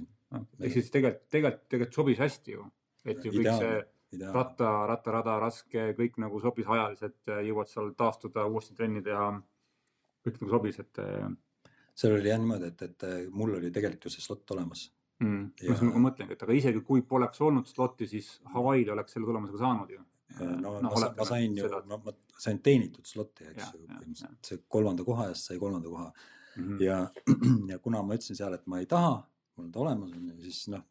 [0.60, 2.66] ehk siis tegelikult, tegelikult, tegelikult sobis hästi ju.
[3.06, 3.88] et ju kõik see ideaalne,
[4.18, 4.36] ideaalne.
[4.38, 9.32] ratta, rattarada raske, kõik nagu sobis ajaliselt, jõuad seal taastuda, uuesti trenni teha.
[10.26, 11.02] kõik nagu sobis, et
[11.96, 14.90] seal oli jah niimoodi, et, et mul oli tegelikult ju see slot olemas.
[15.24, 15.46] mm,.
[15.64, 19.30] Ja- ma nagu mõtlengi, et aga isegi kui poleks olnud slot'i, siis Hawaii'l oleks selle
[19.30, 20.04] tulemusega saanud ju.
[20.40, 24.64] No ma, sa, ma sain ju, no ma sain teenitud slot'i, eks ju põhimõtteliselt see
[24.68, 26.10] kolmanda koha eest sai kolmanda koha
[26.58, 26.82] mm.
[26.84, 27.00] ja,
[27.72, 29.16] ja kuna ma ütlesin seal, et ma ei taha,
[29.56, 30.12] mul on ta olemas,
[30.44, 30.84] siis noh,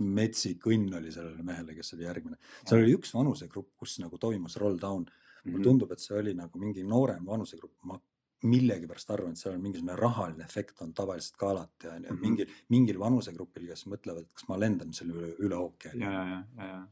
[0.00, 2.38] metsik õnn oli sellele mehele, kes oli järgmine.
[2.64, 5.04] seal oli üks vanusegrupp, kus nagu toimus roll down.
[5.44, 7.94] Mulle tundub, et see oli nagu mingi noorem vanusegrupp, ma
[8.44, 12.20] millegipärast arvan, et seal on mingisugune rahaline efekt on tavaliselt ka alati on ju Mhm.
[12.20, 16.44] mingil, mingil vanusegrupil, kes mõtlevad, kas ma lendan selle üle, üle ookeani ja, ja, ja,
[16.56, 16.86] ja, ja.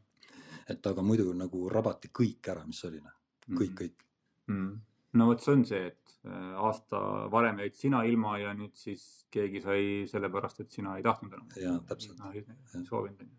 [0.68, 3.14] Et aga muidu nagu rabati kõik ära, mis oli noh,
[3.48, 4.04] kõik, kõik.
[4.50, 4.72] mm..
[5.20, 7.00] no vot, see on see, et äh, aasta
[7.32, 11.48] varem jäid sina ilma ja nüüd siis keegi sai sellepärast, et sina ei tahtnud enam.
[11.56, 12.20] Jaa, täpselt.
[12.20, 12.84] no,.
[12.88, 13.36] soovinud onju.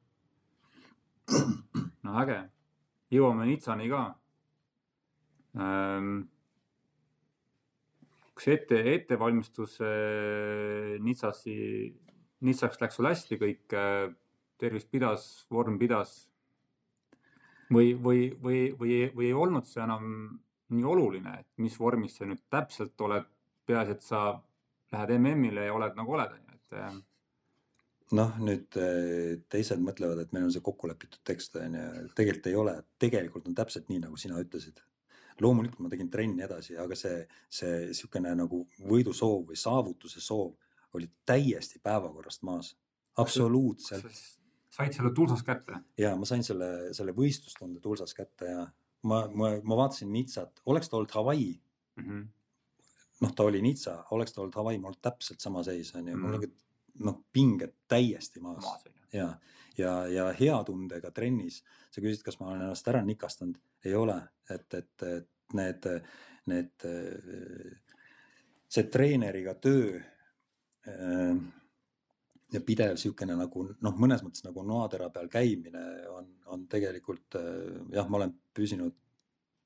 [2.07, 2.39] no äge,
[3.14, 4.01] jõuame Nitsani ka
[5.60, 6.14] ähm,.
[8.39, 11.56] kas ette, ettevalmistus äh, Nitsasi
[12.39, 13.73] Nitsaks läks sul hästi kõik,
[14.60, 16.28] tervis pidas, vorm pidas?
[17.73, 20.05] Või, või, või, või, või ei olnud see enam
[20.69, 23.25] nii oluline, et mis vormis sa nüüd täpselt oled,
[23.69, 24.23] peaasi, et sa
[24.93, 26.99] lähed MM-ile ja oled nagu oled, onju, et äh,
[28.17, 32.59] noh, nüüd äh, teised mõtlevad, et meil on see kokku lepitud tekst onju, tegelikult ei
[32.59, 34.85] ole, tegelikult on täpselt nii, nagu sina ütlesid.
[35.39, 40.51] loomulikult ma tegin trenni edasi, aga see, see niisugune nagu võidusoov või saavutuse soov
[40.97, 42.73] oli täiesti päevakorrast maas,
[43.17, 44.09] absoluutselt.
[44.69, 45.81] Said selle tulsas kätte?
[45.97, 48.65] ja ma sain selle, selle võistlustunde tulsas kätte ja
[49.03, 51.53] ma, ma, ma vaatasin Nitsat, oleks ta olnud Hawaii
[51.95, 52.05] mm.
[52.05, 52.27] -hmm.
[53.21, 56.17] noh, ta oli Nitsa, oleks ta olnud Hawaii, mul täpselt sama seis mm, -hmm.
[56.17, 56.55] mul olid
[56.99, 58.83] noh, pinged täiesti maas, maas
[59.13, 59.33] ja,
[59.77, 61.63] ja, ja hea tundega trennis.
[61.91, 64.19] sa küsisid, kas ma olen ennast ära nikastanud, ei ole,
[64.49, 65.85] et, et, et need,
[66.45, 66.85] need,
[68.69, 70.01] see treeneriga töö
[72.53, 77.38] ja pidev niisugune nagu noh, mõnes mõttes nagu noatera peal käimine on, on tegelikult
[77.93, 78.95] jah, ma olen püsinud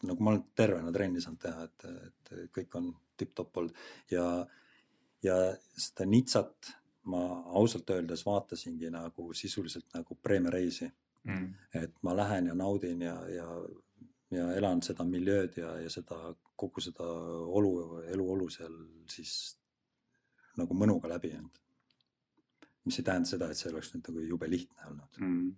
[0.08, 2.90] nagu ma olen tervena trenni saanud teha, et, et kõik on
[3.20, 3.84] tipp-topp olnud.
[4.12, 4.26] Ja,
[5.24, 5.38] ja
[5.80, 6.74] seda Nitsat
[7.12, 7.22] ma
[7.60, 10.92] ausalt öeldes vaatasingi nagu sisuliselt nagu preemiareisi.
[11.24, 11.54] Mm..
[11.80, 13.46] et ma lähen ja naudin ja, ja,
[14.36, 16.18] ja elan seda miljööd ja, ja seda
[16.60, 17.08] kogu seda
[17.48, 18.76] olu, eluolu seal
[19.08, 19.32] siis
[20.60, 21.63] nagu mõnuga läbi jäänud
[22.86, 25.52] mis ei tähenda seda, et see oleks nüüd nagu jube lihtne olnud mm..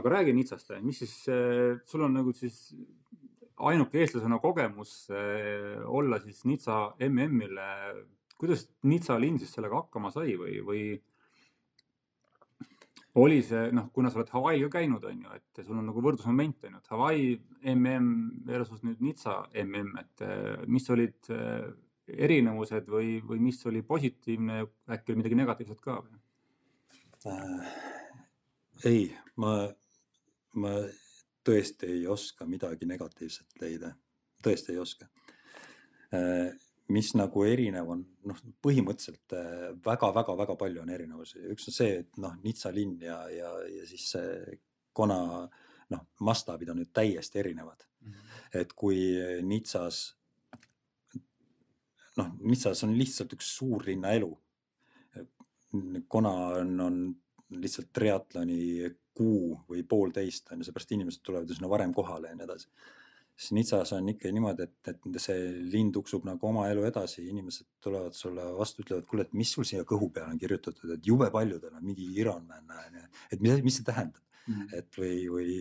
[0.00, 2.62] aga räägi Nitsast, mis siis, äh, sul on nagu siis
[3.70, 7.60] ainuke eestlasena kogemus äh, olla siis Nitsa MM-il.
[8.40, 10.84] kuidas Nitsa linn siis sellega hakkama sai või, või
[13.20, 16.02] oli see noh, kuna sa oled Hawaii'l ka käinud, on ju, et sul on nagu
[16.04, 17.30] võrdlusmoment on ju, et Hawaii
[17.74, 18.10] MM
[18.46, 21.32] versus nüüd Nitsa MM, et äh, mis olid
[22.16, 26.18] erinevused või, või mis oli positiivne, äkki oli midagi negatiivset ka või
[27.26, 27.70] äh,?
[28.88, 29.04] ei,
[29.36, 29.54] ma,
[30.62, 30.74] ma
[31.46, 33.92] tõesti ei oska midagi negatiivset leida,
[34.44, 35.08] tõesti ei oska
[36.16, 36.50] äh,.
[36.90, 39.36] mis nagu erinev on, noh, põhimõtteliselt
[39.84, 43.86] väga-väga-väga äh, palju on erinevusi, üks on see, et noh, Nitsa linn ja, ja, ja
[43.86, 44.58] siis see
[44.92, 45.20] Kona
[45.90, 48.12] noh, mastaabid on ju täiesti erinevad mm.
[48.12, 48.60] -hmm.
[48.60, 48.98] et kui
[49.42, 50.19] Nitsas
[52.20, 54.30] noh, Nitsas on lihtsalt üks suurlinna elu.
[56.10, 57.02] Kona on, on
[57.62, 58.62] lihtsalt triatloni
[59.16, 62.68] kuu või poolteist on ju, seepärast inimesed tulevad ju sinna varem kohale ja nii edasi.
[63.40, 67.66] siis Nitsas on ikka niimoodi, et, et see linn tuksub nagu oma elu edasi, inimesed
[67.84, 71.30] tulevad sulle vastu, ütlevad, kuule, et mis sul siia kõhu peale on kirjutatud, et jube
[71.32, 72.74] paljudel on mingi Ironman,
[73.32, 74.76] et mis, mis see tähendab mm, -hmm.
[74.78, 75.56] et või, või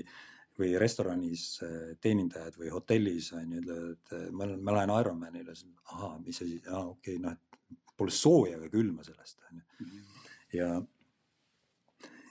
[0.59, 5.55] või restoranis äh, teenindajad või hotellis on ju, ütlevad, et ma olen, ma lähen Ironmanile,
[5.93, 9.65] ahaa, mis asi, aa okei okay,, noh, et pole sooja ega külma sellest on ju.
[9.85, 10.23] Mhm.
[10.59, 10.69] ja,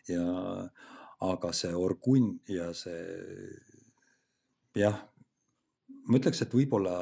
[0.08, 0.26] ja
[1.28, 3.00] aga see orgunn ja see
[4.78, 4.98] jah,
[6.08, 6.94] ma ütleks, et võib-olla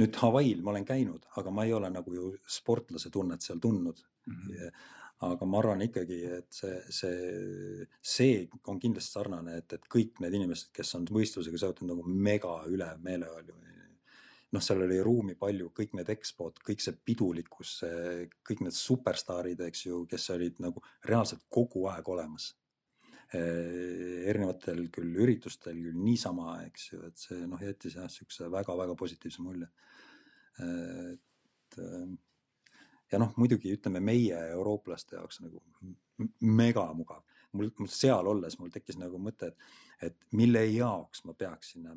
[0.00, 4.04] nüüd Hawaii'l ma olen käinud, aga ma ei ole nagu ju sportlase tunnet seal tundnud
[4.26, 4.44] mm.
[4.44, 4.92] -hmm
[5.22, 10.34] aga ma arvan ikkagi, et see, see, see on kindlasti sarnane, et, et kõik need
[10.40, 13.60] inimesed, kes on võistlusega seotud nagu mega üle meeleolu.
[14.54, 17.70] noh, seal oli ruumi palju, kõik need EXPO-d, kõik see pidulikkus,
[18.46, 22.52] kõik need superstaarid, eks ju, kes olid nagu reaalselt kogu aeg olemas
[23.34, 29.42] erinevatel küll üritustel, küll niisama, eks ju, et see noh, jättis jah, siukse väga-väga positiivse
[29.42, 29.66] mulje.
[30.62, 31.80] et
[33.14, 35.62] ja noh, muidugi ütleme meie eurooplaste jaoks nagu
[36.40, 37.22] mega mugav.
[37.52, 41.94] mul, mul seal olles mul tekkis nagu mõte, et, et mille jaoks ma peaks sinna,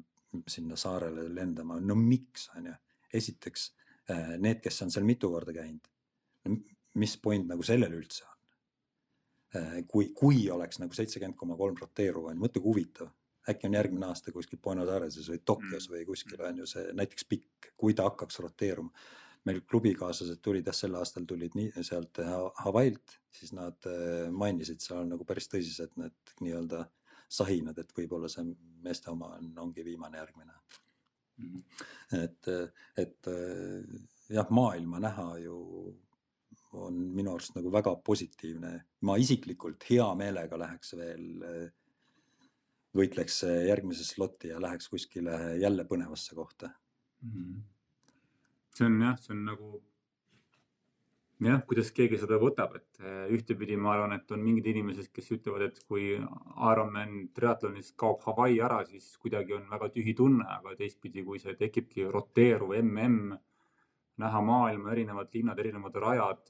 [0.48, 2.74] sinna saarele lendama, no miks on ju.
[3.14, 3.70] esiteks
[4.12, 5.88] äh, need, kes on seal mitu korda käinud,
[7.02, 8.36] mis point nagu sellel üldse on?
[9.58, 13.14] Äh, kui, kui oleks nagu seitsekümmend koma kolm roteeruv on, mõtle kui huvitav
[13.48, 15.94] äkki on järgmine aasta kuskil Buenos Aireses või Tokyos mm.
[15.94, 18.92] või kuskil on ju see näiteks pikk, kui ta hakkaks roteeruma
[19.48, 22.20] meil klubikaaslased tulid jah, sel aastal tulid nii sealt
[22.64, 26.84] Hawaii'lt, siis nad äh, mainisid, seal nagu päris tõsised need nii-öelda
[27.38, 28.46] sahinad, et võib-olla see
[28.84, 31.48] meeste oma on, ongi viimane järgmine mm.
[31.48, 31.64] -hmm.
[32.24, 32.52] et,
[33.04, 33.96] et äh,
[34.40, 35.58] jah, maailma näha ju
[36.78, 38.72] on minu arust nagu väga positiivne.
[39.02, 41.72] ma isiklikult hea meelega läheks veel, äh,
[42.98, 46.70] võitleks järgmise sloti ja läheks kuskile jälle põnevasse kohta
[47.22, 47.32] mm.
[47.32, 47.77] -hmm
[48.78, 49.78] see on jah, see on nagu
[51.44, 55.30] jah, kuidas keegi seda võtab, et eh, ühtepidi ma arvan, et on mingid inimesed, kes
[55.38, 60.76] ütlevad, et kui Ironman triatlonis kaob Hawaii ära, siis kuidagi on väga tühi tunne, aga
[60.80, 63.36] teistpidi, kui see tekibki roteeruv mm
[64.18, 66.48] näha maailma erinevad linnad, erinevad rajad,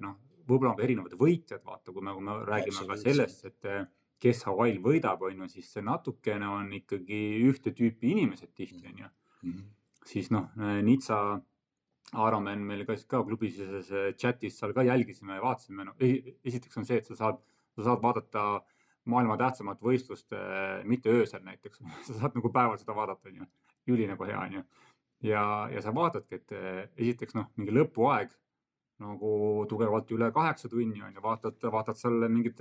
[0.00, 0.14] noh,
[0.48, 3.68] võib-olla on ka erinevad võitjad, vaata, kui me, kui me räägime ka sellest, et
[4.22, 7.18] kes Hawaii'l võidab, on ju, siis see natukene on ikkagi
[7.50, 9.10] ühte tüüpi inimesed tihti, on ju.
[9.42, 9.68] Mhm.
[10.08, 10.48] siis noh,
[10.82, 11.18] Nitsa
[12.12, 17.00] Aaromen meil käis ka klubisiseses chatis seal ka jälgisime ja vaatasime, no esiteks on see,
[17.00, 17.40] et sa saad,
[17.76, 18.44] sa saad vaadata
[19.08, 20.34] maailma tähtsamat võistlust
[20.84, 23.48] mitte öösel näiteks sa saad nagu päeval seda vaadata, onju.
[23.94, 24.62] üli nagu hea, onju.
[25.28, 26.56] ja, ja sa vaatadki, et
[26.96, 28.36] esiteks noh, mingi lõpuaeg
[29.02, 29.32] nagu
[29.68, 32.60] tugevalt üle kaheksa tunni onju, vaatad, vaatad seal mingid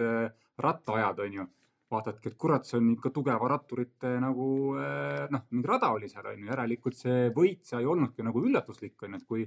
[0.58, 1.50] rattaajad onju
[1.92, 4.48] vaatadki, et kurat, see on ikka tugeva ratturite nagu
[4.80, 8.44] eh, noh, mingi rada oli seal on ju, järelikult see võit seal ei olnudki nagu
[8.44, 9.46] üllatuslik on ju, et kui,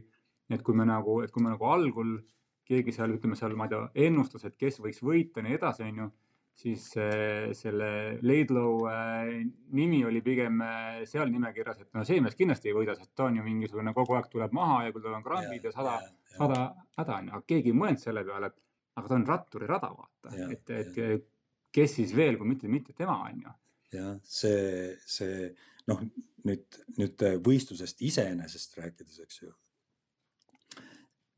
[0.52, 2.18] et kui me nagu, et kui me nagu algul
[2.64, 5.84] keegi seal ütleme seal, ma ei tea, ennustas, et kes võiks võita ja nii edasi,
[5.88, 6.08] on ju,
[6.64, 7.88] siis äh, selle
[8.22, 9.32] Laidlow äh,
[9.74, 10.62] nimi oli pigem
[11.10, 14.16] seal nimekirjas, et no see mees kindlasti ei võida, sest ta on ju mingisugune kogu
[14.16, 15.98] aeg tuleb maha ja kui tal on krambid ja, ja sada,
[16.36, 16.60] sada
[17.00, 18.60] häda on ju, aga keegi ei mõelnud selle peale, et
[19.00, 21.32] aga ta on ratturi rada, vaata, et, et
[21.74, 23.54] kes siis veel, kui mitte, mitte tema on ju.
[23.94, 25.50] jah, see, see
[25.90, 26.00] noh,
[26.48, 29.52] nüüd, nüüd võistlusest iseenesest rääkides, eks ju.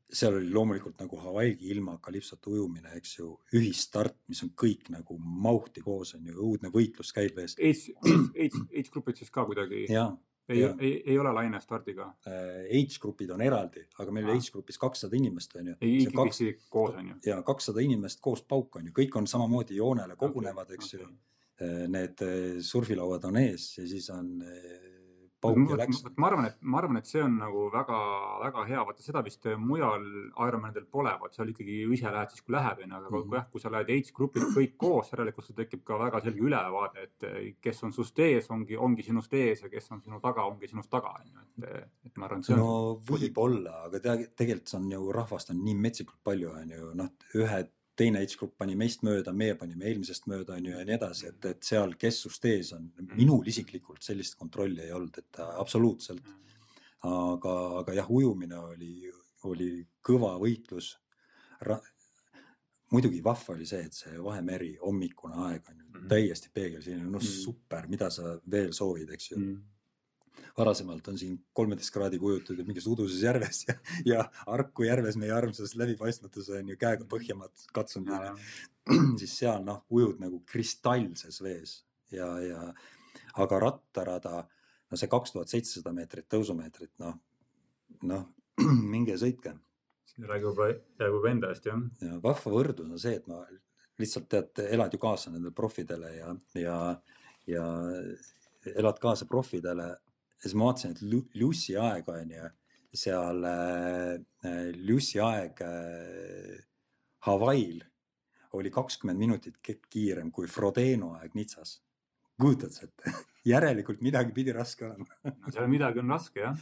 [0.07, 5.17] seal oli loomulikult nagu Hawaii'gi ilma kalipsot ujumine, eks ju, ühistart, mis on kõik nagu
[5.19, 7.57] mauhti koos on ju, õudne võitlus käib ees.
[7.59, 9.85] H, H, H-grupid siis ka kuidagi.
[9.91, 10.13] jaa
[10.49, 12.07] ei, ei, ei ole laine stardiga.
[12.25, 15.77] H-grupid on eraldi, aga meil oli H-grupis kakssada inimest on ju.
[15.81, 16.69] ei, ikkagi kaks...
[16.69, 17.17] koos on ju.
[17.25, 21.05] ja kakssada inimest koos pauk on ju, kõik on samamoodi joonele kogunevad okay,, eks okay.
[21.05, 21.13] ju.
[21.89, 22.21] Need
[22.61, 24.35] surfilauad on ees ja siis on
[25.41, 26.01] pauk ja läks.
[26.17, 30.05] ma arvan, et ma arvan, et see on nagu väga-väga hea, vaata seda vist mujal
[30.47, 33.35] Ironmanidel pole, vaat seal ikkagi ise lähed siis, kui läheb onju, aga mm -hmm.
[33.37, 37.57] jah, kui sa lähed H-grupid kõik koos, järelikult sul tekib ka väga selge ülevaade, et
[37.61, 40.89] kes on sinust ees, ongi, ongi sinust ees ja kes on sinu taga, ongi sinust
[40.89, 42.59] taga onju, et, et ma arvan, see on.
[42.59, 47.76] no võib-olla, aga tegelikult see on ju rahvast on nii metsikult palju onju, noh, ühed
[47.97, 51.47] teine age-grupp pani meist mööda, meie panime eelmisest mööda, on ju, ja nii edasi, et,
[51.49, 53.15] et seal, kes sust ees on, mm.
[53.17, 56.23] minul isiklikult sellist kontrolli ei olnud, et absoluutselt.
[56.27, 56.43] Mm.
[57.07, 59.11] aga, aga jah, ujumine oli,
[59.49, 59.71] oli
[60.05, 60.95] kõva võitlus.
[62.91, 66.07] muidugi vahva oli see, et see Vahemeri hommikune aeg on ju mm.
[66.07, 69.41] täiesti peegelsinine, noh super, mida sa veel soovid, eks ju
[70.57, 75.75] varasemalt on siin kolmeteist kraadi kujutud mingis uduses järves ja, ja Harku järves, meie armsas
[75.77, 78.39] läbipaistmatus on ju käega põhjamaad katsunud.
[79.21, 81.77] siis seal noh, ujud nagu kristallses vees
[82.11, 82.61] ja, ja
[83.43, 84.41] aga rattarada,
[84.89, 87.17] no see kaks tuhat seitsesada meetrit tõusumeetrit, noh,
[88.07, 88.27] noh
[88.93, 89.57] minge sõitke.
[90.07, 90.61] see räägib,
[91.01, 91.81] räägib enda eest jah.
[92.01, 93.43] ja vahva võrdlus on see, et ma
[93.99, 96.77] lihtsalt tead, elad ju kaasa nendele profidele ja, ja,
[97.49, 97.65] ja
[98.75, 99.95] elad kaasa profidele
[100.41, 102.49] siis ma vaatasin, et Lucy aeg on ju
[102.97, 106.55] seal äh,, Lucy aeg äh,
[107.27, 107.83] Hawaii'l
[108.57, 111.81] oli kakskümmend minutit kiirem kui Frodeno aeg Nitsas.
[112.41, 113.13] kujutad sa ette
[113.53, 115.05] järelikult midagi pidi raske olema
[115.41, 116.57] no seal midagi on raske jah,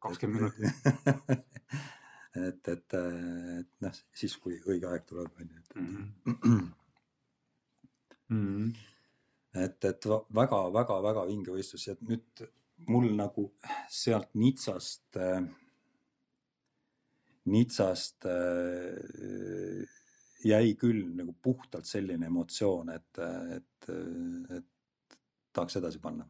[0.00, 1.48] kakskümmend minutit
[2.36, 2.94] et, et,
[3.60, 5.64] et noh, siis kui õige aeg tuleb, on ju.
[5.80, 6.68] Mhm.
[8.30, 8.68] Mhm.
[9.58, 12.42] et, et väga-väga-väga vinge võistlus ja nüüd
[12.88, 13.50] mul nagu
[13.88, 15.42] sealt Nitsast äh,,
[17.50, 19.84] Nitsast äh,
[20.44, 23.20] jäi küll nagu puhtalt selline emotsioon, et,
[23.56, 23.88] et,
[24.56, 25.18] et
[25.52, 26.26] tahaks edasi panna.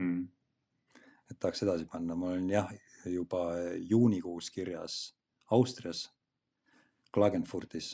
[0.00, 0.24] Mm..
[1.30, 2.70] et tahaks edasi panna, ma olen jah,
[3.04, 3.42] juba
[3.76, 5.12] juunikuus kirjas
[5.52, 6.06] Austrias,
[7.12, 7.92] Klagenfurtis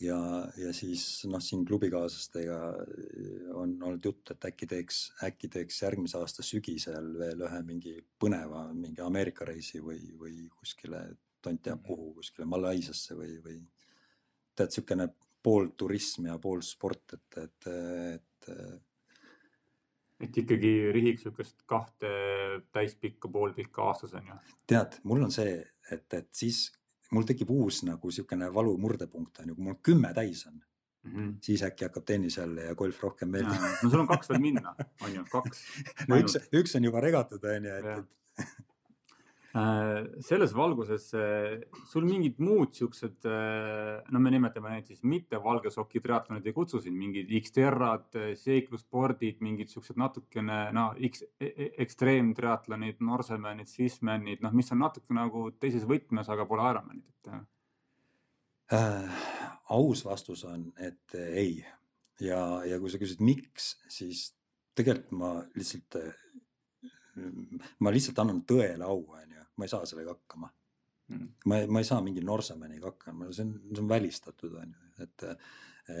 [0.00, 0.18] ja,
[0.56, 6.18] ja siis noh, siin klubikaaslastega äh, on olnud jutt, et äkki teeks, äkki teeks järgmise
[6.20, 11.04] aasta sügisel veel ühe mingi põneva mingi Ameerika reisi või, või kuskile,
[11.42, 13.58] tont teab kuhu, kuskile Malaisiasse või, või
[14.54, 15.10] tead, niisugune
[15.42, 17.68] pool turism ja pool sport, et, et,
[18.14, 18.50] et.
[20.20, 22.10] et ikkagi rihiks niisugust kahte
[22.72, 24.42] täispikka, poolpikka aastas on ju?
[24.68, 25.56] tead, mul on see,
[25.90, 26.66] et, et siis
[27.10, 31.12] mul tekib uus nagu siukene valu murdepunkt on ju, kui mul kümme täis on mm,
[31.12, 31.34] -hmm.
[31.42, 33.74] siis äkki hakkab tennis jälle ja golf rohkem meeldima.
[33.82, 34.74] no sul on kaks veel minna,
[35.04, 35.64] on ju, kaks
[36.08, 38.08] no üks, üks on juba regatud on ju, et,
[38.38, 38.46] et
[39.50, 41.56] selles valguses äh,
[41.90, 46.54] sul mingid muud siuksed, äh, no me nimetame neid siis mitte valge soki triatlonid ei
[46.54, 54.44] kutsu siin mingid X-terrad, seiklusspordid, mingid siuksed natukene no X, e, e, ekstreemtriatlonid, Norsemanid, Swissmanid,
[54.44, 57.34] noh, mis on natuke nagu teises võtmes, aga pole Ironmanid, et
[58.78, 59.26] äh,.
[59.74, 61.58] aus vastus on, et ei
[62.22, 64.28] ja, ja kui sa küsid, miks, siis
[64.78, 65.98] tegelikult ma lihtsalt
[67.82, 70.50] ma lihtsalt annan tõele au, onju, ma ei saa sellega hakkama
[71.10, 71.26] Mm.
[71.50, 75.24] ma ma ei saa mingi Norsemaniga hakkama, see on, see on välistatud, on ju, et,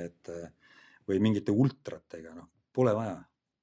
[0.04, 0.30] et
[1.08, 3.16] või mingite ultratega, noh, pole vaja.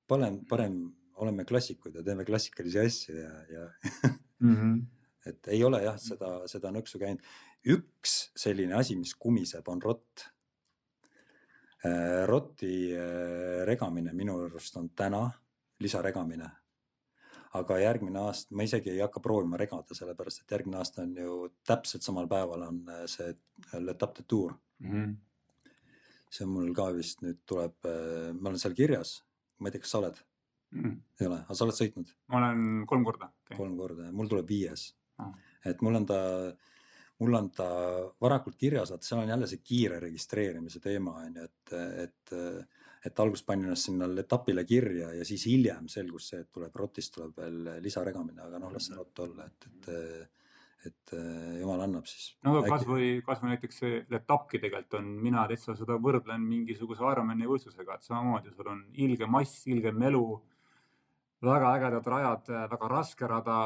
[0.07, 0.75] parem, parem
[1.23, 3.67] oleme klassikud ja teeme klassikalisi asju ja, ja
[4.39, 4.81] Mm -hmm.
[5.25, 7.23] et ei ole jah, seda, seda nõksu käinud.
[7.65, 10.27] üks selline asi, mis kumiseb, on rott.
[12.25, 15.31] Rotti äh, regamine minu arust on täna
[15.79, 16.49] lisaregamine
[17.53, 21.37] aga järgmine aasta ma isegi ei hakka proovima regada, sellepärast et järgmine aasta on ju
[21.67, 25.15] täpselt samal päeval on äh, see äh, L'Etape de Tour Mm -hmm.
[26.29, 29.23] see on mul ka vist nüüd tuleb, äh, ma olen seal kirjas,
[29.59, 30.17] ma ei tea, kas sa oled,
[30.71, 31.01] Mm -hmm.
[31.21, 33.57] ei ole, aga sa oled sõitnud ma olen kolm korda okay..
[33.57, 35.33] kolm korda ja mul tuleb viies Ah.
[35.65, 36.17] et mul on ta,
[37.19, 37.67] mul on ta
[38.21, 42.33] varakult kirjas, vaata seal on jälle see kiire registreerimise teema on ju, et, et,
[43.05, 47.13] et alguses panin ennast sinna etapile kirja ja siis hiljem selgus see, et tuleb rotist
[47.15, 49.89] tuleb veel lisaregamine, aga noh, las see rott olla, et, et,
[50.89, 51.15] et
[51.61, 52.31] jumal annab siis.
[52.47, 57.49] no aga kasvõi, kasvõi näiteks see etappki tegelikult on, mina täitsa seda võrdlen mingisuguse Ironmani
[57.49, 60.25] võistlusega, et samamoodi sul on ilge mass, ilge melu,
[61.43, 63.57] väga ägedad rajad, väga raske rada,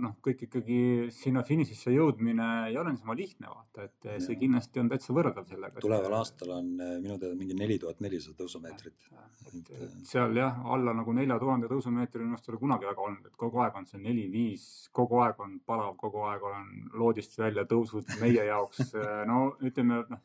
[0.00, 0.80] noh, kõik ikkagi
[1.14, 5.80] sinna finišisse jõudmine ei ole niisama lihtne vaata, et see kindlasti on täitsa võrreldav sellega.
[5.80, 9.08] tuleval aastal on eh, minu teada mingi neli tuhat nelisada tõusumeetrit.
[9.48, 13.08] et et seal jah, alla nagu nelja tuhande tõusumeetri minu arust ei ole kunagi väga
[13.08, 17.38] olnud, et kogu aeg on see neli-viis, kogu aeg on palav, kogu aeg on loodist
[17.38, 18.92] välja tõusud meie jaoks.
[19.30, 20.24] no ütleme, noh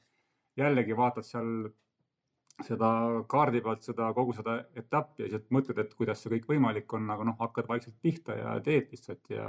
[0.60, 1.70] jällegi vaatad seal
[2.66, 2.90] seda
[3.32, 7.08] kaardi pealt seda kogu seda etappi ja siis mõtled, et kuidas see kõik võimalik on,
[7.14, 9.48] aga noh, hakkad vaikselt pihta ja teed lihtsalt ja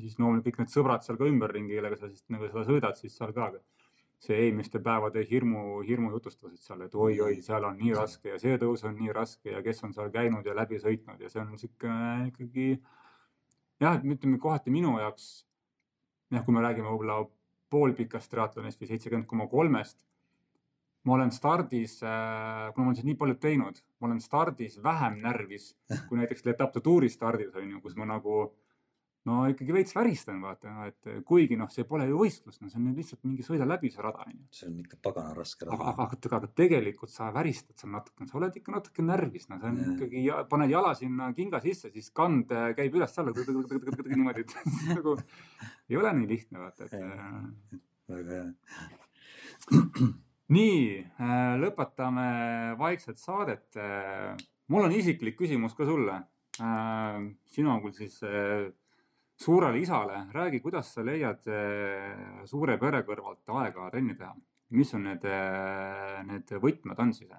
[0.00, 3.16] siis no kõik need sõbrad seal ka ümberringi, kellega sa siis nagu seda sõidad, siis
[3.16, 3.50] seal ka
[4.18, 8.58] see eelmiste päevade hirmu, hirmu jutustused seal, et oi-oi, seal on nii raske ja see
[8.58, 11.54] tõus on nii raske ja kes on seal käinud ja läbi sõitnud ja see on
[11.60, 11.92] sihuke
[12.32, 12.68] ikkagi
[13.80, 15.28] jah, et ütleme kohati minu jaoks
[16.34, 17.22] jah, kui me räägime võib-olla
[17.70, 20.00] poolpikast triatlonist või seitsekümmend koma kolmest
[21.06, 25.70] ma olen stardis, kuna ma olen seda nii palju teinud, ma olen stardis vähem närvis
[26.08, 28.48] kui näiteks L'Etape de Touri stardis on ju, kus ma nagu
[29.28, 32.92] no ikkagi veits väristan, vaata, et kuigi noh, see pole ju võistlus, no see on
[32.96, 34.44] lihtsalt mingi sõida läbi see rada on ju.
[34.54, 35.78] see on ikka pagana raske rada.
[35.90, 39.72] aga, aga, aga tegelikult sa väristad seal natukene, sa oled ikka natuke närvis, no see
[39.72, 39.90] on Jah.
[39.96, 43.34] ikkagi, paned jala sinna kinga sisse, siis kand äh, käib üles-alla
[44.14, 44.56] niimoodi, et
[44.92, 45.18] nagu
[45.88, 47.82] ei ole nii lihtne, vaata, et äh,
[48.14, 48.48] väga hea.
[50.54, 51.04] nii,
[51.60, 52.28] lõpetame
[52.80, 53.76] vaikselt saadet.
[54.68, 56.22] mul on isiklik küsimus ka sulle.
[57.46, 58.72] sina küll siis äh,
[59.36, 64.34] suurele isale, räägi, kuidas sa leiad äh, suure pere kõrvalt aega trenni teha?
[64.70, 65.22] mis on need,
[66.28, 67.30] need võtmed on siis?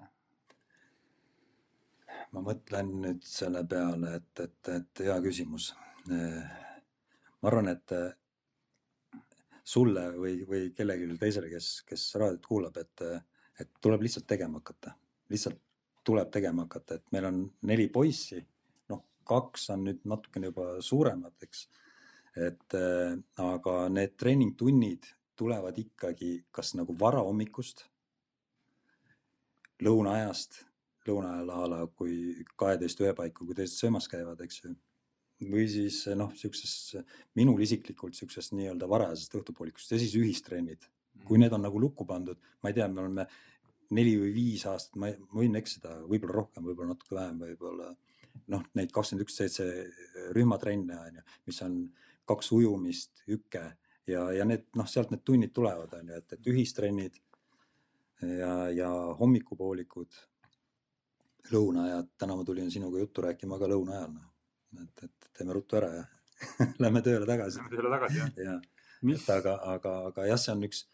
[2.32, 5.74] ma mõtlen nüüd selle peale, et, et, et hea küsimus.
[6.08, 7.94] ma arvan, et
[9.64, 13.04] sulle või, või kellelegi teisele, kes, kes raadiot kuulab, et,
[13.60, 14.94] et tuleb lihtsalt tegema hakata,
[15.32, 15.60] lihtsalt
[16.06, 18.40] tuleb tegema hakata, et meil on neli poissi,
[18.92, 21.66] noh, kaks on nüüd natukene juba suuremad, eks.
[22.40, 27.86] et äh, aga need treeningtunnid tulevad ikkagi kas nagu varahommikust,
[29.80, 30.64] lõunaajast
[31.08, 34.74] lõunaajal a la kui kaheteist ühe paiku, kui teised söömas käivad, eks ju.
[35.48, 36.96] Või siis noh, siukses
[37.38, 40.84] minul isiklikult siuksest nii-öelda varajasest õhtupoolikust ja siis ühistrennid,
[41.24, 43.26] kui need on nagu lukku pandud, ma ei tea, me oleme
[43.96, 47.90] neli või viis aastat, ma võin eksida, võib-olla rohkem, võib-olla natuke vähem, võib-olla
[48.52, 49.66] noh, neid kakskümmend üks seitse
[50.36, 51.80] rühmatrenne on ju, mis on
[52.30, 53.64] kaks ujumist, hüke
[54.06, 57.18] ja, ja need noh, sealt need tunnid tulevad, on ju, et, et ühistrennid
[58.22, 60.20] ja, ja hommikupoolikud
[61.50, 64.29] lõunaajad, täna ma tulin sinuga juttu rääkima ka lõunaajal, noh.
[64.82, 66.04] et, et teeme ruttu ära ja
[66.82, 68.32] lähme tööle tagasi Lähme tööle tagasi jah.
[68.38, 68.56] ja,
[69.14, 70.84] et, aga, aga, aga jah, see on üks,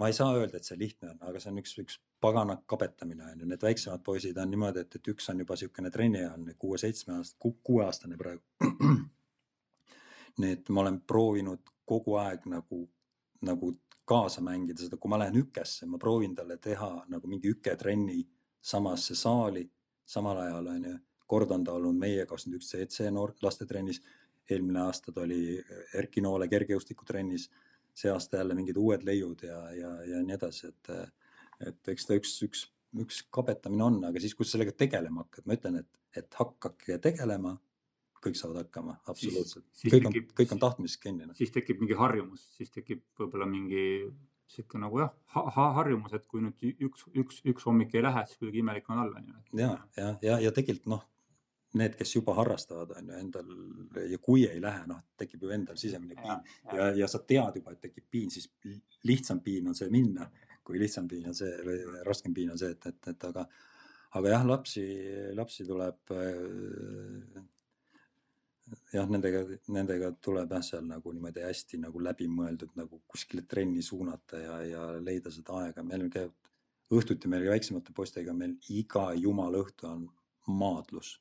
[0.00, 3.26] ma ei saa öelda, et see lihtne on, aga see on üks, üks pagana kabetamine
[3.32, 7.18] on ju, need väiksemad poisid on niimoodi, et, et üks on juba niisugune trenniealine, kuue-seitsme
[7.18, 8.42] aasta, kuueaastane praegu.
[10.42, 12.84] nii et ma olen proovinud kogu aeg nagu,
[13.46, 13.72] nagu
[14.08, 18.22] kaasa mängida seda, kui ma lähen hükesse, ma proovin talle teha nagu mingi hüketrenni
[18.62, 19.66] samasse saali
[20.08, 20.96] samal ajal onju.
[21.28, 24.00] Kord on ta olnud meie kakskümmend üks CC noor lastetrennis,
[24.48, 25.58] eelmine aasta ta oli
[25.98, 27.48] Erki Noole kergejõustikutrennis,
[27.98, 30.92] see aasta jälle mingid uued leiud ja, ja, ja nii edasi, et,
[31.68, 32.64] et eks ta üks, üks,
[33.04, 35.90] üks kabetamine on, aga siis, kui sa sellega tegelema hakkad, ma ütlen, et,
[36.22, 37.56] et hakake tegelema,
[38.24, 39.68] kõik saavad hakkama, absoluutselt.
[39.84, 41.28] kõik on kõik on tahtmisest kinni.
[41.38, 43.84] siis tekib mingi harjumus, siis tekib võib-olla mingi
[44.48, 48.24] sihuke nagu jah ha,, ha, harjumus, et kui nüüd üks, üks, üks hommik ei lähe,
[48.26, 49.22] siis kuidagi imelik on olla
[49.52, 51.04] ja, ja, ja, ja tegelikult noh,
[51.78, 53.54] need, kes juba harrastavad, on ju endal
[54.10, 56.44] ja kui ei lähe, noh, tekib ju endal sisemine piin.
[56.66, 58.50] ja, ja, ja sa tead juba, et tekib piin, siis
[59.08, 60.28] lihtsam piin on see minna,
[60.64, 63.46] kui lihtsam piin on see või raskem piin on see, et, et, et aga,
[64.20, 64.88] aga jah, lapsi,
[65.38, 67.46] lapsi tuleb äh,
[68.92, 69.44] jah, nendega,
[69.74, 74.84] nendega tuleb jah, seal nagu niimoodi hästi nagu läbimõeldud nagu kuskile trenni suunata ja, ja
[75.00, 75.84] leida seda aega.
[75.86, 76.34] meil käib
[76.94, 80.06] õhtuti meil väiksemate poistega, meil iga jumala õhtu on
[80.48, 81.18] maadlus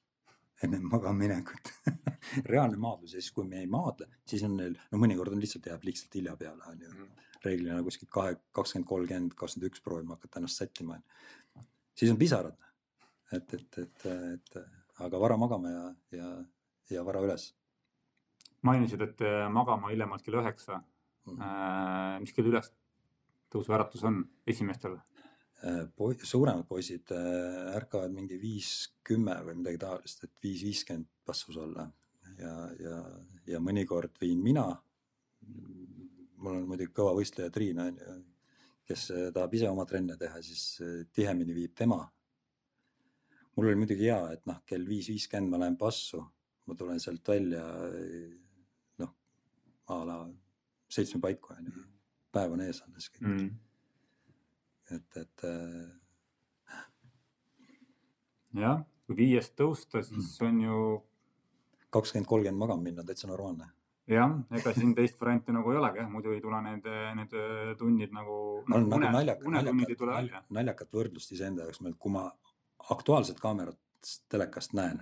[0.64, 1.72] enne magamaminekut
[2.52, 5.70] reaalne maadlus ja siis, kui me ei maadle, siis on neil, no mõnikord on lihtsalt
[5.70, 6.94] jääb lihtsalt hilja peale, on ju.
[6.94, 7.26] Mhm.
[7.46, 10.98] reeglina kuskil kahe, kakskümmend, kolmkümmend, kakskümmend üks proovime hakata ennast sättima.
[11.96, 12.58] siis on pisarad.
[13.32, 14.58] et, et, et, et
[15.06, 16.34] aga vara magama ja, ja,
[16.90, 17.54] ja vara üles.
[18.62, 19.22] mainisid, et
[19.52, 20.82] magama hiljemalt kell üheksa
[21.26, 21.38] mm.
[21.38, 22.20] -hmm.
[22.20, 22.72] mis kell üles
[23.54, 24.98] tõusu äratus on esimestel?
[25.66, 31.08] Äh, poi-, suuremad poisid äh, ärkavad mingi viis, kümme või midagi taolist, et viis, viiskümmend
[31.26, 31.88] passus olla
[32.38, 33.00] ja, ja,
[33.56, 34.68] ja mõnikord viin mina.
[36.38, 38.20] mul on muidugi kõva võistleja Triin on ju,
[38.86, 40.78] kes äh, tahab ise oma trenne teha, siis
[41.14, 42.04] tihemini viib tema.
[43.56, 46.22] mul oli muidugi hea, et noh, kell viis viiskümmend ma lähen passu,
[46.70, 47.66] ma tulen sealt välja
[49.02, 49.16] noh,
[49.88, 50.24] a la
[50.88, 51.88] seitsme paiku on ju,
[52.32, 53.56] päev on ees alles kõik mm
[54.96, 55.44] et, et.
[55.48, 56.78] Äh,
[58.62, 60.48] jah, kui viiest tõusta, siis mm.
[60.48, 60.78] on ju.
[61.94, 63.70] kakskümmend, kolmkümmend magama minna on täitsa normaalne.
[64.08, 66.88] jah, ega siin teist varianti nagu ei olegi, muidu ei tule need,
[67.20, 67.36] need
[67.80, 68.38] tunnid nagu.
[68.68, 72.30] on nagu naljaka, naljakat, naljakat võrdlust iseenda jaoks, kui ma
[72.94, 73.80] Aktuaalset kaamerat
[74.32, 75.02] telekast näen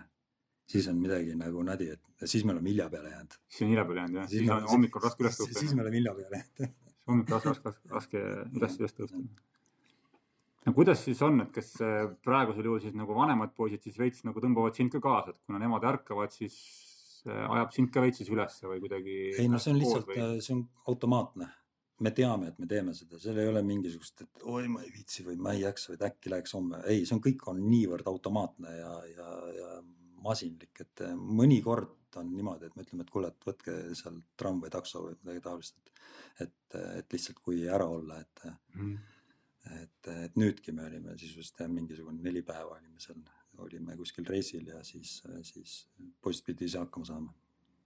[0.65, 3.37] siis on midagi nagu nadi, et siis me oleme hilja peale jäänud.
[3.49, 5.59] siis on hilja peale jäänud jah, siis on hommikul raske üles tõusta.
[5.59, 6.73] siis me oleme hilja peale jäänud
[7.09, 8.23] hommikul raske, raske
[8.59, 9.21] üles, üles tõusta
[10.65, 11.73] no kuidas siis on, et kas
[12.25, 15.61] praegusel juhul siis nagu vanemad poisid siis veits nagu tõmbavad sind ka kaasa, et kuna
[15.61, 16.57] nemad ärkavad, siis
[17.25, 19.19] ajab sind ka veits siis ülesse või kuidagi?
[19.41, 20.11] ei no see on lihtsalt,
[20.43, 21.49] see on automaatne.
[22.05, 25.23] me teame, et me teeme seda, seal ei ole mingisugust, et oi, ma ei viitsi
[25.27, 26.81] või ma ei jaksa või äkki läheks homme.
[26.91, 29.29] ei, see on kõik on niivõrd automaatne ja, ja,
[29.59, 29.69] ja
[30.25, 34.71] masinlik, et mõnikord on niimoodi, et me ütleme, et kuule, et võtke seal tramm või
[34.71, 38.95] takso või midagi taolist, et, et, et lihtsalt kui ära olla, et mm
[39.73, 43.21] et, et nüüdki me olime sisuliselt mingisugune neli päeva olime seal,
[43.63, 45.17] olime kuskil reisil ja siis,
[45.47, 45.77] siis
[46.21, 47.33] poisid pidid ise hakkama saama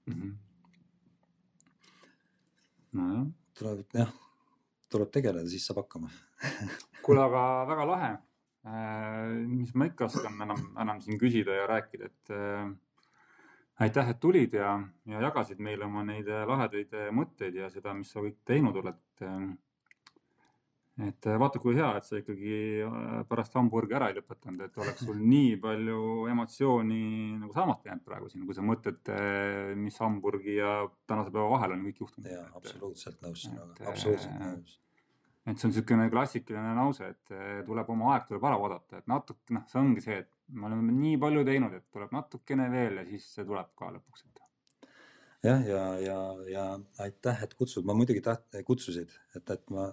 [0.06, 0.14] mm.
[0.14, 0.34] -hmm.
[2.91, 3.27] nojah.
[3.60, 4.11] tuleb jah,
[4.89, 6.11] tuleb tegeleda, siis saab hakkama
[7.06, 8.11] kuule, aga väga lahe
[8.65, 9.47] äh,.
[9.47, 12.76] mis ma ikka oskan enam, enam siin küsida ja rääkida, et äh,
[13.80, 14.76] aitäh, et tulid ja,
[15.06, 18.99] ja jagasid meile oma neid lahedaid mõtteid ja seda, mis sa kõik teinud oled
[20.99, 24.80] et äh, vaata, kui hea, et sa ikkagi äh, pärast Hamburgi ära ei lõpetanud, et
[24.81, 26.01] oleks sul nii palju
[26.31, 27.03] emotsiooni
[27.39, 30.73] nagu saamata jäänud praegu siin, kui sa mõtled, äh, mis Hamburgi ja
[31.09, 32.31] tänase päeva vahel on kõik juhtunud.
[32.34, 34.76] jaa, absoluutselt nõus sinuga, absoluutselt nõus.
[35.45, 37.38] et see on niisugune klassikaline lause, et
[37.69, 40.97] tuleb oma aeg tuleb ära vaadata, et natuke noh, see ongi see, et me oleme
[40.97, 44.43] nii palju teinud, et tuleb natukene veel ja siis see tuleb ka lõpuks, et
[45.47, 46.19] jah, ja, ja, ja,
[46.51, 46.67] ja
[47.07, 49.88] aitäh, et kutsud, ma muidugi taht-, kutsusid, et, et ma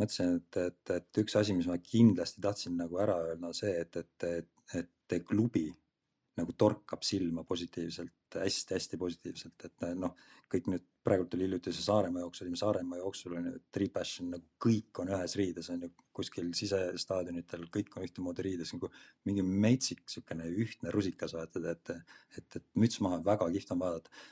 [0.00, 3.96] mõtlesin, et, et, et üks asi, mis ma kindlasti tahtsin nagu ära öelda, see, et,
[3.96, 4.50] et, et,
[4.80, 5.68] et klubi
[6.38, 10.14] nagu torkab silma positiivselt hästi-hästi positiivselt, et noh,
[10.52, 14.46] kõik nüüd praegult oli hiljuti see Saaremaa jooks, olime Saaremaa jooksul on ju, Tripassion nagu
[14.62, 18.90] kõik on ühes riides on ju kuskil sisestaadionitel, kõik on ühtemoodi riides nagu
[19.28, 21.92] mingi metsik siukene ühtne rusikas vaata, et,
[22.38, 24.22] et, et müts maha, väga kihvt on vaadata.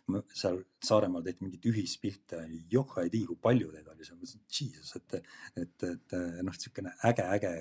[0.43, 4.21] seal Saaremaal tehti mingeid ühispilte, joh ei tea, kui palju teid oli seal,
[4.61, 5.21] jesus, et,
[5.65, 7.55] et, et noh, siukene äge, äge,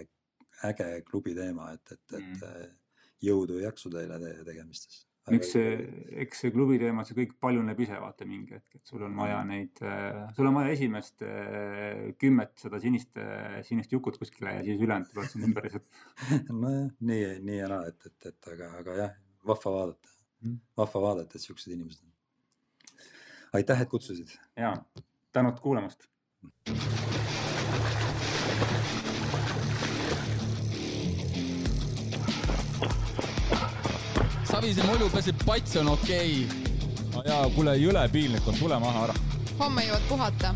[0.69, 2.77] äge klubi teema, et, et, et mm.
[3.23, 5.05] Jõudu ja jaksu teile teie tegemistes
[5.35, 5.71] eks see,
[6.23, 9.39] eks see klubi teema, see kõik paljuneb ise vaata mingi hetk, et sul on vaja
[9.41, 9.51] mm.
[9.53, 14.63] neid, äh, sul on vaja esimest äh, kümmet seda sinist, äh, sinist jukut kuskile ja
[14.65, 15.89] siis ülejäänud tulevad sinna ümber lihtsalt.
[16.63, 19.19] nojah, nii, nii ja naa, et, et, et aga, aga jah,
[19.49, 20.15] vahva vaadata
[20.45, 23.05] mm., vahva vaadata, et siuksed inimesed on.
[23.61, 24.35] aitäh, et kutsusid.
[24.59, 24.75] ja,
[25.35, 26.09] tänud kuulamast.
[34.69, 36.73] Savise mulju peseb, pats on okei okay..
[37.15, 39.15] no jaa, kuule jõle piinlik on, tule maha ära.
[39.57, 40.51] homme jõuad puhata